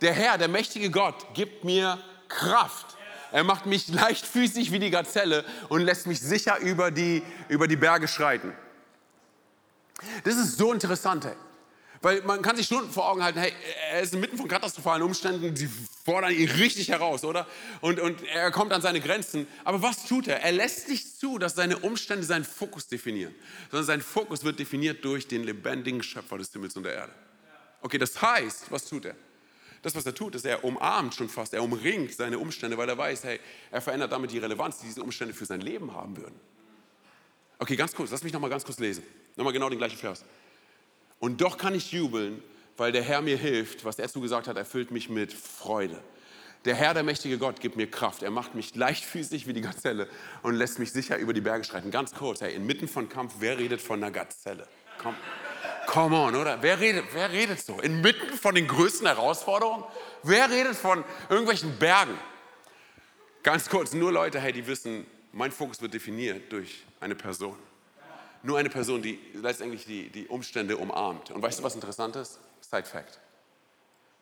Der 0.00 0.12
Herr, 0.12 0.38
der 0.38 0.48
mächtige 0.48 0.90
Gott, 0.90 1.34
gibt 1.34 1.64
mir 1.64 1.98
Kraft. 2.28 2.96
Er 3.30 3.44
macht 3.44 3.66
mich 3.66 3.88
leichtfüßig 3.88 4.72
wie 4.72 4.78
die 4.78 4.90
Gazelle 4.90 5.44
und 5.68 5.80
lässt 5.80 6.06
mich 6.06 6.20
sicher 6.20 6.58
über 6.58 6.90
die, 6.90 7.22
über 7.48 7.68
die 7.68 7.76
Berge 7.76 8.08
schreiten. 8.08 8.52
Das 10.24 10.36
ist 10.36 10.58
so 10.58 10.72
interessant, 10.72 11.24
hey. 11.24 11.34
Weil 12.04 12.20
man 12.20 12.42
kann 12.42 12.54
sich 12.54 12.66
schon 12.66 12.90
vor 12.90 13.08
Augen 13.08 13.24
halten, 13.24 13.38
hey, 13.38 13.50
er 13.90 14.02
ist 14.02 14.12
inmitten 14.12 14.36
von 14.36 14.46
katastrophalen 14.46 15.02
Umständen, 15.02 15.54
die 15.54 15.66
fordern 16.04 16.34
ihn 16.34 16.50
richtig 16.50 16.90
heraus, 16.90 17.24
oder? 17.24 17.46
Und, 17.80 17.98
und 17.98 18.22
er 18.24 18.50
kommt 18.50 18.74
an 18.74 18.82
seine 18.82 19.00
Grenzen. 19.00 19.46
Aber 19.64 19.80
was 19.80 20.04
tut 20.04 20.28
er? 20.28 20.42
Er 20.42 20.52
lässt 20.52 20.90
nicht 20.90 21.18
zu, 21.18 21.38
dass 21.38 21.54
seine 21.54 21.78
Umstände 21.78 22.22
seinen 22.26 22.44
Fokus 22.44 22.88
definieren, 22.88 23.34
sondern 23.70 23.86
sein 23.86 24.00
Fokus 24.02 24.44
wird 24.44 24.58
definiert 24.58 25.02
durch 25.02 25.28
den 25.28 25.44
lebendigen 25.44 26.02
Schöpfer 26.02 26.36
des 26.36 26.52
Himmels 26.52 26.76
und 26.76 26.82
der 26.82 26.92
Erde. 26.92 27.12
Okay, 27.80 27.96
das 27.96 28.20
heißt, 28.20 28.70
was 28.70 28.84
tut 28.84 29.06
er? 29.06 29.14
Das, 29.80 29.94
was 29.94 30.04
er 30.04 30.14
tut, 30.14 30.34
ist, 30.34 30.44
er 30.44 30.62
umarmt 30.62 31.14
schon 31.14 31.30
fast, 31.30 31.54
er 31.54 31.62
umringt 31.62 32.12
seine 32.12 32.38
Umstände, 32.38 32.76
weil 32.76 32.88
er 32.90 32.98
weiß, 32.98 33.24
hey, 33.24 33.40
er 33.70 33.80
verändert 33.80 34.12
damit 34.12 34.30
die 34.30 34.38
Relevanz, 34.38 34.76
die 34.78 34.88
diese 34.88 35.02
Umstände 35.02 35.32
für 35.32 35.46
sein 35.46 35.62
Leben 35.62 35.94
haben 35.94 36.18
würden. 36.18 36.38
Okay, 37.58 37.76
ganz 37.76 37.94
kurz, 37.94 38.10
lass 38.10 38.22
mich 38.22 38.32
nochmal 38.34 38.50
ganz 38.50 38.62
kurz 38.62 38.78
lesen. 38.78 39.04
Nochmal 39.36 39.54
genau 39.54 39.70
den 39.70 39.78
gleichen 39.78 39.96
Vers. 39.96 40.22
Und 41.18 41.40
doch 41.40 41.58
kann 41.58 41.74
ich 41.74 41.92
jubeln, 41.92 42.42
weil 42.76 42.92
der 42.92 43.02
Herr 43.02 43.22
mir 43.22 43.36
hilft. 43.36 43.84
Was 43.84 43.98
er 43.98 44.08
zugesagt 44.08 44.48
hat, 44.48 44.56
erfüllt 44.56 44.90
mich 44.90 45.08
mit 45.08 45.32
Freude. 45.32 46.02
Der 46.64 46.74
Herr, 46.74 46.94
der 46.94 47.02
mächtige 47.02 47.36
Gott, 47.36 47.60
gibt 47.60 47.76
mir 47.76 47.90
Kraft. 47.90 48.22
Er 48.22 48.30
macht 48.30 48.54
mich 48.54 48.74
leichtfüßig 48.74 49.46
wie 49.46 49.52
die 49.52 49.60
Gazelle 49.60 50.08
und 50.42 50.54
lässt 50.54 50.78
mich 50.78 50.92
sicher 50.92 51.18
über 51.18 51.34
die 51.34 51.42
Berge 51.42 51.64
schreiten. 51.64 51.90
Ganz 51.90 52.14
kurz, 52.14 52.40
hey, 52.40 52.54
inmitten 52.54 52.88
von 52.88 53.08
Kampf, 53.08 53.34
wer 53.38 53.58
redet 53.58 53.82
von 53.82 54.02
einer 54.02 54.10
Gazelle? 54.10 54.66
Komm, 54.96 55.14
come 55.86 56.16
on, 56.16 56.34
oder? 56.34 56.62
Wer 56.62 56.80
redet, 56.80 57.04
wer 57.12 57.30
redet 57.30 57.60
so? 57.60 57.80
Inmitten 57.80 58.34
von 58.38 58.54
den 58.54 58.66
größten 58.66 59.06
Herausforderungen? 59.06 59.84
Wer 60.22 60.50
redet 60.50 60.74
von 60.74 61.04
irgendwelchen 61.28 61.78
Bergen? 61.78 62.18
Ganz 63.42 63.68
kurz, 63.68 63.92
nur 63.92 64.10
Leute, 64.10 64.40
hey, 64.40 64.54
die 64.54 64.66
wissen, 64.66 65.06
mein 65.32 65.52
Fokus 65.52 65.82
wird 65.82 65.92
definiert 65.92 66.50
durch 66.50 66.84
eine 67.00 67.14
Person 67.14 67.58
nur 68.44 68.58
eine 68.58 68.68
Person, 68.68 69.02
die 69.02 69.18
letztendlich 69.34 69.86
die, 69.86 70.10
die 70.10 70.28
Umstände 70.28 70.76
umarmt. 70.76 71.30
Und 71.30 71.42
weißt 71.42 71.58
du, 71.58 71.62
was 71.62 71.74
interessant 71.74 72.14
ist? 72.16 72.38
Side 72.60 72.84
Fact. 72.84 73.18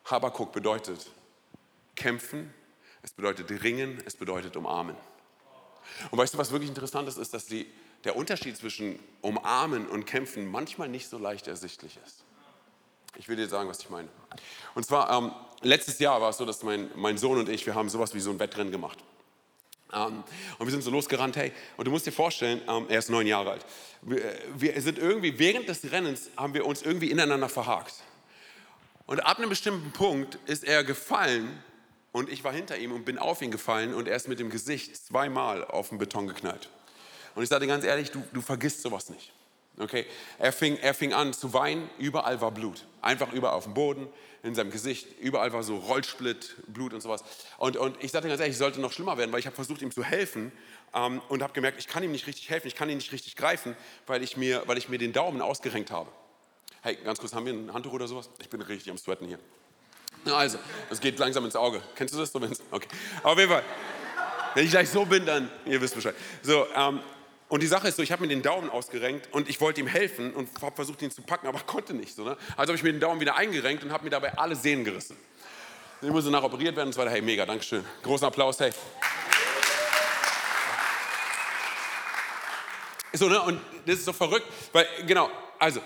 Habakuk 0.05 0.53
bedeutet 0.53 1.11
kämpfen, 1.97 2.53
es 3.03 3.13
bedeutet 3.13 3.51
ringen, 3.63 4.03
es 4.07 4.17
bedeutet 4.17 4.57
umarmen. 4.57 4.97
Und 6.11 6.19
weißt 6.19 6.35
du, 6.35 6.39
was 6.39 6.53
wirklich 6.53 6.69
interessant 6.69 7.09
ist, 7.09 7.19
ist, 7.19 7.35
dass 7.35 7.47
die, 7.47 7.67
der 8.05 8.17
Unterschied 8.17 8.57
zwischen 8.57 8.99
umarmen 9.21 9.89
und 9.89 10.07
kämpfen 10.07 10.51
manchmal 10.51 10.89
nicht 10.89 11.09
so 11.09 11.19
leicht 11.19 11.49
ersichtlich 11.49 11.99
ist. 12.05 12.25
Ich 13.17 13.29
will 13.29 13.37
dir 13.37 13.49
sagen, 13.49 13.69
was 13.69 13.81
ich 13.81 13.91
meine. 13.91 14.09
Und 14.75 14.87
zwar, 14.87 15.11
ähm, 15.11 15.33
letztes 15.61 15.99
Jahr 15.99 16.21
war 16.21 16.31
es 16.31 16.39
so, 16.39 16.47
dass 16.47 16.63
mein, 16.63 16.91
mein 16.95 17.19
Sohn 17.19 17.39
und 17.39 17.49
ich, 17.49 17.67
wir 17.67 17.75
haben 17.75 17.89
sowas 17.89 18.15
wie 18.15 18.21
so 18.21 18.31
ein 18.31 18.39
Wettrennen 18.39 18.73
gemacht. 18.73 18.99
Ähm, 19.93 20.25
und 20.59 20.67
wir 20.67 20.71
sind 20.71 20.83
so 20.83 20.91
losgerannt, 20.91 21.37
hey, 21.37 21.53
und 21.77 21.87
du 21.87 21.91
musst 21.91 22.07
dir 22.07 22.13
vorstellen, 22.13 22.61
ähm, 22.69 22.87
er 22.89 22.99
ist 22.99 23.11
neun 23.11 23.27
Jahre 23.27 23.53
alt. 23.53 23.67
Wir, 24.03 24.23
wir, 24.57 24.81
sind 24.81 24.99
irgendwie, 24.99 25.39
während 25.39 25.69
des 25.69 25.91
Rennens 25.91 26.31
haben 26.37 26.55
wir 26.55 26.67
uns 26.67 26.83
irgendwie 26.83 27.11
ineinander 27.11 27.49
verhakt. 27.49 27.95
Und 29.07 29.21
ab 29.21 29.39
einem 29.39 29.51
bestimmten 29.51 29.93
Punkt 29.93 30.39
ist 30.47 30.65
er 30.65 30.85
gefallen 30.85 31.63
und 32.13 32.31
ich 32.31 32.45
war 32.45 32.53
hinter 32.53 32.79
ihm 32.79 32.93
und 32.93 33.05
bin 33.05 33.19
auf 33.19 33.43
ihn 33.43 33.51
gefallen 33.51 33.95
und 33.95 34.09
er 34.09 34.17
ist 34.17 34.29
mit 34.29 34.39
dem 34.39 34.51
Gesicht 34.51 34.97
zweimal 34.97 35.65
auf 35.65 35.91
den 35.91 35.99
Beton 35.99 36.27
geknallt. 36.27 36.71
Und 37.35 37.43
ich 37.43 37.49
sage 37.49 37.67
dir 37.67 37.73
ganz 37.73 37.85
ehrlich, 37.85 38.11
du, 38.11 38.23
du 38.33 38.41
vergisst 38.41 38.83
sowas 38.83 39.09
nicht. 39.11 39.33
Okay? 39.79 40.07
Er 40.39 40.53
fing, 40.53 40.77
er 40.77 40.95
fing 40.95 41.13
an 41.13 41.33
zu 41.33 41.53
weinen, 41.53 41.89
überall 41.99 42.41
war 42.41 42.51
Blut. 42.51 42.87
Einfach 43.01 43.33
überall 43.33 43.55
auf 43.55 43.65
dem 43.65 43.75
Boden, 43.75 44.09
in 44.43 44.55
seinem 44.55 44.71
Gesicht, 44.71 45.07
überall 45.21 45.53
war 45.53 45.63
so 45.63 45.77
Rollsplit, 45.77 46.57
Blut 46.67 46.93
und 46.93 47.01
sowas. 47.01 47.23
Und, 47.59 47.77
und 47.77 48.03
ich 48.03 48.11
sagte 48.11 48.29
ganz 48.29 48.41
ehrlich, 48.41 48.55
ich 48.55 48.59
sollte 48.59 48.81
noch 48.81 48.93
schlimmer 48.93 49.17
werden, 49.17 49.31
weil 49.33 49.39
ich 49.39 49.47
habe 49.47 49.55
versucht, 49.55 49.83
ihm 49.83 49.93
zu 49.93 50.03
helfen 50.03 50.51
ähm, 50.95 51.23
und 51.29 51.43
habe 51.43 51.53
gemerkt, 51.53 51.79
ich 51.79 51.87
kann 51.87 52.03
ihm 52.03 52.13
nicht 52.13 52.27
richtig 52.27 52.51
helfen, 52.51 52.67
ich 52.67 52.75
kann 52.75 52.91
ihn 52.91 52.97
nicht 52.97 53.13
richtig 53.13 53.37
greifen, 53.37 53.77
weil 54.07 54.23
ich 54.23 54.37
mir, 54.37 54.63
weil 54.67 54.79
ich 54.79 54.89
mir 54.89 54.99
den 54.99 55.13
Daumen 55.13 55.41
ausgerenkt 55.41 55.91
habe. 55.91 56.11
Hey, 56.83 56.97
ganz 57.05 57.21
kurz, 57.21 57.33
haben 57.33 57.47
wir 57.47 57.53
ein 57.53 57.73
Handtuch 57.73 57.93
oder 57.93 58.09
sowas? 58.09 58.29
Ich 58.41 58.49
bin 58.49 58.61
richtig 58.61 58.91
am 58.91 58.99
Sweaten 58.99 59.27
hier. 59.27 59.39
Also, 60.25 60.59
es 60.91 61.01
geht 61.01 61.19
langsam 61.19 61.45
ins 61.45 61.57
Auge. 61.57 61.81
Kennst 61.95 62.15
du 62.15 62.19
das? 62.19 62.35
Okay. 62.35 62.89
Auf 63.23 63.39
jeden 63.39 63.51
Fall. 63.51 63.63
Wenn 64.55 64.65
ich 64.65 64.71
gleich 64.71 64.91
so 64.91 65.05
bin, 65.05 65.25
dann, 65.25 65.51
ihr 65.65 65.81
wisst 65.81 65.95
Bescheid. 65.95 66.15
So, 66.43 66.67
ähm, 66.75 67.01
und 67.53 67.63
die 67.63 67.67
Sache 67.67 67.87
ist 67.87 67.97
so, 67.97 68.03
ich 68.03 68.11
habe 68.11 68.23
mir 68.23 68.29
den 68.29 68.41
Daumen 68.41 68.71
ausgerenkt 68.71 69.29
und 69.31 69.47
ich 69.47 69.61
wollte 69.61 69.83
ihm 69.83 69.87
helfen 69.87 70.33
und 70.33 70.49
habe 70.63 70.75
versucht, 70.75 71.03
ihn 71.03 71.11
zu 71.11 71.21
packen, 71.21 71.47
aber 71.47 71.59
konnte 71.67 71.93
nicht. 71.93 72.17
So, 72.17 72.25
ne? 72.25 72.39
Also 72.57 72.71
habe 72.71 72.77
ich 72.77 72.83
mir 72.83 72.93
den 72.93 73.01
Daumen 73.01 73.21
wieder 73.21 73.37
eingerenkt 73.37 73.85
und 73.85 73.93
habe 73.93 74.05
mir 74.05 74.11
dabei 74.11 74.39
alle 74.39 74.57
Sehnen 74.57 74.85
gerissen. 74.85 75.19
Ich 76.01 76.09
musste 76.09 76.31
nachoperiert 76.31 76.75
werden 76.77 76.89
und 76.89 76.93
so 76.95 77.01
weiter. 77.03 77.11
Hey, 77.11 77.21
mega, 77.21 77.45
Dankeschön. 77.45 77.85
Großen 78.03 78.27
Applaus, 78.27 78.59
hey. 78.59 78.71
So, 83.13 83.29
ne? 83.29 83.43
Und 83.43 83.61
das 83.85 83.97
ist 83.97 84.07
so 84.07 84.15
verrückt, 84.15 84.47
weil, 84.73 84.87
genau, 85.07 85.31
also, 85.59 85.83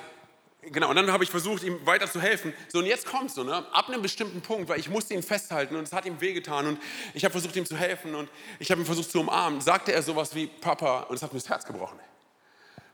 genau, 0.70 0.90
und 0.90 0.96
dann 0.96 1.10
habe 1.10 1.24
ich 1.24 1.30
versucht, 1.30 1.62
ihm 1.62 1.84
weiter 1.86 2.10
zu 2.10 2.20
helfen. 2.20 2.52
So, 2.68 2.78
und 2.78 2.86
jetzt 2.86 3.06
kommt 3.06 3.30
so, 3.30 3.44
ne, 3.44 3.66
ab 3.72 3.88
einem 3.88 4.02
bestimmten 4.02 4.40
Punkt, 4.40 4.68
weil 4.68 4.78
ich 4.78 4.88
musste 4.88 5.14
ihn 5.14 5.22
festhalten 5.22 5.76
und 5.76 5.84
es 5.84 5.92
hat 5.92 6.06
ihm 6.06 6.20
wehgetan 6.20 6.66
und 6.66 6.82
ich 7.14 7.24
habe 7.24 7.32
versucht, 7.32 7.56
ihm 7.56 7.66
zu 7.66 7.76
helfen 7.76 8.14
und 8.14 8.30
ich 8.58 8.70
habe 8.70 8.80
ihn 8.80 8.86
versucht 8.86 9.10
zu 9.10 9.20
umarmen, 9.20 9.60
sagte 9.60 9.92
er 9.92 10.02
sowas 10.02 10.34
wie, 10.34 10.46
Papa, 10.46 11.00
und 11.02 11.16
es 11.16 11.22
hat 11.22 11.32
mir 11.32 11.38
das 11.38 11.48
Herz 11.48 11.64
gebrochen. 11.64 11.98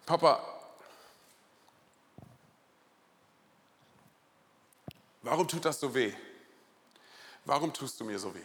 Papa, 0.07 0.43
warum 5.23 5.47
tut 5.49 5.65
das 5.65 5.79
so 5.81 5.95
weh? 5.95 6.13
Warum 7.45 7.73
tust 7.73 7.99
du 8.01 8.05
mir 8.05 8.19
so 8.19 8.35
weh? 8.35 8.41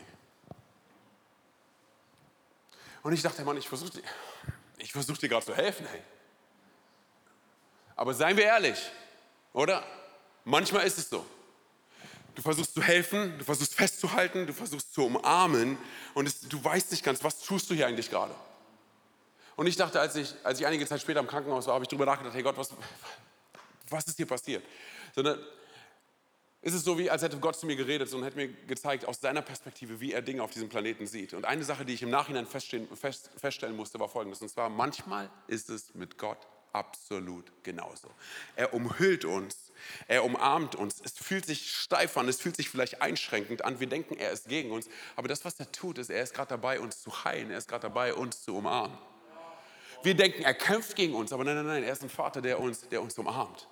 Und 3.03 3.13
ich 3.13 3.21
dachte, 3.21 3.43
Mann, 3.43 3.57
ich 3.57 3.69
versuche 3.69 3.91
dir, 3.91 4.03
versuch 4.97 5.17
dir 5.17 5.29
gerade 5.29 5.45
zu 5.45 5.55
helfen, 5.55 5.85
hey. 5.89 6.01
Aber 7.95 8.13
seien 8.13 8.35
wir 8.35 8.43
ehrlich, 8.45 8.91
oder? 9.57 9.83
Manchmal 10.45 10.85
ist 10.85 10.99
es 10.99 11.09
so. 11.09 11.25
Du 12.35 12.43
versuchst 12.43 12.75
zu 12.75 12.81
helfen, 12.83 13.35
du 13.39 13.43
versuchst 13.43 13.73
festzuhalten, 13.73 14.45
du 14.45 14.53
versuchst 14.53 14.93
zu 14.93 15.03
umarmen 15.03 15.79
und 16.13 16.27
es, 16.27 16.41
du 16.41 16.63
weißt 16.63 16.91
nicht 16.91 17.03
ganz, 17.03 17.23
was 17.23 17.39
tust 17.39 17.67
du 17.69 17.73
hier 17.73 17.87
eigentlich 17.87 18.11
gerade? 18.11 18.35
Und 19.55 19.65
ich 19.65 19.75
dachte, 19.75 19.99
als 19.99 20.15
ich, 20.15 20.35
als 20.43 20.59
ich 20.59 20.67
einige 20.67 20.85
Zeit 20.85 21.01
später 21.01 21.19
im 21.19 21.25
Krankenhaus 21.25 21.65
war, 21.65 21.73
habe 21.73 21.83
ich 21.83 21.89
darüber 21.89 22.05
nachgedacht, 22.05 22.35
hey 22.35 22.43
Gott, 22.43 22.55
was, 22.55 22.69
was 23.89 24.05
ist 24.05 24.17
hier 24.17 24.27
passiert? 24.27 24.63
Sondern 25.15 25.39
ist 26.61 26.75
es 26.75 26.83
so, 26.83 26.99
wie 26.99 27.09
als 27.09 27.23
hätte 27.23 27.39
Gott 27.39 27.57
zu 27.57 27.65
mir 27.65 27.75
geredet 27.75 28.13
und 28.13 28.23
hätte 28.23 28.37
mir 28.37 28.49
gezeigt, 28.49 29.05
aus 29.05 29.19
seiner 29.19 29.41
Perspektive, 29.41 29.99
wie 29.99 30.13
er 30.13 30.21
Dinge 30.21 30.43
auf 30.43 30.51
diesem 30.51 30.69
Planeten 30.69 31.07
sieht. 31.07 31.33
Und 31.33 31.45
eine 31.45 31.63
Sache, 31.63 31.83
die 31.83 31.93
ich 31.95 32.03
im 32.03 32.11
Nachhinein 32.11 32.45
feststellen, 32.45 32.87
fest, 32.95 33.31
feststellen 33.35 33.75
musste, 33.75 33.99
war 33.99 34.07
folgendes. 34.07 34.39
Und 34.43 34.49
zwar, 34.49 34.69
manchmal 34.69 35.31
ist 35.47 35.71
es 35.71 35.95
mit 35.95 36.19
Gott 36.19 36.37
absolut 36.73 37.51
genauso. 37.63 38.09
Er 38.55 38.73
umhüllt 38.73 39.25
uns, 39.25 39.71
er 40.07 40.23
umarmt 40.23 40.75
uns. 40.75 41.01
Es 41.03 41.13
fühlt 41.13 41.45
sich 41.45 41.71
steif 41.71 42.17
an, 42.17 42.27
es 42.27 42.41
fühlt 42.41 42.55
sich 42.55 42.69
vielleicht 42.69 43.01
einschränkend 43.01 43.63
an. 43.63 43.79
Wir 43.79 43.87
denken, 43.87 44.15
er 44.17 44.31
ist 44.31 44.47
gegen 44.47 44.71
uns. 44.71 44.87
Aber 45.15 45.27
das, 45.27 45.45
was 45.45 45.59
er 45.59 45.71
tut, 45.71 45.97
ist, 45.97 46.09
er 46.09 46.23
ist 46.23 46.33
gerade 46.33 46.49
dabei, 46.49 46.79
uns 46.79 47.01
zu 47.01 47.23
heilen. 47.23 47.51
Er 47.51 47.57
ist 47.57 47.67
gerade 47.67 47.83
dabei, 47.83 48.13
uns 48.13 48.43
zu 48.43 48.55
umarmen. 48.55 48.97
Wir 50.03 50.15
denken, 50.15 50.43
er 50.43 50.53
kämpft 50.53 50.95
gegen 50.95 51.15
uns, 51.15 51.33
aber 51.33 51.43
nein, 51.43 51.55
nein, 51.55 51.65
nein, 51.65 51.83
er 51.83 51.91
ist 51.91 52.03
ein 52.03 52.09
Vater, 52.09 52.41
der 52.41 52.59
uns, 52.59 52.87
der 52.87 53.01
uns 53.01 53.17
umarmt. 53.17 53.67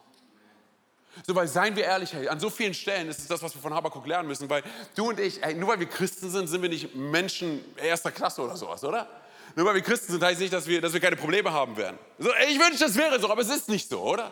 So, 1.25 1.34
weil 1.34 1.47
seien 1.47 1.75
wir 1.75 1.86
ehrlich, 1.86 2.29
an 2.29 2.39
so 2.39 2.49
vielen 2.49 2.73
Stellen 2.73 3.08
ist 3.08 3.19
es 3.19 3.27
das, 3.27 3.41
was 3.41 3.55
wir 3.55 3.62
von 3.62 3.73
Habakkuk 3.73 4.05
lernen 4.05 4.27
müssen, 4.27 4.49
weil 4.49 4.63
du 4.95 5.10
und 5.10 5.19
ich, 5.19 5.41
hey, 5.41 5.53
nur 5.53 5.69
weil 5.69 5.79
wir 5.79 5.88
Christen 5.88 6.29
sind, 6.29 6.47
sind 6.47 6.62
wir 6.62 6.69
nicht 6.69 6.93
Menschen 6.93 7.63
erster 7.77 8.12
Klasse 8.12 8.41
oder 8.41 8.58
sowas, 8.58 8.84
oder? 8.84 9.08
Nur 9.55 9.65
weil 9.65 9.75
wir 9.75 9.81
Christen 9.81 10.12
sind, 10.12 10.23
heißt 10.23 10.39
nicht, 10.39 10.53
dass 10.53 10.67
wir, 10.67 10.81
dass 10.81 10.93
wir 10.93 10.99
keine 10.99 11.15
Probleme 11.15 11.51
haben 11.51 11.77
werden. 11.77 11.97
So, 12.19 12.29
ich 12.49 12.60
wünschte, 12.60 12.86
es 12.86 12.95
wäre 12.95 13.19
so, 13.19 13.29
aber 13.29 13.41
es 13.41 13.49
ist 13.49 13.69
nicht 13.69 13.89
so, 13.89 14.01
oder? 14.01 14.31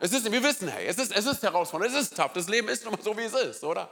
Es 0.00 0.12
ist, 0.12 0.30
wir 0.30 0.42
wissen, 0.42 0.68
hey, 0.68 0.86
es 0.86 0.98
ist, 0.98 1.14
es 1.14 1.26
ist 1.26 1.42
herausfordernd, 1.42 1.94
es 1.94 2.02
ist 2.02 2.16
tough, 2.16 2.32
das 2.32 2.48
Leben 2.48 2.68
ist 2.68 2.84
nun 2.84 2.94
mal 2.94 3.02
so, 3.02 3.16
wie 3.16 3.22
es 3.22 3.34
ist, 3.34 3.64
oder? 3.64 3.88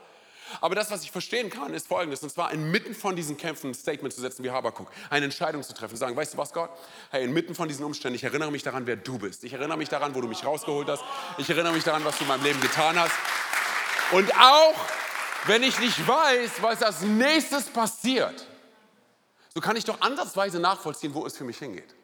Aber 0.60 0.74
das, 0.74 0.90
was 0.90 1.02
ich 1.02 1.10
verstehen 1.10 1.50
kann, 1.50 1.74
ist 1.74 1.88
folgendes, 1.88 2.22
und 2.22 2.30
zwar 2.30 2.52
inmitten 2.52 2.94
von 2.94 3.16
diesen 3.16 3.36
Kämpfen 3.36 3.70
ein 3.70 3.74
Statement 3.74 4.14
zu 4.14 4.20
setzen 4.20 4.44
wie 4.44 4.50
Habakuk, 4.50 4.88
eine 5.10 5.24
Entscheidung 5.24 5.62
zu 5.62 5.74
treffen, 5.74 5.94
zu 5.94 6.00
sagen, 6.00 6.16
weißt 6.16 6.34
du 6.34 6.38
was, 6.38 6.52
Gott? 6.52 6.70
Hey, 7.10 7.24
inmitten 7.24 7.54
von 7.54 7.66
diesen 7.68 7.84
Umständen, 7.84 8.14
ich 8.14 8.24
erinnere 8.24 8.52
mich 8.52 8.62
daran, 8.62 8.86
wer 8.86 8.96
du 8.96 9.18
bist. 9.18 9.42
Ich 9.42 9.52
erinnere 9.52 9.76
mich 9.76 9.88
daran, 9.88 10.14
wo 10.14 10.20
du 10.20 10.28
mich 10.28 10.44
rausgeholt 10.44 10.88
hast. 10.88 11.02
Ich 11.38 11.50
erinnere 11.50 11.72
mich 11.72 11.84
daran, 11.84 12.04
was 12.04 12.16
du 12.18 12.24
in 12.24 12.28
meinem 12.28 12.44
Leben 12.44 12.60
getan 12.60 12.98
hast. 12.98 13.14
Und 14.12 14.32
auch, 14.36 14.74
wenn 15.46 15.64
ich 15.64 15.80
nicht 15.80 16.06
weiß, 16.06 16.50
was 16.60 16.82
als 16.82 17.00
nächstes 17.02 17.64
passiert, 17.64 18.46
so 19.56 19.62
kann 19.62 19.74
ich 19.74 19.86
doch 19.86 20.02
ansatzweise 20.02 20.60
nachvollziehen, 20.60 21.14
wo 21.14 21.24
es 21.24 21.34
für 21.34 21.44
mich 21.44 21.56
hingeht. 21.56 21.94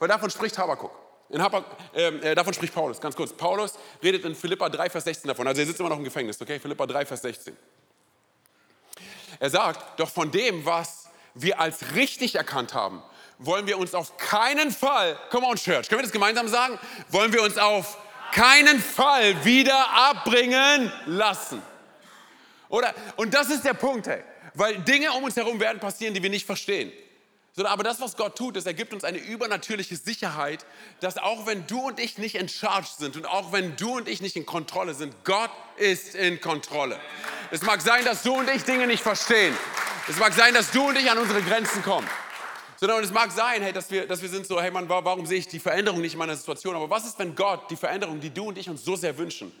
Weil 0.00 0.08
davon 0.08 0.28
spricht 0.28 0.58
Habakuk. 0.58 0.90
Habak, 1.32 1.64
ähm, 1.94 2.20
äh, 2.20 2.34
davon 2.34 2.52
spricht 2.52 2.74
Paulus, 2.74 3.00
ganz 3.00 3.14
kurz. 3.14 3.32
Paulus 3.32 3.74
redet 4.02 4.24
in 4.24 4.34
Philippa 4.34 4.68
3, 4.68 4.90
Vers 4.90 5.04
16 5.04 5.28
davon. 5.28 5.46
Also 5.46 5.60
er 5.60 5.68
sitzt 5.68 5.78
immer 5.78 5.88
noch 5.88 5.98
im 5.98 6.02
Gefängnis, 6.02 6.42
okay? 6.42 6.58
Philippa 6.58 6.84
3, 6.84 7.06
Vers 7.06 7.22
16. 7.22 7.56
Er 9.38 9.50
sagt, 9.50 10.00
doch 10.00 10.08
von 10.08 10.32
dem, 10.32 10.66
was 10.66 11.08
wir 11.34 11.60
als 11.60 11.94
richtig 11.94 12.34
erkannt 12.34 12.74
haben, 12.74 13.04
wollen 13.38 13.68
wir 13.68 13.78
uns 13.78 13.94
auf 13.94 14.16
keinen 14.16 14.72
Fall, 14.72 15.16
come 15.30 15.46
on 15.46 15.54
Church, 15.54 15.88
können 15.88 16.00
wir 16.00 16.06
das 16.06 16.10
gemeinsam 16.10 16.48
sagen? 16.48 16.76
Wollen 17.10 17.32
wir 17.32 17.44
uns 17.44 17.56
auf 17.56 17.98
keinen 18.32 18.80
Fall 18.80 19.44
wieder 19.44 19.90
abbringen 19.94 20.90
lassen. 21.06 21.62
Oder? 22.68 22.92
Und 23.14 23.32
das 23.32 23.48
ist 23.48 23.64
der 23.64 23.74
Punkt, 23.74 24.08
hey. 24.08 24.24
Weil 24.58 24.76
Dinge 24.78 25.12
um 25.12 25.22
uns 25.22 25.36
herum 25.36 25.60
werden 25.60 25.78
passieren, 25.78 26.14
die 26.14 26.22
wir 26.22 26.30
nicht 26.30 26.44
verstehen. 26.44 26.90
Aber 27.56 27.84
das, 27.84 28.00
was 28.00 28.16
Gott 28.16 28.36
tut, 28.36 28.56
ist, 28.56 28.66
er 28.66 28.74
gibt 28.74 28.92
uns 28.92 29.04
eine 29.04 29.18
übernatürliche 29.18 29.94
Sicherheit, 29.96 30.66
dass 30.98 31.16
auch 31.16 31.46
wenn 31.46 31.64
du 31.68 31.86
und 31.86 32.00
ich 32.00 32.18
nicht 32.18 32.34
in 32.34 32.48
Charge 32.48 32.88
sind 32.98 33.16
und 33.16 33.26
auch 33.26 33.52
wenn 33.52 33.76
du 33.76 33.96
und 33.96 34.08
ich 34.08 34.20
nicht 34.20 34.34
in 34.34 34.46
Kontrolle 34.46 34.94
sind, 34.94 35.14
Gott 35.22 35.50
ist 35.76 36.16
in 36.16 36.40
Kontrolle. 36.40 36.98
Es 37.52 37.62
mag 37.62 37.80
sein, 37.82 38.04
dass 38.04 38.24
du 38.24 38.34
und 38.34 38.50
ich 38.50 38.64
Dinge 38.64 38.88
nicht 38.88 39.02
verstehen. 39.02 39.56
Es 40.08 40.18
mag 40.18 40.32
sein, 40.32 40.54
dass 40.54 40.72
du 40.72 40.88
und 40.88 40.98
ich 40.98 41.08
an 41.08 41.18
unsere 41.18 41.40
Grenzen 41.42 41.82
kommen. 41.84 42.08
Sondern 42.80 43.02
es 43.04 43.12
mag 43.12 43.30
sein, 43.30 43.62
hey, 43.62 43.72
dass, 43.72 43.90
wir, 43.92 44.08
dass 44.08 44.22
wir 44.22 44.28
sind 44.28 44.44
so, 44.44 44.60
hey 44.60 44.72
Mann, 44.72 44.88
warum 44.88 45.24
sehe 45.24 45.38
ich 45.38 45.46
die 45.46 45.60
Veränderung 45.60 46.00
nicht 46.00 46.14
in 46.14 46.18
meiner 46.18 46.36
Situation? 46.36 46.74
Aber 46.74 46.90
was 46.90 47.06
ist, 47.06 47.16
wenn 47.20 47.36
Gott 47.36 47.70
die 47.70 47.76
Veränderung, 47.76 48.20
die 48.20 48.30
du 48.30 48.48
und 48.48 48.58
ich 48.58 48.68
uns 48.68 48.84
so 48.84 48.96
sehr 48.96 49.16
wünschen, 49.18 49.52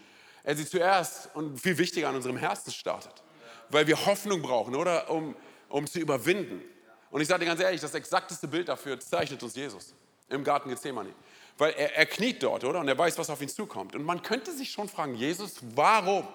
er 0.42 0.56
sie 0.56 0.66
zuerst 0.66 1.30
und 1.34 1.60
viel 1.60 1.78
wichtiger 1.78 2.08
an 2.08 2.16
unserem 2.16 2.36
Herzen 2.36 2.72
startet? 2.72 3.22
Weil 3.70 3.86
wir 3.86 4.06
Hoffnung 4.06 4.42
brauchen, 4.42 4.74
oder? 4.74 5.10
Um, 5.10 5.34
um 5.68 5.86
zu 5.86 5.98
überwinden. 5.98 6.62
Und 7.10 7.20
ich 7.20 7.28
sage 7.28 7.40
dir 7.40 7.46
ganz 7.46 7.60
ehrlich, 7.60 7.80
das 7.80 7.94
exakteste 7.94 8.48
Bild 8.48 8.68
dafür 8.68 8.98
zeichnet 9.00 9.42
uns 9.42 9.54
Jesus 9.54 9.94
im 10.28 10.44
Garten 10.44 10.68
Gethsemane. 10.68 11.10
Weil 11.56 11.72
er, 11.72 11.96
er 11.96 12.06
kniet 12.06 12.42
dort, 12.42 12.64
oder? 12.64 12.80
Und 12.80 12.88
er 12.88 12.96
weiß, 12.96 13.18
was 13.18 13.30
auf 13.30 13.40
ihn 13.40 13.48
zukommt. 13.48 13.94
Und 13.94 14.04
man 14.04 14.22
könnte 14.22 14.52
sich 14.52 14.70
schon 14.70 14.88
fragen, 14.88 15.14
Jesus, 15.14 15.56
warum 15.74 16.26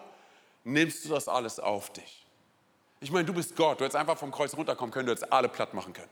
nimmst 0.63 1.05
du 1.05 1.09
das 1.09 1.27
alles 1.27 1.59
auf 1.59 1.91
dich? 1.93 2.25
Ich 2.99 3.11
meine, 3.11 3.25
du 3.25 3.33
bist 3.33 3.55
Gott. 3.55 3.79
Du 3.79 3.85
hättest 3.85 3.95
einfach 3.95 4.17
vom 4.17 4.31
Kreuz 4.31 4.55
runterkommen 4.55 4.91
können, 4.91 5.07
du 5.07 5.11
hättest 5.11 5.31
alle 5.31 5.49
platt 5.49 5.73
machen 5.73 5.93
können. 5.93 6.09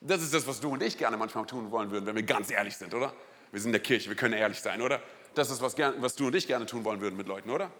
Das 0.00 0.22
ist 0.22 0.32
das, 0.32 0.46
was 0.46 0.60
du 0.60 0.72
und 0.72 0.82
ich 0.82 0.96
gerne 0.96 1.16
manchmal 1.16 1.44
tun 1.46 1.70
wollen 1.70 1.90
würden, 1.90 2.06
wenn 2.06 2.16
wir 2.16 2.22
ganz 2.22 2.50
ehrlich 2.50 2.76
sind, 2.76 2.94
oder? 2.94 3.12
Wir 3.52 3.60
sind 3.60 3.68
in 3.68 3.72
der 3.72 3.82
Kirche, 3.82 4.08
wir 4.08 4.16
können 4.16 4.34
ehrlich 4.34 4.60
sein, 4.60 4.80
oder? 4.80 5.00
Das 5.34 5.50
ist, 5.50 5.60
was, 5.60 5.76
was 5.76 6.14
du 6.14 6.28
und 6.28 6.34
ich 6.34 6.46
gerne 6.46 6.66
tun 6.66 6.84
wollen 6.84 7.00
würden 7.00 7.16
mit 7.16 7.28
Leuten, 7.28 7.50
oder? 7.50 7.70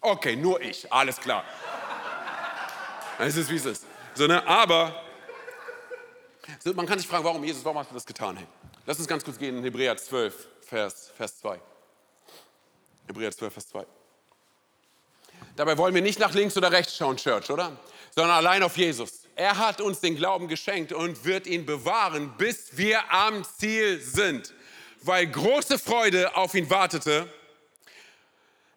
Okay, 0.00 0.36
nur 0.36 0.60
ich, 0.60 0.90
alles 0.92 1.20
klar. 1.20 1.44
Es 3.18 3.36
ist, 3.36 3.50
wie 3.50 3.56
es 3.56 3.64
ist. 3.64 3.86
So, 4.14 4.26
ne? 4.26 4.46
Aber 4.46 5.02
so, 6.62 6.72
man 6.74 6.86
kann 6.86 6.98
sich 6.98 7.08
fragen, 7.08 7.24
warum 7.24 7.42
Jesus, 7.44 7.64
warum 7.64 7.78
hast 7.78 7.90
du 7.90 7.94
das 7.94 8.04
getan? 8.04 8.36
Hey, 8.36 8.46
lass 8.84 8.98
uns 8.98 9.08
ganz 9.08 9.24
kurz 9.24 9.38
gehen 9.38 9.56
in 9.56 9.64
Hebräer 9.64 9.96
12, 9.96 10.48
Vers, 10.60 11.12
Vers 11.16 11.38
2. 11.38 11.60
Hebräer 13.06 13.32
12, 13.32 13.52
Vers 13.52 13.68
2. 13.68 13.86
Dabei 15.56 15.78
wollen 15.78 15.94
wir 15.94 16.02
nicht 16.02 16.18
nach 16.18 16.34
links 16.34 16.56
oder 16.56 16.70
rechts 16.70 16.96
schauen, 16.96 17.16
Church, 17.16 17.50
oder? 17.50 17.76
Sondern 18.14 18.32
allein 18.36 18.62
auf 18.62 18.76
Jesus. 18.76 19.22
Er 19.34 19.56
hat 19.56 19.80
uns 19.80 20.00
den 20.00 20.16
Glauben 20.16 20.48
geschenkt 20.48 20.92
und 20.92 21.24
wird 21.24 21.46
ihn 21.46 21.66
bewahren, 21.66 22.34
bis 22.36 22.76
wir 22.76 23.10
am 23.12 23.44
Ziel 23.44 24.00
sind. 24.00 24.52
Weil 25.02 25.26
große 25.26 25.78
Freude 25.78 26.36
auf 26.36 26.54
ihn 26.54 26.68
wartete, 26.68 27.30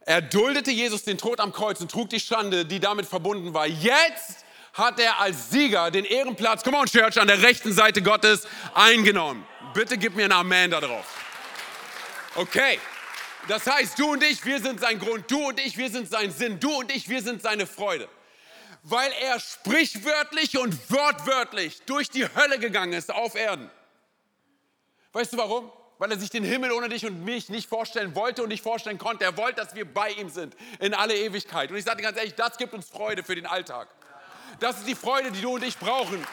er 0.09 0.23
duldete 0.23 0.71
Jesus 0.71 1.03
den 1.03 1.19
Tod 1.19 1.39
am 1.39 1.53
Kreuz 1.53 1.79
und 1.81 1.91
trug 1.91 2.09
die 2.09 2.19
Schande, 2.19 2.65
die 2.65 2.79
damit 2.79 3.05
verbunden 3.05 3.53
war. 3.53 3.67
Jetzt 3.67 4.43
hat 4.73 4.99
er 4.99 5.19
als 5.19 5.51
Sieger 5.51 5.91
den 5.91 6.03
Ehrenplatz, 6.03 6.63
come 6.63 6.79
on 6.79 6.87
Church, 6.87 7.21
an 7.21 7.27
der 7.27 7.43
rechten 7.43 7.71
Seite 7.71 8.01
Gottes 8.01 8.47
eingenommen. 8.73 9.45
Bitte 9.75 9.99
gib 9.99 10.15
mir 10.15 10.25
ein 10.25 10.31
Amen 10.31 10.71
da 10.71 10.81
drauf. 10.81 11.05
Okay. 12.33 12.79
Das 13.47 13.67
heißt, 13.67 13.99
du 13.99 14.13
und 14.13 14.23
ich, 14.23 14.43
wir 14.45 14.59
sind 14.59 14.79
sein 14.79 14.97
Grund, 14.97 15.29
du 15.29 15.49
und 15.49 15.59
ich, 15.59 15.77
wir 15.77 15.91
sind 15.91 16.09
sein 16.09 16.31
Sinn, 16.31 16.59
du 16.59 16.79
und 16.79 16.91
ich, 16.91 17.07
wir 17.07 17.21
sind 17.21 17.43
seine 17.43 17.67
Freude. 17.67 18.09
Weil 18.81 19.11
er 19.21 19.39
sprichwörtlich 19.39 20.57
und 20.57 20.75
wortwörtlich 20.89 21.83
durch 21.85 22.09
die 22.09 22.25
Hölle 22.25 22.57
gegangen 22.57 22.93
ist 22.93 23.13
auf 23.13 23.35
Erden. 23.35 23.69
Weißt 25.13 25.33
du 25.33 25.37
warum? 25.37 25.71
Weil 25.99 26.11
er 26.11 26.19
sich 26.19 26.29
den 26.29 26.45
Himmel 26.45 26.71
ohne 26.71 26.89
dich 26.89 27.05
und 27.05 27.23
mich 27.25 27.49
nicht 27.49 27.69
vorstellen 27.69 28.15
wollte 28.15 28.41
und 28.41 28.49
nicht 28.49 28.63
vorstellen 28.63 28.97
konnte. 28.97 29.25
Er 29.25 29.37
wollte, 29.37 29.61
dass 29.61 29.75
wir 29.75 29.85
bei 29.85 30.11
ihm 30.11 30.29
sind 30.29 30.55
in 30.79 30.93
alle 30.93 31.13
Ewigkeit. 31.15 31.69
Und 31.69 31.77
ich 31.77 31.83
sage 31.83 31.97
dir 31.97 32.03
ganz 32.03 32.17
ehrlich, 32.17 32.35
das 32.35 32.57
gibt 32.57 32.73
uns 32.73 32.89
Freude 32.89 33.21
für 33.21 33.35
den 33.35 33.45
Alltag. 33.45 33.89
Das 34.61 34.79
ist 34.79 34.87
die 34.87 34.95
Freude, 34.95 35.31
die 35.31 35.41
du 35.41 35.55
und 35.55 35.63
ich 35.63 35.77
brauchen, 35.77 36.25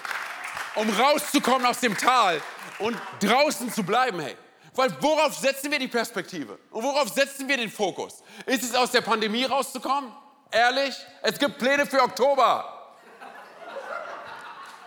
um 0.76 0.88
rauszukommen 0.88 1.66
aus 1.66 1.81
dem 1.81 1.96
Tal 1.98 2.40
und 2.79 2.96
draußen 3.20 3.72
zu 3.72 3.83
bleiben, 3.83 4.20
hey. 4.20 4.37
Weil 4.74 4.94
worauf 5.02 5.35
setzen 5.35 5.70
wir 5.72 5.79
die 5.79 5.88
Perspektive? 5.88 6.59
Und 6.70 6.85
worauf 6.85 7.09
setzen 7.09 7.48
wir 7.48 7.57
den 7.57 7.70
Fokus? 7.70 8.22
Ist 8.44 8.62
es 8.62 8.74
aus 8.74 8.92
der 8.92 9.00
Pandemie 9.00 9.44
rauszukommen? 9.44 10.12
Ehrlich? 10.50 10.94
Es 11.22 11.38
gibt 11.38 11.59
Pläne 11.59 11.87
für 11.87 12.02
Oktober. 12.02 12.94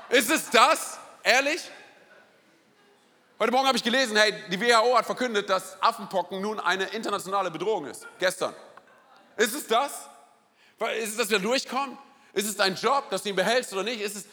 Ist 0.10 0.30
es 0.30 0.50
das? 0.50 1.00
Ehrlich? 1.24 1.62
Heute 3.42 3.54
Morgen 3.54 3.68
habe 3.68 3.78
ich 3.78 3.84
gelesen, 3.86 4.18
hey, 4.18 4.34
die 4.52 4.60
WHO 4.60 4.98
hat 4.98 5.06
verkündet, 5.06 5.50
dass 5.50 5.82
Affenpocken 5.82 6.42
nun 6.42 6.60
eine 6.60 6.84
internationale 6.88 7.50
Bedrohung 7.50 7.86
ist. 7.86 8.06
Gestern. 8.20 8.54
Ist 9.38 9.56
es 9.56 9.66
das? 9.66 10.10
Ist 11.02 11.12
es, 11.12 11.16
dass 11.16 11.30
wir 11.30 11.40
durchkommen? 11.40 11.98
Ist 12.34 12.50
es 12.50 12.58
dein 12.58 12.76
Job, 12.76 13.10
dass 13.10 13.24
du 13.24 13.30
ihn 13.30 13.38
behältst 13.38 13.72
oder 13.72 13.84
nicht? 13.84 14.02
Ist 14.02 14.18
es, 14.18 14.26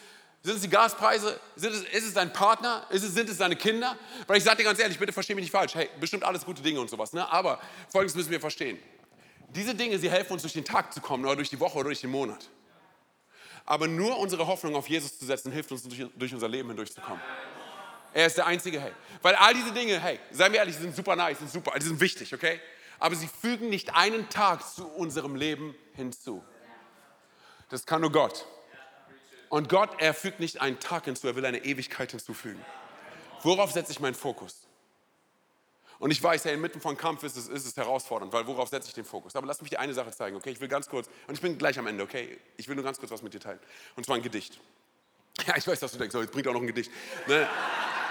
sind 0.43 0.55
es 0.55 0.61
die 0.61 0.69
Gaspreise? 0.69 1.39
Sind 1.55 1.73
es, 1.73 1.83
ist 1.83 2.05
es 2.05 2.13
dein 2.15 2.33
Partner? 2.33 2.85
Ist 2.89 3.03
es, 3.03 3.13
sind 3.13 3.29
es 3.29 3.37
deine 3.37 3.55
Kinder? 3.55 3.97
Weil 4.27 4.39
ich 4.39 4.43
sage 4.43 4.57
dir 4.57 4.63
ganz 4.65 4.77
ehrlich, 4.77 4.99
bitte 4.99 5.13
versteh 5.13 5.35
mich 5.35 5.43
nicht 5.43 5.51
falsch. 5.53 5.75
Hey, 5.75 5.89
bestimmt 6.01 6.25
alles 6.25 6.43
gute 6.43 6.61
Dinge 6.61 6.81
und 6.81 6.89
sowas. 6.89 7.13
Ne? 7.13 7.25
Aber 7.31 7.61
Folgendes 7.87 8.13
müssen 8.13 8.31
wir 8.31 8.41
verstehen. 8.41 8.77
Diese 9.55 9.73
Dinge, 9.73 9.97
sie 9.99 10.11
helfen 10.11 10.33
uns 10.33 10.41
durch 10.41 10.53
den 10.53 10.65
Tag 10.65 10.91
zu 10.91 10.99
kommen 10.99 11.23
oder 11.23 11.37
durch 11.37 11.49
die 11.49 11.61
Woche 11.61 11.77
oder 11.77 11.85
durch 11.85 12.01
den 12.01 12.11
Monat. 12.11 12.49
Aber 13.65 13.87
nur 13.87 14.19
unsere 14.19 14.45
Hoffnung 14.47 14.75
auf 14.75 14.89
Jesus 14.89 15.17
zu 15.17 15.25
setzen, 15.25 15.53
hilft 15.53 15.71
uns 15.71 15.83
durch, 15.83 16.05
durch 16.13 16.33
unser 16.33 16.49
Leben 16.49 16.67
hindurchzukommen. 16.67 17.21
Er 18.17 18.25
ist 18.25 18.35
der 18.35 18.47
einzige, 18.47 18.81
hey. 18.81 18.93
Weil 19.21 19.35
all 19.35 19.53
diese 19.53 19.71
Dinge, 19.71 19.99
hey, 19.99 20.19
seien 20.31 20.51
wir 20.51 20.57
ehrlich, 20.57 20.75
sind 20.75 20.95
super 20.95 21.15
nice, 21.15 21.37
sind 21.37 21.51
super, 21.51 21.77
die 21.77 21.85
sind 21.85 21.99
wichtig, 21.99 22.33
okay? 22.33 22.59
Aber 22.97 23.13
sie 23.13 23.27
fügen 23.27 23.69
nicht 23.69 23.95
einen 23.95 24.27
Tag 24.27 24.67
zu 24.67 24.87
unserem 24.87 25.35
Leben 25.35 25.75
hinzu. 25.93 26.43
Das 27.69 27.85
kann 27.85 28.01
nur 28.01 28.11
Gott. 28.11 28.47
Und 29.49 29.69
Gott, 29.69 29.91
er 29.99 30.15
fügt 30.15 30.39
nicht 30.39 30.59
einen 30.59 30.79
Tag 30.79 31.05
hinzu, 31.05 31.27
er 31.27 31.35
will 31.35 31.45
eine 31.45 31.63
Ewigkeit 31.63 32.09
hinzufügen. 32.09 32.65
Worauf 33.43 33.71
setze 33.71 33.91
ich 33.91 33.99
meinen 33.99 34.15
Fokus? 34.15 34.65
Und 35.99 36.09
ich 36.09 36.21
weiß, 36.23 36.45
hey, 36.45 36.55
inmitten 36.55 36.81
von 36.81 36.97
Kampf 36.97 37.21
ist 37.21 37.37
es, 37.37 37.47
ist 37.47 37.67
es 37.67 37.77
herausfordernd, 37.77 38.33
weil 38.33 38.47
worauf 38.47 38.69
setze 38.69 38.87
ich 38.87 38.95
den 38.95 39.05
Fokus? 39.05 39.35
Aber 39.35 39.45
lass 39.45 39.61
mich 39.61 39.69
dir 39.69 39.79
eine 39.79 39.93
Sache 39.93 40.09
zeigen, 40.09 40.35
okay? 40.37 40.49
Ich 40.49 40.59
will 40.59 40.69
ganz 40.69 40.89
kurz, 40.89 41.07
und 41.27 41.35
ich 41.35 41.41
bin 41.41 41.55
gleich 41.59 41.77
am 41.77 41.85
Ende, 41.85 42.03
okay? 42.03 42.39
Ich 42.55 42.67
will 42.67 42.73
nur 42.73 42.83
ganz 42.83 42.97
kurz 42.97 43.11
was 43.11 43.21
mit 43.21 43.35
dir 43.35 43.39
teilen. 43.39 43.59
Und 43.95 44.07
zwar 44.07 44.15
ein 44.15 44.23
Gedicht. 44.23 44.59
Ja, 45.45 45.55
ich 45.55 45.67
weiß, 45.67 45.79
dass 45.79 45.91
du 45.91 45.97
denkst, 45.97 46.13
so, 46.13 46.21
jetzt 46.21 46.31
bringt 46.31 46.47
auch 46.47 46.53
noch 46.53 46.61
ein 46.61 46.67
Gedicht. 46.67 46.91
Ne? 47.27 47.47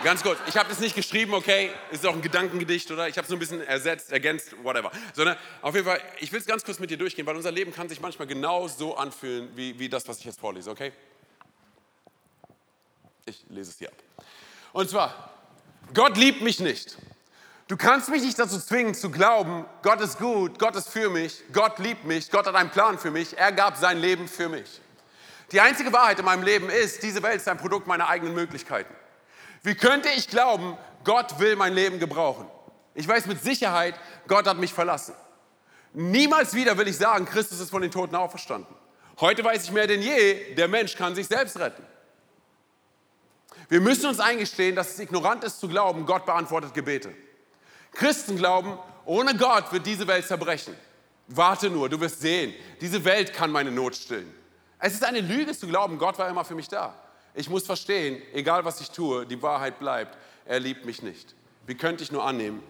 Ganz 0.04 0.22
kurz, 0.22 0.38
ich 0.46 0.56
habe 0.56 0.68
das 0.68 0.78
nicht 0.78 0.94
geschrieben, 0.94 1.34
okay? 1.34 1.70
Es 1.90 2.00
ist 2.00 2.06
auch 2.06 2.14
ein 2.14 2.22
Gedankengedicht, 2.22 2.90
oder? 2.90 3.08
Ich 3.08 3.16
habe 3.16 3.24
es 3.24 3.30
nur 3.30 3.38
ein 3.38 3.40
bisschen 3.40 3.62
ersetzt, 3.62 4.12
ergänzt, 4.12 4.54
whatever. 4.62 4.92
Sondern 5.14 5.36
auf 5.62 5.74
jeden 5.74 5.86
Fall, 5.86 6.00
ich 6.20 6.30
will 6.30 6.38
es 6.38 6.46
ganz 6.46 6.64
kurz 6.64 6.78
mit 6.78 6.90
dir 6.90 6.98
durchgehen, 6.98 7.26
weil 7.26 7.34
unser 7.34 7.50
Leben 7.50 7.72
kann 7.72 7.88
sich 7.88 8.00
manchmal 8.00 8.28
genau 8.28 8.68
so 8.68 8.96
anfühlen, 8.96 9.48
wie, 9.56 9.78
wie 9.78 9.88
das, 9.88 10.06
was 10.06 10.18
ich 10.18 10.26
jetzt 10.26 10.38
vorlese, 10.38 10.70
okay? 10.70 10.92
Ich 13.24 13.44
lese 13.48 13.70
es 13.70 13.78
dir 13.78 13.88
ab. 13.88 13.96
Und 14.72 14.90
zwar, 14.90 15.32
Gott 15.94 16.16
liebt 16.16 16.42
mich 16.42 16.60
nicht. 16.60 16.96
Du 17.66 17.76
kannst 17.76 18.08
mich 18.10 18.22
nicht 18.22 18.38
dazu 18.38 18.60
zwingen 18.60 18.94
zu 18.94 19.10
glauben, 19.10 19.64
Gott 19.82 20.00
ist 20.00 20.18
gut, 20.18 20.58
Gott 20.58 20.76
ist 20.76 20.90
für 20.90 21.10
mich, 21.10 21.42
Gott 21.52 21.78
liebt 21.80 22.04
mich, 22.04 22.30
Gott 22.30 22.46
hat 22.46 22.54
einen 22.54 22.70
Plan 22.70 22.98
für 22.98 23.10
mich, 23.10 23.36
er 23.36 23.50
gab 23.50 23.76
sein 23.76 23.98
Leben 23.98 24.28
für 24.28 24.48
mich. 24.48 24.80
Die 25.52 25.60
einzige 25.60 25.92
Wahrheit 25.92 26.18
in 26.18 26.24
meinem 26.24 26.42
Leben 26.42 26.68
ist, 26.70 27.02
diese 27.02 27.22
Welt 27.22 27.36
ist 27.36 27.48
ein 27.48 27.58
Produkt 27.58 27.86
meiner 27.86 28.08
eigenen 28.08 28.34
Möglichkeiten. 28.34 28.92
Wie 29.62 29.74
könnte 29.74 30.08
ich 30.08 30.28
glauben, 30.28 30.76
Gott 31.04 31.38
will 31.38 31.56
mein 31.56 31.74
Leben 31.74 31.98
gebrauchen? 31.98 32.48
Ich 32.94 33.06
weiß 33.06 33.26
mit 33.26 33.42
Sicherheit, 33.42 33.94
Gott 34.26 34.46
hat 34.46 34.58
mich 34.58 34.72
verlassen. 34.72 35.14
Niemals 35.92 36.54
wieder 36.54 36.76
will 36.78 36.88
ich 36.88 36.96
sagen, 36.96 37.26
Christus 37.26 37.60
ist 37.60 37.70
von 37.70 37.82
den 37.82 37.90
Toten 37.90 38.16
auferstanden. 38.16 38.74
Heute 39.20 39.44
weiß 39.44 39.64
ich 39.64 39.72
mehr 39.72 39.86
denn 39.86 40.02
je, 40.02 40.54
der 40.54 40.68
Mensch 40.68 40.94
kann 40.96 41.14
sich 41.14 41.26
selbst 41.26 41.58
retten. 41.58 41.82
Wir 43.68 43.80
müssen 43.80 44.06
uns 44.06 44.20
eingestehen, 44.20 44.76
dass 44.76 44.90
es 44.90 44.98
ignorant 44.98 45.42
ist 45.42 45.58
zu 45.58 45.68
glauben, 45.68 46.06
Gott 46.06 46.26
beantwortet 46.26 46.74
Gebete. 46.74 47.14
Christen 47.92 48.36
glauben, 48.36 48.78
ohne 49.04 49.36
Gott 49.36 49.72
wird 49.72 49.86
diese 49.86 50.06
Welt 50.06 50.26
zerbrechen. 50.26 50.76
Warte 51.28 51.70
nur, 51.70 51.88
du 51.88 52.00
wirst 52.00 52.20
sehen, 52.20 52.54
diese 52.80 53.04
Welt 53.04 53.32
kann 53.32 53.50
meine 53.50 53.70
Not 53.70 53.96
stillen. 53.96 54.32
Es 54.78 54.94
ist 54.94 55.04
eine 55.04 55.20
Lüge 55.20 55.56
zu 55.56 55.66
glauben, 55.66 55.98
Gott 55.98 56.18
war 56.18 56.28
immer 56.28 56.44
für 56.44 56.54
mich 56.54 56.68
da. 56.68 56.94
Ich 57.34 57.48
muss 57.48 57.66
verstehen, 57.66 58.20
egal 58.32 58.64
was 58.64 58.80
ich 58.80 58.90
tue, 58.90 59.26
die 59.26 59.40
Wahrheit 59.42 59.78
bleibt, 59.78 60.16
er 60.44 60.60
liebt 60.60 60.84
mich 60.84 61.02
nicht. 61.02 61.34
Wie 61.66 61.74
könnte 61.74 62.02
ich 62.02 62.12
nur 62.12 62.24
annehmen, 62.24 62.62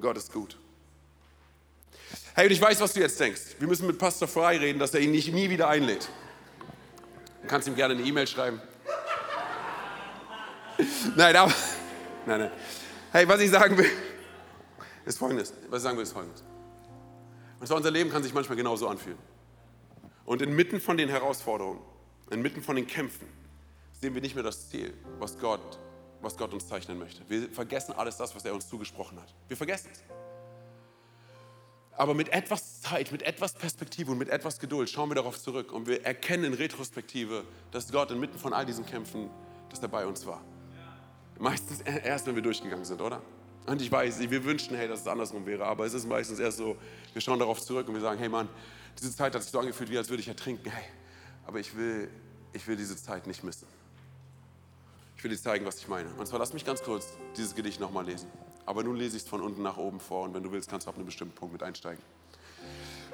Gott 0.00 0.16
ist 0.16 0.32
gut. 0.32 0.56
Hey, 2.34 2.46
und 2.46 2.52
ich 2.52 2.60
weiß, 2.60 2.80
was 2.80 2.92
du 2.92 3.00
jetzt 3.00 3.18
denkst. 3.20 3.56
Wir 3.58 3.68
müssen 3.68 3.86
mit 3.86 3.98
Pastor 3.98 4.26
Frei 4.26 4.58
reden, 4.58 4.78
dass 4.78 4.94
er 4.94 5.00
ihn 5.00 5.12
nicht, 5.12 5.32
nie 5.32 5.50
wieder 5.50 5.68
einlädt. 5.68 6.08
Du 7.42 7.48
kannst 7.48 7.68
ihm 7.68 7.76
gerne 7.76 7.94
eine 7.94 8.02
E-Mail 8.02 8.26
schreiben. 8.26 8.60
nein, 11.16 11.36
aber, 11.36 11.52
nein, 12.26 12.40
nein. 12.40 12.50
Hey, 13.12 13.28
was 13.28 13.40
ich 13.40 13.50
sagen 13.50 13.76
will, 13.78 13.90
ist 15.04 15.18
folgendes. 15.18 15.52
Was 15.68 15.78
ich 15.78 15.82
sagen 15.84 15.96
will, 15.96 16.02
ist 16.02 16.12
folgendes. 16.12 16.42
Und 17.60 17.66
zwar 17.66 17.76
unser 17.76 17.90
Leben 17.90 18.10
kann 18.10 18.22
sich 18.22 18.34
manchmal 18.34 18.56
genauso 18.56 18.88
anfühlen. 18.88 19.18
Und 20.24 20.42
inmitten 20.42 20.80
von 20.80 20.96
den 20.96 21.08
Herausforderungen, 21.08 21.80
inmitten 22.30 22.62
von 22.62 22.76
den 22.76 22.86
Kämpfen, 22.86 23.28
sehen 23.92 24.14
wir 24.14 24.22
nicht 24.22 24.34
mehr 24.34 24.44
das 24.44 24.70
Ziel, 24.70 24.94
was 25.18 25.38
Gott, 25.38 25.78
was 26.20 26.36
Gott 26.36 26.52
uns 26.52 26.66
zeichnen 26.66 26.98
möchte. 26.98 27.22
Wir 27.28 27.48
vergessen 27.48 27.92
alles 27.92 28.16
das, 28.16 28.34
was 28.34 28.44
er 28.44 28.54
uns 28.54 28.68
zugesprochen 28.68 29.20
hat. 29.20 29.34
Wir 29.48 29.56
vergessen 29.56 29.90
es. 29.92 30.02
Aber 31.96 32.14
mit 32.14 32.28
etwas 32.32 32.80
Zeit, 32.80 33.12
mit 33.12 33.22
etwas 33.22 33.52
Perspektive 33.52 34.10
und 34.10 34.18
mit 34.18 34.28
etwas 34.28 34.58
Geduld 34.58 34.90
schauen 34.90 35.10
wir 35.10 35.14
darauf 35.14 35.40
zurück 35.40 35.72
und 35.72 35.86
wir 35.86 36.04
erkennen 36.04 36.44
in 36.44 36.54
Retrospektive, 36.54 37.44
dass 37.70 37.92
Gott 37.92 38.10
inmitten 38.10 38.38
von 38.38 38.52
all 38.52 38.66
diesen 38.66 38.84
Kämpfen, 38.84 39.30
dass 39.70 39.80
er 39.80 39.88
bei 39.88 40.04
uns 40.04 40.26
war. 40.26 40.42
Meistens 41.38 41.80
erst, 41.82 42.26
wenn 42.26 42.34
wir 42.34 42.42
durchgegangen 42.42 42.84
sind, 42.84 43.00
oder? 43.00 43.22
Und 43.66 43.80
ich 43.80 43.90
weiß, 43.90 44.20
wir 44.28 44.44
wünschen, 44.44 44.76
hey, 44.76 44.88
dass 44.88 45.00
es 45.00 45.06
andersrum 45.06 45.46
wäre, 45.46 45.64
aber 45.64 45.86
es 45.86 45.94
ist 45.94 46.06
meistens 46.06 46.38
erst 46.38 46.58
so, 46.58 46.76
wir 47.12 47.22
schauen 47.22 47.38
darauf 47.38 47.60
zurück 47.62 47.88
und 47.88 47.94
wir 47.94 48.00
sagen, 48.00 48.18
hey 48.18 48.28
Mann, 48.28 48.48
diese 49.00 49.14
Zeit 49.14 49.34
hat 49.34 49.42
sich 49.42 49.50
so 49.50 49.58
angefühlt, 49.58 49.90
wie 49.90 49.98
als 49.98 50.08
würde 50.08 50.22
ich 50.22 50.28
ertrinken. 50.28 50.70
Hey, 50.70 50.84
aber 51.46 51.60
ich 51.60 51.76
will, 51.76 52.10
ich 52.52 52.66
will 52.66 52.76
diese 52.76 52.96
Zeit 52.96 53.26
nicht 53.26 53.44
missen. 53.44 53.66
Ich 55.16 55.24
will 55.24 55.30
dir 55.30 55.40
zeigen, 55.40 55.64
was 55.64 55.78
ich 55.78 55.88
meine. 55.88 56.08
Und 56.14 56.26
zwar 56.26 56.38
lass 56.38 56.52
mich 56.52 56.64
ganz 56.64 56.82
kurz 56.82 57.06
dieses 57.36 57.54
Gedicht 57.54 57.80
nochmal 57.80 58.04
lesen. 58.04 58.28
Aber 58.66 58.82
nun 58.82 58.96
lese 58.96 59.16
ich 59.16 59.22
es 59.22 59.28
von 59.28 59.40
unten 59.40 59.62
nach 59.62 59.76
oben 59.76 60.00
vor 60.00 60.24
und 60.24 60.34
wenn 60.34 60.42
du 60.42 60.52
willst, 60.52 60.70
kannst 60.70 60.86
du 60.86 60.90
ab 60.90 60.96
einem 60.96 61.06
bestimmten 61.06 61.34
Punkt 61.34 61.52
mit 61.52 61.62
einsteigen. 61.62 62.02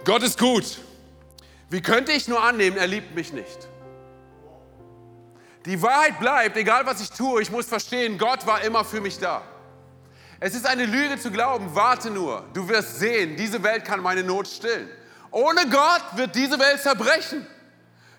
Gott 0.04 0.22
ist 0.22 0.38
gut. 0.38 0.78
Wie 1.68 1.80
könnte 1.80 2.12
ich 2.12 2.26
nur 2.26 2.42
annehmen, 2.42 2.76
er 2.76 2.86
liebt 2.86 3.14
mich 3.14 3.32
nicht? 3.32 3.68
Die 5.66 5.80
Wahrheit 5.82 6.18
bleibt, 6.18 6.56
egal 6.56 6.86
was 6.86 7.00
ich 7.00 7.10
tue, 7.10 7.42
ich 7.42 7.50
muss 7.50 7.66
verstehen, 7.66 8.16
Gott 8.16 8.46
war 8.46 8.62
immer 8.62 8.84
für 8.84 9.00
mich 9.00 9.18
da. 9.18 9.42
Es 10.40 10.54
ist 10.54 10.66
eine 10.66 10.86
Lüge 10.86 11.18
zu 11.18 11.30
glauben, 11.30 11.74
warte 11.74 12.10
nur, 12.10 12.44
du 12.54 12.66
wirst 12.66 12.98
sehen, 12.98 13.36
diese 13.36 13.62
Welt 13.62 13.84
kann 13.84 14.00
meine 14.00 14.24
Not 14.24 14.48
stillen. 14.48 14.88
Ohne 15.30 15.68
Gott 15.68 16.02
wird 16.14 16.34
diese 16.34 16.58
Welt 16.58 16.80
zerbrechen. 16.82 17.46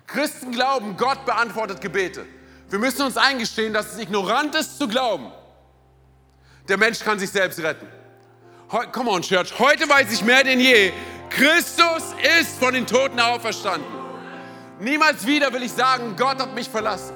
Christen 0.07 0.51
glauben, 0.51 0.95
Gott 0.97 1.25
beantwortet 1.25 1.81
Gebete. 1.81 2.25
Wir 2.69 2.79
müssen 2.79 3.01
uns 3.03 3.17
eingestehen, 3.17 3.73
dass 3.73 3.93
es 3.93 3.99
ignorant 3.99 4.55
ist 4.55 4.77
zu 4.77 4.87
glauben. 4.87 5.31
Der 6.67 6.77
Mensch 6.77 6.99
kann 6.99 7.19
sich 7.19 7.29
selbst 7.29 7.59
retten. 7.59 7.87
Come 8.91 9.09
on, 9.09 9.21
Church. 9.21 9.57
Heute 9.59 9.89
weiß 9.89 10.11
ich 10.13 10.23
mehr 10.23 10.43
denn 10.43 10.59
je, 10.59 10.93
Christus 11.29 12.15
ist 12.39 12.57
von 12.57 12.73
den 12.73 12.87
Toten 12.87 13.19
auferstanden. 13.19 13.87
Niemals 14.79 15.25
wieder 15.25 15.51
will 15.51 15.63
ich 15.63 15.71
sagen, 15.71 16.15
Gott 16.17 16.39
hat 16.39 16.55
mich 16.55 16.69
verlassen. 16.69 17.13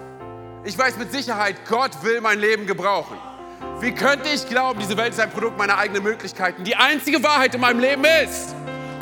Ich 0.66 0.78
weiß 0.78 0.98
mit 0.98 1.12
Sicherheit, 1.12 1.56
Gott 1.68 1.92
will 2.04 2.20
mein 2.22 2.40
Leben 2.40 2.66
gebrauchen. 2.66 3.18
Wie 3.80 3.94
könnte 3.94 4.30
ich 4.30 4.48
glauben, 4.48 4.80
diese 4.80 4.98
Welt 4.98 5.14
ist 5.14 5.20
ein 5.20 5.32
Produkt 5.32 5.58
meiner 5.58 5.78
eigenen 5.78 6.04
Möglichkeiten? 6.04 6.64
Die 6.64 6.76
einzige 6.76 7.24
Wahrheit 7.24 7.56
in 7.56 7.62
meinem 7.62 7.80
Leben 7.80 8.04
ist, 8.04 8.56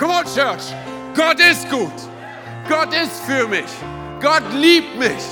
come 0.04 0.12
on 0.12 0.26
Church, 0.26 0.74
Gott 1.16 1.40
ist 1.40 1.70
gut. 1.70 1.94
Gott 2.68 2.94
ist 2.94 3.22
für 3.26 3.48
mich. 3.48 3.72
Gott 4.22 4.44
liebt 4.54 4.98
mich. 4.98 5.24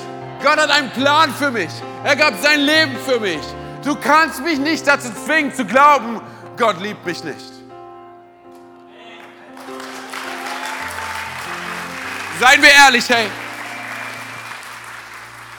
Gott 0.42 0.58
hat 0.58 0.70
einen 0.70 0.90
Plan 0.92 1.34
für 1.34 1.52
mich. 1.52 1.70
Er 2.06 2.16
gab 2.16 2.42
sein 2.42 2.62
Leben 2.62 2.96
für 3.06 3.20
mich. 3.20 3.42
Du 3.84 3.96
kannst 3.96 4.42
mich 4.42 4.60
nicht 4.60 4.88
dazu 4.88 5.10
zwingen 5.26 5.54
zu 5.54 5.66
glauben, 5.66 6.22
Gott 6.58 6.80
liebt 6.80 7.06
mich 7.06 7.22
nicht. 7.24 7.52
Seien 12.40 12.62
wir 12.62 12.72
ehrlich, 12.72 13.10
hey. 13.10 13.28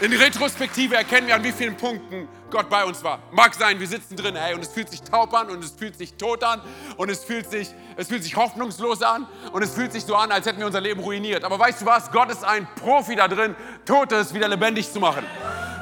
In 0.00 0.12
Retrospektive 0.14 0.96
erkennen 0.96 1.26
wir, 1.26 1.34
an 1.34 1.44
wie 1.44 1.52
vielen 1.52 1.76
Punkten 1.76 2.28
Gott 2.52 2.70
bei 2.70 2.84
uns 2.84 3.02
war. 3.02 3.18
Mag 3.32 3.54
sein, 3.54 3.80
wir 3.80 3.88
sitzen 3.88 4.14
drin, 4.14 4.36
hey, 4.36 4.54
und 4.54 4.60
es 4.60 4.68
fühlt 4.68 4.88
sich 4.88 5.02
taub 5.02 5.34
an 5.34 5.50
und 5.50 5.64
es 5.64 5.72
fühlt 5.72 5.96
sich 5.96 6.14
tot 6.14 6.44
an 6.44 6.60
und 6.96 7.10
es 7.10 7.24
fühlt 7.24 7.50
sich, 7.50 7.68
es 7.96 8.06
fühlt 8.06 8.22
sich 8.22 8.36
hoffnungslos 8.36 9.02
an 9.02 9.26
und 9.50 9.62
es 9.62 9.74
fühlt 9.74 9.92
sich 9.92 10.04
so 10.04 10.14
an, 10.14 10.30
als 10.30 10.46
hätten 10.46 10.60
wir 10.60 10.66
unser 10.66 10.80
Leben 10.80 11.00
ruiniert. 11.00 11.42
Aber 11.42 11.58
weißt 11.58 11.80
du 11.80 11.86
was? 11.86 12.12
Gott 12.12 12.30
ist 12.30 12.44
ein 12.44 12.68
Profi 12.76 13.16
da 13.16 13.26
drin, 13.26 13.56
Totes 13.84 14.32
wieder 14.32 14.46
lebendig 14.46 14.92
zu 14.92 15.00
machen. 15.00 15.26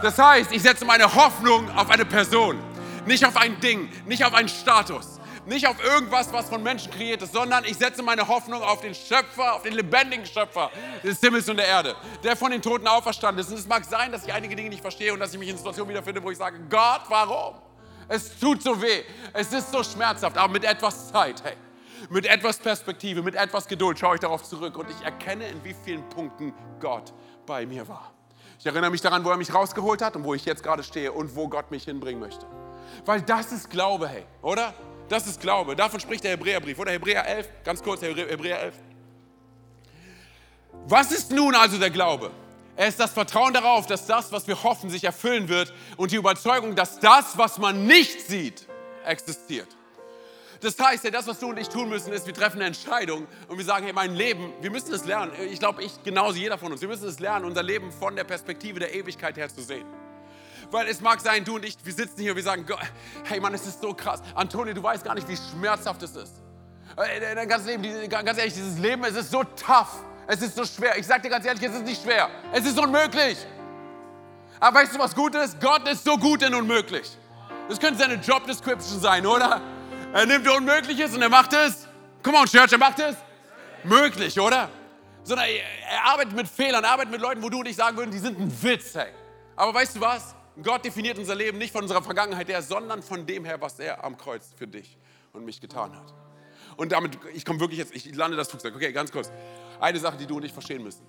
Das 0.02 0.16
heißt, 0.16 0.52
ich 0.52 0.62
setze 0.62 0.86
meine 0.86 1.14
Hoffnung 1.14 1.70
auf 1.76 1.90
eine 1.90 2.06
Person, 2.06 2.58
nicht 3.04 3.26
auf 3.26 3.36
ein 3.36 3.60
Ding, 3.60 3.90
nicht 4.06 4.24
auf 4.24 4.32
einen 4.32 4.48
Status 4.48 5.19
nicht 5.46 5.66
auf 5.66 5.82
irgendwas, 5.82 6.32
was 6.32 6.48
von 6.48 6.62
Menschen 6.62 6.90
kreiert 6.92 7.22
ist, 7.22 7.32
sondern 7.32 7.64
ich 7.64 7.76
setze 7.76 8.02
meine 8.02 8.26
Hoffnung 8.26 8.62
auf 8.62 8.80
den 8.80 8.94
Schöpfer, 8.94 9.54
auf 9.54 9.62
den 9.62 9.72
lebendigen 9.72 10.26
Schöpfer 10.26 10.70
des 11.02 11.20
Himmels 11.20 11.48
und 11.48 11.56
der 11.56 11.66
Erde, 11.66 11.96
der 12.22 12.36
von 12.36 12.50
den 12.50 12.62
Toten 12.62 12.86
auferstanden 12.86 13.44
ist. 13.44 13.50
Und 13.50 13.58
es 13.58 13.66
mag 13.66 13.84
sein, 13.84 14.12
dass 14.12 14.24
ich 14.24 14.32
einige 14.32 14.54
Dinge 14.54 14.68
nicht 14.68 14.82
verstehe 14.82 15.12
und 15.12 15.20
dass 15.20 15.32
ich 15.32 15.38
mich 15.38 15.48
in 15.48 15.56
Situationen 15.56 15.90
wiederfinde, 15.90 16.22
wo 16.22 16.30
ich 16.30 16.38
sage, 16.38 16.58
Gott, 16.68 17.02
warum? 17.08 17.56
Es 18.08 18.38
tut 18.38 18.62
so 18.62 18.80
weh, 18.82 19.04
es 19.32 19.52
ist 19.52 19.70
so 19.70 19.84
schmerzhaft, 19.84 20.36
aber 20.36 20.52
mit 20.52 20.64
etwas 20.64 21.12
Zeit, 21.12 21.42
hey, 21.44 21.54
mit 22.08 22.26
etwas 22.26 22.58
Perspektive, 22.58 23.22
mit 23.22 23.34
etwas 23.34 23.68
Geduld 23.68 23.98
schaue 23.98 24.16
ich 24.16 24.20
darauf 24.20 24.42
zurück 24.42 24.76
und 24.76 24.90
ich 24.90 25.04
erkenne, 25.04 25.46
in 25.46 25.62
wie 25.62 25.74
vielen 25.84 26.08
Punkten 26.08 26.52
Gott 26.80 27.12
bei 27.46 27.66
mir 27.66 27.86
war. 27.86 28.12
Ich 28.58 28.66
erinnere 28.66 28.90
mich 28.90 29.00
daran, 29.00 29.24
wo 29.24 29.30
er 29.30 29.36
mich 29.36 29.54
rausgeholt 29.54 30.02
hat 30.02 30.16
und 30.16 30.24
wo 30.24 30.34
ich 30.34 30.44
jetzt 30.44 30.62
gerade 30.62 30.82
stehe 30.82 31.12
und 31.12 31.34
wo 31.34 31.48
Gott 31.48 31.70
mich 31.70 31.84
hinbringen 31.84 32.20
möchte. 32.20 32.44
Weil 33.06 33.22
das 33.22 33.52
ist 33.52 33.70
Glaube, 33.70 34.08
hey, 34.08 34.24
oder? 34.42 34.74
Das 35.10 35.26
ist 35.26 35.40
Glaube. 35.40 35.74
Davon 35.74 35.98
spricht 35.98 36.22
der 36.22 36.30
Hebräerbrief. 36.30 36.78
Oder 36.78 36.92
Hebräer 36.92 37.26
11, 37.26 37.48
ganz 37.64 37.82
kurz, 37.82 38.00
Hebräer 38.00 38.62
11. 38.62 38.74
Was 40.86 41.10
ist 41.10 41.32
nun 41.32 41.54
also 41.56 41.78
der 41.78 41.90
Glaube? 41.90 42.30
Er 42.76 42.86
ist 42.86 43.00
das 43.00 43.10
Vertrauen 43.10 43.52
darauf, 43.52 43.88
dass 43.88 44.06
das, 44.06 44.30
was 44.30 44.46
wir 44.46 44.62
hoffen, 44.62 44.88
sich 44.88 45.02
erfüllen 45.02 45.48
wird 45.48 45.74
und 45.96 46.12
die 46.12 46.16
Überzeugung, 46.16 46.76
dass 46.76 47.00
das, 47.00 47.36
was 47.36 47.58
man 47.58 47.88
nicht 47.88 48.20
sieht, 48.20 48.68
existiert. 49.04 49.66
Das 50.60 50.78
heißt, 50.78 51.12
das, 51.12 51.26
was 51.26 51.40
du 51.40 51.48
und 51.48 51.58
ich 51.58 51.68
tun 51.68 51.88
müssen, 51.88 52.12
ist, 52.12 52.26
wir 52.28 52.34
treffen 52.34 52.58
eine 52.58 52.66
Entscheidung 52.66 53.26
und 53.48 53.58
wir 53.58 53.64
sagen, 53.64 53.86
hey, 53.86 53.92
mein 53.92 54.14
Leben, 54.14 54.52
wir 54.60 54.70
müssen 54.70 54.94
es 54.94 55.04
lernen. 55.06 55.32
Ich 55.50 55.58
glaube, 55.58 55.82
ich 55.82 56.02
genauso 56.04 56.38
jeder 56.38 56.56
von 56.56 56.70
uns, 56.70 56.80
wir 56.82 56.88
müssen 56.88 57.08
es 57.08 57.18
lernen, 57.18 57.46
unser 57.46 57.64
Leben 57.64 57.90
von 57.90 58.14
der 58.14 58.24
Perspektive 58.24 58.78
der 58.78 58.94
Ewigkeit 58.94 59.36
her 59.36 59.48
zu 59.48 59.62
sehen. 59.62 59.86
Weil 60.70 60.86
es 60.88 61.00
mag 61.00 61.20
sein, 61.20 61.44
du 61.44 61.56
und 61.56 61.64
ich, 61.64 61.76
wir 61.82 61.92
sitzen 61.92 62.20
hier 62.20 62.32
und 62.32 62.36
wir 62.36 62.44
sagen, 62.44 62.64
hey 63.24 63.40
Mann, 63.40 63.54
es 63.54 63.66
ist 63.66 63.80
so 63.80 63.92
krass. 63.92 64.22
Antonio, 64.34 64.72
du 64.72 64.82
weißt 64.82 65.04
gar 65.04 65.14
nicht, 65.14 65.28
wie 65.28 65.36
schmerzhaft 65.36 66.02
es 66.02 66.14
ist. 66.14 66.34
Äh, 66.96 67.34
dein 67.34 67.48
ganzes 67.48 67.66
Leben, 67.68 68.08
ganz 68.08 68.38
ehrlich, 68.38 68.54
dieses 68.54 68.78
Leben, 68.78 69.02
es 69.04 69.16
ist 69.16 69.30
so 69.30 69.42
tough. 69.42 70.04
Es 70.26 70.42
ist 70.42 70.54
so 70.54 70.64
schwer. 70.64 70.96
Ich 70.96 71.06
sag 71.06 71.22
dir 71.22 71.28
ganz 71.28 71.44
ehrlich, 71.44 71.62
es 71.62 71.74
ist 71.74 71.84
nicht 71.84 72.02
schwer. 72.02 72.28
Es 72.52 72.64
ist 72.64 72.78
unmöglich. 72.78 73.36
Aber 74.60 74.78
weißt 74.78 74.94
du, 74.94 74.98
was 74.98 75.14
gut 75.14 75.34
ist? 75.34 75.60
Gott 75.60 75.88
ist 75.88 76.04
so 76.04 76.16
gut 76.16 76.42
in 76.42 76.54
unmöglich. 76.54 77.16
Das 77.68 77.80
könnte 77.80 77.98
seine 77.98 78.14
Job 78.14 78.46
Description 78.46 79.00
sein, 79.00 79.26
oder? 79.26 79.60
Er 80.12 80.26
nimmt 80.26 80.48
Unmögliches 80.48 81.14
und 81.14 81.22
er 81.22 81.28
macht 81.28 81.52
es. 81.52 81.88
Come 82.22 82.38
on, 82.38 82.46
Church, 82.46 82.72
er 82.72 82.78
macht 82.78 82.98
es. 82.98 83.16
Möglich, 83.82 84.38
oder? 84.38 84.68
Sondern 85.22 85.46
er 85.46 86.04
arbeitet 86.04 86.34
mit 86.34 86.48
Fehlern, 86.48 86.84
er 86.84 86.90
arbeitet 86.90 87.12
mit 87.12 87.20
Leuten, 87.20 87.42
wo 87.42 87.48
du 87.48 87.60
und 87.60 87.66
ich 87.66 87.76
sagen 87.76 87.96
würden, 87.96 88.10
die 88.10 88.18
sind 88.18 88.38
ein 88.38 88.62
Witz, 88.62 88.94
hey. 88.94 89.12
Aber 89.56 89.72
weißt 89.74 89.96
du 89.96 90.00
was? 90.00 90.34
Gott 90.62 90.84
definiert 90.84 91.18
unser 91.18 91.34
Leben 91.34 91.58
nicht 91.58 91.72
von 91.72 91.82
unserer 91.82 92.02
Vergangenheit 92.02 92.48
her, 92.48 92.62
sondern 92.62 93.02
von 93.02 93.26
dem 93.26 93.44
her, 93.44 93.60
was 93.60 93.78
er 93.78 94.04
am 94.04 94.16
Kreuz 94.16 94.52
für 94.56 94.66
dich 94.66 94.96
und 95.32 95.44
mich 95.44 95.60
getan 95.60 95.96
hat. 95.96 96.14
Und 96.76 96.92
damit, 96.92 97.18
ich 97.34 97.44
komme 97.44 97.60
wirklich 97.60 97.78
jetzt, 97.78 97.94
ich 97.94 98.14
lande 98.14 98.36
das 98.36 98.48
Flugzeug. 98.48 98.74
Okay, 98.74 98.92
ganz 98.92 99.12
kurz. 99.12 99.30
Eine 99.80 99.98
Sache, 99.98 100.16
die 100.16 100.26
du 100.26 100.36
und 100.36 100.44
ich 100.44 100.52
verstehen 100.52 100.82
müssen. 100.82 101.06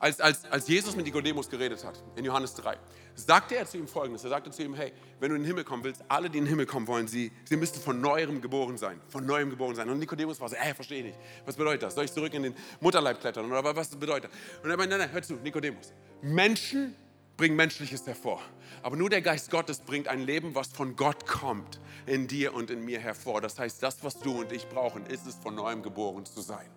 Als, 0.00 0.20
als, 0.20 0.44
als 0.44 0.68
Jesus 0.68 0.94
mit 0.94 1.06
Nikodemus 1.06 1.50
geredet 1.50 1.84
hat, 1.84 2.00
in 2.14 2.24
Johannes 2.24 2.54
3, 2.54 2.78
sagte 3.16 3.56
er 3.56 3.66
zu 3.66 3.78
ihm 3.78 3.88
folgendes. 3.88 4.22
Er 4.22 4.30
sagte 4.30 4.50
zu 4.52 4.62
ihm, 4.62 4.74
hey, 4.74 4.92
wenn 5.18 5.30
du 5.30 5.34
in 5.34 5.42
den 5.42 5.48
Himmel 5.48 5.64
kommen 5.64 5.82
willst, 5.82 6.04
alle, 6.06 6.30
die 6.30 6.38
in 6.38 6.44
den 6.44 6.50
Himmel 6.50 6.66
kommen 6.66 6.86
wollen, 6.86 7.08
sie, 7.08 7.32
sie 7.44 7.56
müssten 7.56 7.80
von 7.80 8.00
Neuem 8.00 8.40
geboren 8.40 8.78
sein. 8.78 9.00
Von 9.08 9.26
Neuem 9.26 9.50
geboren 9.50 9.74
sein. 9.74 9.90
Und 9.90 9.98
Nikodemus 9.98 10.40
war 10.40 10.48
so, 10.48 10.54
ey, 10.54 10.72
verstehe 10.72 10.98
ich 10.98 11.04
nicht. 11.06 11.18
Was 11.44 11.56
bedeutet 11.56 11.82
das? 11.82 11.96
Soll 11.96 12.04
ich 12.04 12.12
zurück 12.12 12.32
in 12.32 12.44
den 12.44 12.54
Mutterleib 12.78 13.20
klettern? 13.20 13.50
Oder 13.50 13.74
was 13.74 13.96
bedeutet 13.96 14.30
das? 14.30 14.62
Und 14.62 14.70
er 14.70 14.76
meinte, 14.76 14.96
nein, 14.96 15.06
nein, 15.06 15.12
hör 15.12 15.22
zu, 15.22 15.34
Nikodemus. 15.34 15.92
Menschen 16.22 16.94
bringen 17.38 17.56
Menschliches 17.56 18.06
hervor. 18.06 18.42
Aber 18.82 18.96
nur 18.96 19.08
der 19.08 19.22
Geist 19.22 19.50
Gottes 19.50 19.80
bringt 19.80 20.08
ein 20.08 20.20
Leben, 20.20 20.54
was 20.54 20.68
von 20.68 20.96
Gott 20.96 21.26
kommt, 21.26 21.80
in 22.04 22.26
dir 22.26 22.52
und 22.52 22.70
in 22.70 22.84
mir 22.84 23.00
hervor. 23.00 23.40
Das 23.40 23.58
heißt, 23.58 23.82
das, 23.82 24.04
was 24.04 24.18
du 24.18 24.40
und 24.40 24.52
ich 24.52 24.68
brauchen, 24.68 25.06
ist 25.06 25.26
es, 25.26 25.36
von 25.36 25.54
neuem 25.54 25.82
geboren 25.82 26.26
zu 26.26 26.42
sein. 26.42 26.68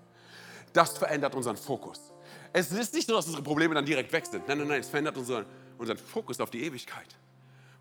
Das 0.72 0.97
verändert 0.97 1.36
unseren 1.36 1.57
Fokus. 1.57 2.14
Es 2.53 2.72
ist 2.72 2.93
nicht 2.93 3.07
so, 3.07 3.16
dass 3.16 3.26
unsere 3.26 3.43
Probleme 3.43 3.76
dann 3.76 3.86
direkt 3.86 4.14
weg 4.14 4.26
sind. 4.26 4.47
Nein, 4.47 4.59
nein, 4.59 4.68
nein, 4.68 4.80
es 4.80 4.89
verändert 4.89 5.18
unseren, 5.18 5.45
unseren 5.78 5.97
Fokus 5.97 6.39
auf 6.39 6.49
die 6.49 6.64
Ewigkeit. 6.64 7.18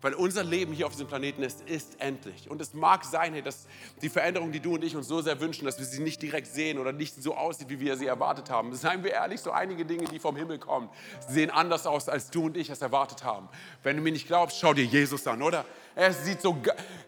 Weil 0.01 0.15
unser 0.15 0.43
Leben 0.43 0.73
hier 0.73 0.87
auf 0.87 0.93
diesem 0.93 1.07
Planeten 1.07 1.43
ist, 1.43 1.61
ist 1.61 2.01
endlich. 2.01 2.49
Und 2.49 2.59
es 2.59 2.73
mag 2.73 3.05
sein, 3.05 3.41
dass 3.43 3.67
die 4.01 4.09
Veränderung, 4.09 4.51
die 4.51 4.59
du 4.59 4.73
und 4.73 4.83
ich 4.83 4.95
uns 4.95 5.07
so 5.07 5.21
sehr 5.21 5.39
wünschen, 5.39 5.65
dass 5.65 5.77
wir 5.77 5.85
sie 5.85 6.01
nicht 6.01 6.21
direkt 6.21 6.47
sehen 6.47 6.79
oder 6.79 6.91
nicht 6.91 7.21
so 7.21 7.35
aussieht, 7.35 7.69
wie 7.69 7.79
wir 7.79 7.95
sie 7.97 8.07
erwartet 8.07 8.49
haben. 8.49 8.73
Seien 8.73 9.03
wir 9.03 9.11
ehrlich, 9.11 9.41
so 9.41 9.51
einige 9.51 9.85
Dinge, 9.85 10.05
die 10.05 10.17
vom 10.17 10.35
Himmel 10.35 10.57
kommen, 10.57 10.89
sehen 11.27 11.51
anders 11.51 11.85
aus, 11.85 12.09
als 12.09 12.31
du 12.31 12.45
und 12.45 12.57
ich 12.57 12.69
es 12.71 12.81
erwartet 12.81 13.23
haben. 13.23 13.47
Wenn 13.83 13.95
du 13.95 14.01
mir 14.01 14.11
nicht 14.11 14.25
glaubst, 14.25 14.59
schau 14.59 14.73
dir 14.73 14.85
Jesus 14.85 15.27
an, 15.27 15.41
oder? 15.41 15.65
Er 15.95 16.13
sieht 16.13 16.41
so, 16.41 16.57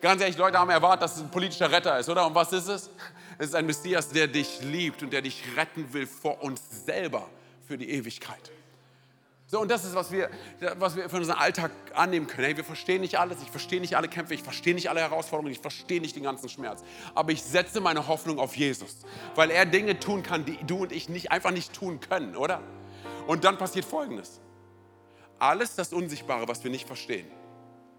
ganz 0.01 0.21
ehrlich, 0.21 0.37
Leute 0.37 0.59
haben 0.59 0.69
erwartet, 0.69 1.03
dass 1.03 1.15
es 1.15 1.23
ein 1.23 1.31
politischer 1.31 1.71
Retter 1.71 1.97
ist, 1.97 2.09
oder? 2.09 2.27
Und 2.27 2.35
was 2.35 2.53
ist 2.53 2.67
es? 2.67 2.91
Es 3.39 3.47
ist 3.47 3.55
ein 3.55 3.65
Messias, 3.65 4.09
der 4.09 4.27
dich 4.27 4.61
liebt 4.61 5.01
und 5.01 5.11
der 5.11 5.23
dich 5.23 5.43
retten 5.57 5.91
will 5.93 6.05
vor 6.05 6.43
uns 6.43 6.61
selber 6.85 7.27
für 7.67 7.77
die 7.77 7.89
Ewigkeit. 7.89 8.51
So, 9.53 9.61
und 9.61 9.69
das 9.69 9.85
ist, 9.85 9.93
was 9.93 10.11
wir, 10.11 10.31
was 10.79 10.95
wir 10.95 11.07
für 11.07 11.17
unseren 11.17 11.37
Alltag 11.37 11.69
annehmen 11.93 12.25
können. 12.25 12.45
Hey, 12.45 12.57
wir 12.57 12.63
verstehen 12.63 13.01
nicht 13.01 13.19
alles, 13.19 13.37
ich 13.43 13.51
verstehe 13.51 13.79
nicht 13.79 13.95
alle 13.95 14.07
Kämpfe, 14.07 14.33
ich 14.33 14.41
verstehe 14.41 14.73
nicht 14.73 14.89
alle 14.89 14.99
Herausforderungen, 14.99 15.51
ich 15.51 15.59
verstehe 15.59 16.01
nicht 16.01 16.15
den 16.15 16.23
ganzen 16.23 16.49
Schmerz. 16.49 16.83
Aber 17.13 17.31
ich 17.31 17.43
setze 17.43 17.79
meine 17.79 18.07
Hoffnung 18.07 18.39
auf 18.39 18.55
Jesus, 18.55 19.05
weil 19.35 19.51
er 19.51 19.67
Dinge 19.67 19.99
tun 19.99 20.23
kann, 20.23 20.43
die 20.43 20.57
du 20.65 20.77
und 20.77 20.91
ich 20.91 21.07
nicht, 21.07 21.31
einfach 21.31 21.51
nicht 21.51 21.71
tun 21.71 21.99
können, 21.99 22.35
oder? 22.35 22.63
Und 23.27 23.43
dann 23.43 23.59
passiert 23.59 23.85
Folgendes. 23.85 24.41
Alles 25.37 25.75
das 25.75 25.93
Unsichtbare, 25.93 26.47
was 26.47 26.63
wir 26.63 26.71
nicht 26.71 26.87
verstehen, 26.87 27.27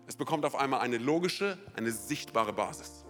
es 0.08 0.16
bekommt 0.16 0.44
auf 0.44 0.56
einmal 0.56 0.80
eine 0.80 0.98
logische, 0.98 1.56
eine 1.76 1.92
sichtbare 1.92 2.52
Basis. 2.52 3.04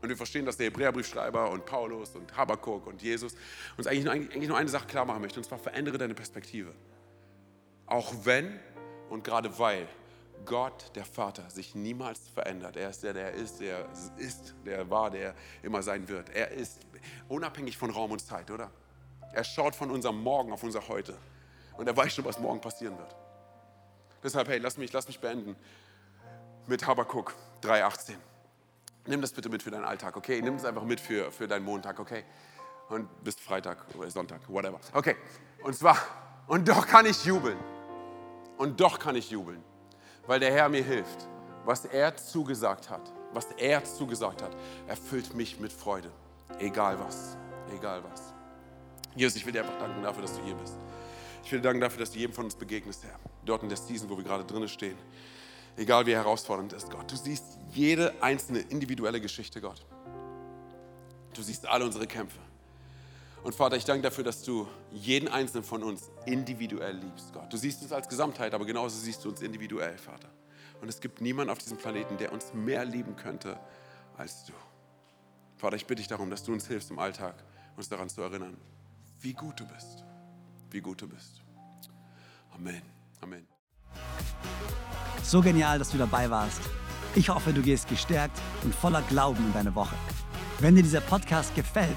Und 0.00 0.08
wir 0.08 0.16
verstehen, 0.16 0.46
dass 0.46 0.56
der 0.56 0.68
Hebräerbriefschreiber 0.68 1.50
und 1.50 1.66
Paulus 1.66 2.16
und 2.16 2.34
Habakkuk 2.34 2.86
und 2.86 3.02
Jesus 3.02 3.34
uns 3.76 3.86
eigentlich 3.86 4.04
nur, 4.04 4.14
eigentlich 4.14 4.48
nur 4.48 4.56
eine 4.56 4.70
Sache 4.70 4.86
klar 4.86 5.04
machen 5.04 5.20
möchten, 5.20 5.40
und 5.40 5.44
zwar 5.44 5.58
verändere 5.58 5.98
deine 5.98 6.14
Perspektive. 6.14 6.72
Auch 7.86 8.12
wenn 8.24 8.58
und 9.10 9.24
gerade 9.24 9.58
weil 9.58 9.88
Gott, 10.44 10.90
der 10.94 11.04
Vater, 11.04 11.48
sich 11.50 11.74
niemals 11.74 12.28
verändert. 12.28 12.76
Er 12.76 12.90
ist 12.90 13.02
der, 13.02 13.12
der 13.12 13.32
ist, 13.32 13.60
der 13.60 13.86
ist, 14.16 14.54
der 14.64 14.90
war, 14.90 15.10
der 15.10 15.34
immer 15.62 15.82
sein 15.82 16.08
wird. 16.08 16.30
Er 16.30 16.50
ist 16.50 16.80
unabhängig 17.28 17.76
von 17.76 17.90
Raum 17.90 18.10
und 18.10 18.20
Zeit, 18.20 18.50
oder? 18.50 18.70
Er 19.32 19.44
schaut 19.44 19.74
von 19.74 19.90
unserem 19.90 20.22
Morgen 20.22 20.52
auf 20.52 20.62
unser 20.62 20.88
Heute. 20.88 21.16
Und 21.76 21.86
er 21.86 21.96
weiß 21.96 22.14
schon, 22.14 22.24
was 22.24 22.38
morgen 22.38 22.60
passieren 22.60 22.98
wird. 22.98 23.16
Deshalb, 24.22 24.48
hey, 24.48 24.58
lass 24.58 24.76
mich, 24.76 24.92
lass 24.92 25.06
mich 25.06 25.20
beenden 25.20 25.56
mit 26.66 26.86
Habakkuk 26.86 27.34
3,18. 27.62 28.14
Nimm 29.06 29.20
das 29.20 29.32
bitte 29.32 29.48
mit 29.48 29.62
für 29.62 29.70
deinen 29.70 29.84
Alltag, 29.84 30.16
okay? 30.16 30.40
Nimm 30.40 30.54
es 30.54 30.64
einfach 30.64 30.84
mit 30.84 31.00
für, 31.00 31.32
für 31.32 31.48
deinen 31.48 31.64
Montag, 31.64 31.98
okay? 31.98 32.24
Und 32.88 33.24
bis 33.24 33.34
Freitag 33.36 33.84
oder 33.96 34.10
Sonntag, 34.10 34.40
whatever. 34.48 34.78
Okay, 34.92 35.16
und 35.62 35.74
zwar, 35.74 35.96
und 36.52 36.68
doch 36.68 36.86
kann 36.86 37.06
ich 37.06 37.24
jubeln. 37.24 37.56
Und 38.58 38.78
doch 38.78 38.98
kann 38.98 39.16
ich 39.16 39.30
jubeln, 39.30 39.64
weil 40.26 40.38
der 40.38 40.52
Herr 40.52 40.68
mir 40.68 40.84
hilft. 40.84 41.26
Was 41.64 41.86
er 41.86 42.14
zugesagt 42.14 42.90
hat, 42.90 43.10
was 43.32 43.46
er 43.56 43.82
zugesagt 43.82 44.42
hat, 44.42 44.54
erfüllt 44.86 45.32
mich 45.32 45.58
mit 45.60 45.72
Freude. 45.72 46.10
Egal 46.58 46.98
was, 47.00 47.38
egal 47.74 48.02
was. 48.04 48.34
Jesus, 49.16 49.36
ich 49.36 49.46
will 49.46 49.54
dir 49.54 49.60
einfach 49.60 49.78
danken 49.78 50.02
dafür, 50.02 50.20
dass 50.20 50.36
du 50.36 50.42
hier 50.44 50.54
bist. 50.54 50.74
Ich 51.42 51.50
will 51.50 51.60
dir 51.60 51.68
danken 51.68 51.80
dafür, 51.80 52.00
dass 52.00 52.10
du 52.10 52.18
jedem 52.18 52.34
von 52.34 52.44
uns 52.44 52.54
begegnest, 52.54 53.02
Herr. 53.04 53.18
Dort 53.46 53.62
in 53.62 53.70
der 53.70 53.78
Season, 53.78 54.10
wo 54.10 54.18
wir 54.18 54.24
gerade 54.24 54.44
drinnen 54.44 54.68
stehen. 54.68 54.98
Egal 55.78 56.04
wie 56.04 56.14
herausfordernd 56.14 56.74
es 56.74 56.84
ist, 56.84 56.92
Gott. 56.92 57.10
Du 57.10 57.16
siehst 57.16 57.44
jede 57.70 58.12
einzelne 58.20 58.58
individuelle 58.58 59.22
Geschichte, 59.22 59.62
Gott. 59.62 59.86
Du 61.32 61.40
siehst 61.40 61.66
alle 61.66 61.86
unsere 61.86 62.06
Kämpfe. 62.06 62.40
Und 63.42 63.54
Vater, 63.54 63.76
ich 63.76 63.84
danke 63.84 64.02
dafür, 64.02 64.22
dass 64.22 64.42
du 64.42 64.68
jeden 64.92 65.28
einzelnen 65.28 65.64
von 65.64 65.82
uns 65.82 66.10
individuell 66.26 66.96
liebst, 66.96 67.32
Gott. 67.32 67.52
Du 67.52 67.56
siehst 67.56 67.82
uns 67.82 67.92
als 67.92 68.08
Gesamtheit, 68.08 68.54
aber 68.54 68.64
genauso 68.64 68.96
siehst 68.98 69.24
du 69.24 69.30
uns 69.30 69.42
individuell, 69.42 69.98
Vater. 69.98 70.28
Und 70.80 70.88
es 70.88 71.00
gibt 71.00 71.20
niemanden 71.20 71.50
auf 71.50 71.58
diesem 71.58 71.76
Planeten, 71.76 72.16
der 72.18 72.32
uns 72.32 72.54
mehr 72.54 72.84
lieben 72.84 73.16
könnte 73.16 73.58
als 74.16 74.44
du. 74.44 74.52
Vater, 75.56 75.76
ich 75.76 75.86
bitte 75.86 76.00
dich 76.00 76.08
darum, 76.08 76.30
dass 76.30 76.44
du 76.44 76.52
uns 76.52 76.66
hilfst 76.68 76.90
im 76.90 76.98
Alltag, 76.98 77.34
uns 77.76 77.88
daran 77.88 78.08
zu 78.08 78.20
erinnern, 78.22 78.56
wie 79.20 79.32
gut 79.32 79.58
du 79.58 79.66
bist. 79.66 80.04
Wie 80.70 80.80
gut 80.80 81.02
du 81.02 81.08
bist. 81.08 81.42
Amen. 82.54 82.82
Amen. 83.20 83.46
So 85.22 85.40
genial, 85.40 85.78
dass 85.78 85.90
du 85.90 85.98
dabei 85.98 86.30
warst. 86.30 86.60
Ich 87.14 87.28
hoffe, 87.28 87.52
du 87.52 87.62
gehst 87.62 87.88
gestärkt 87.88 88.40
und 88.62 88.74
voller 88.74 89.02
Glauben 89.02 89.44
in 89.44 89.52
deine 89.52 89.74
Woche. 89.74 89.94
Wenn 90.60 90.74
dir 90.74 90.82
dieser 90.82 91.00
Podcast 91.00 91.54
gefällt, 91.54 91.96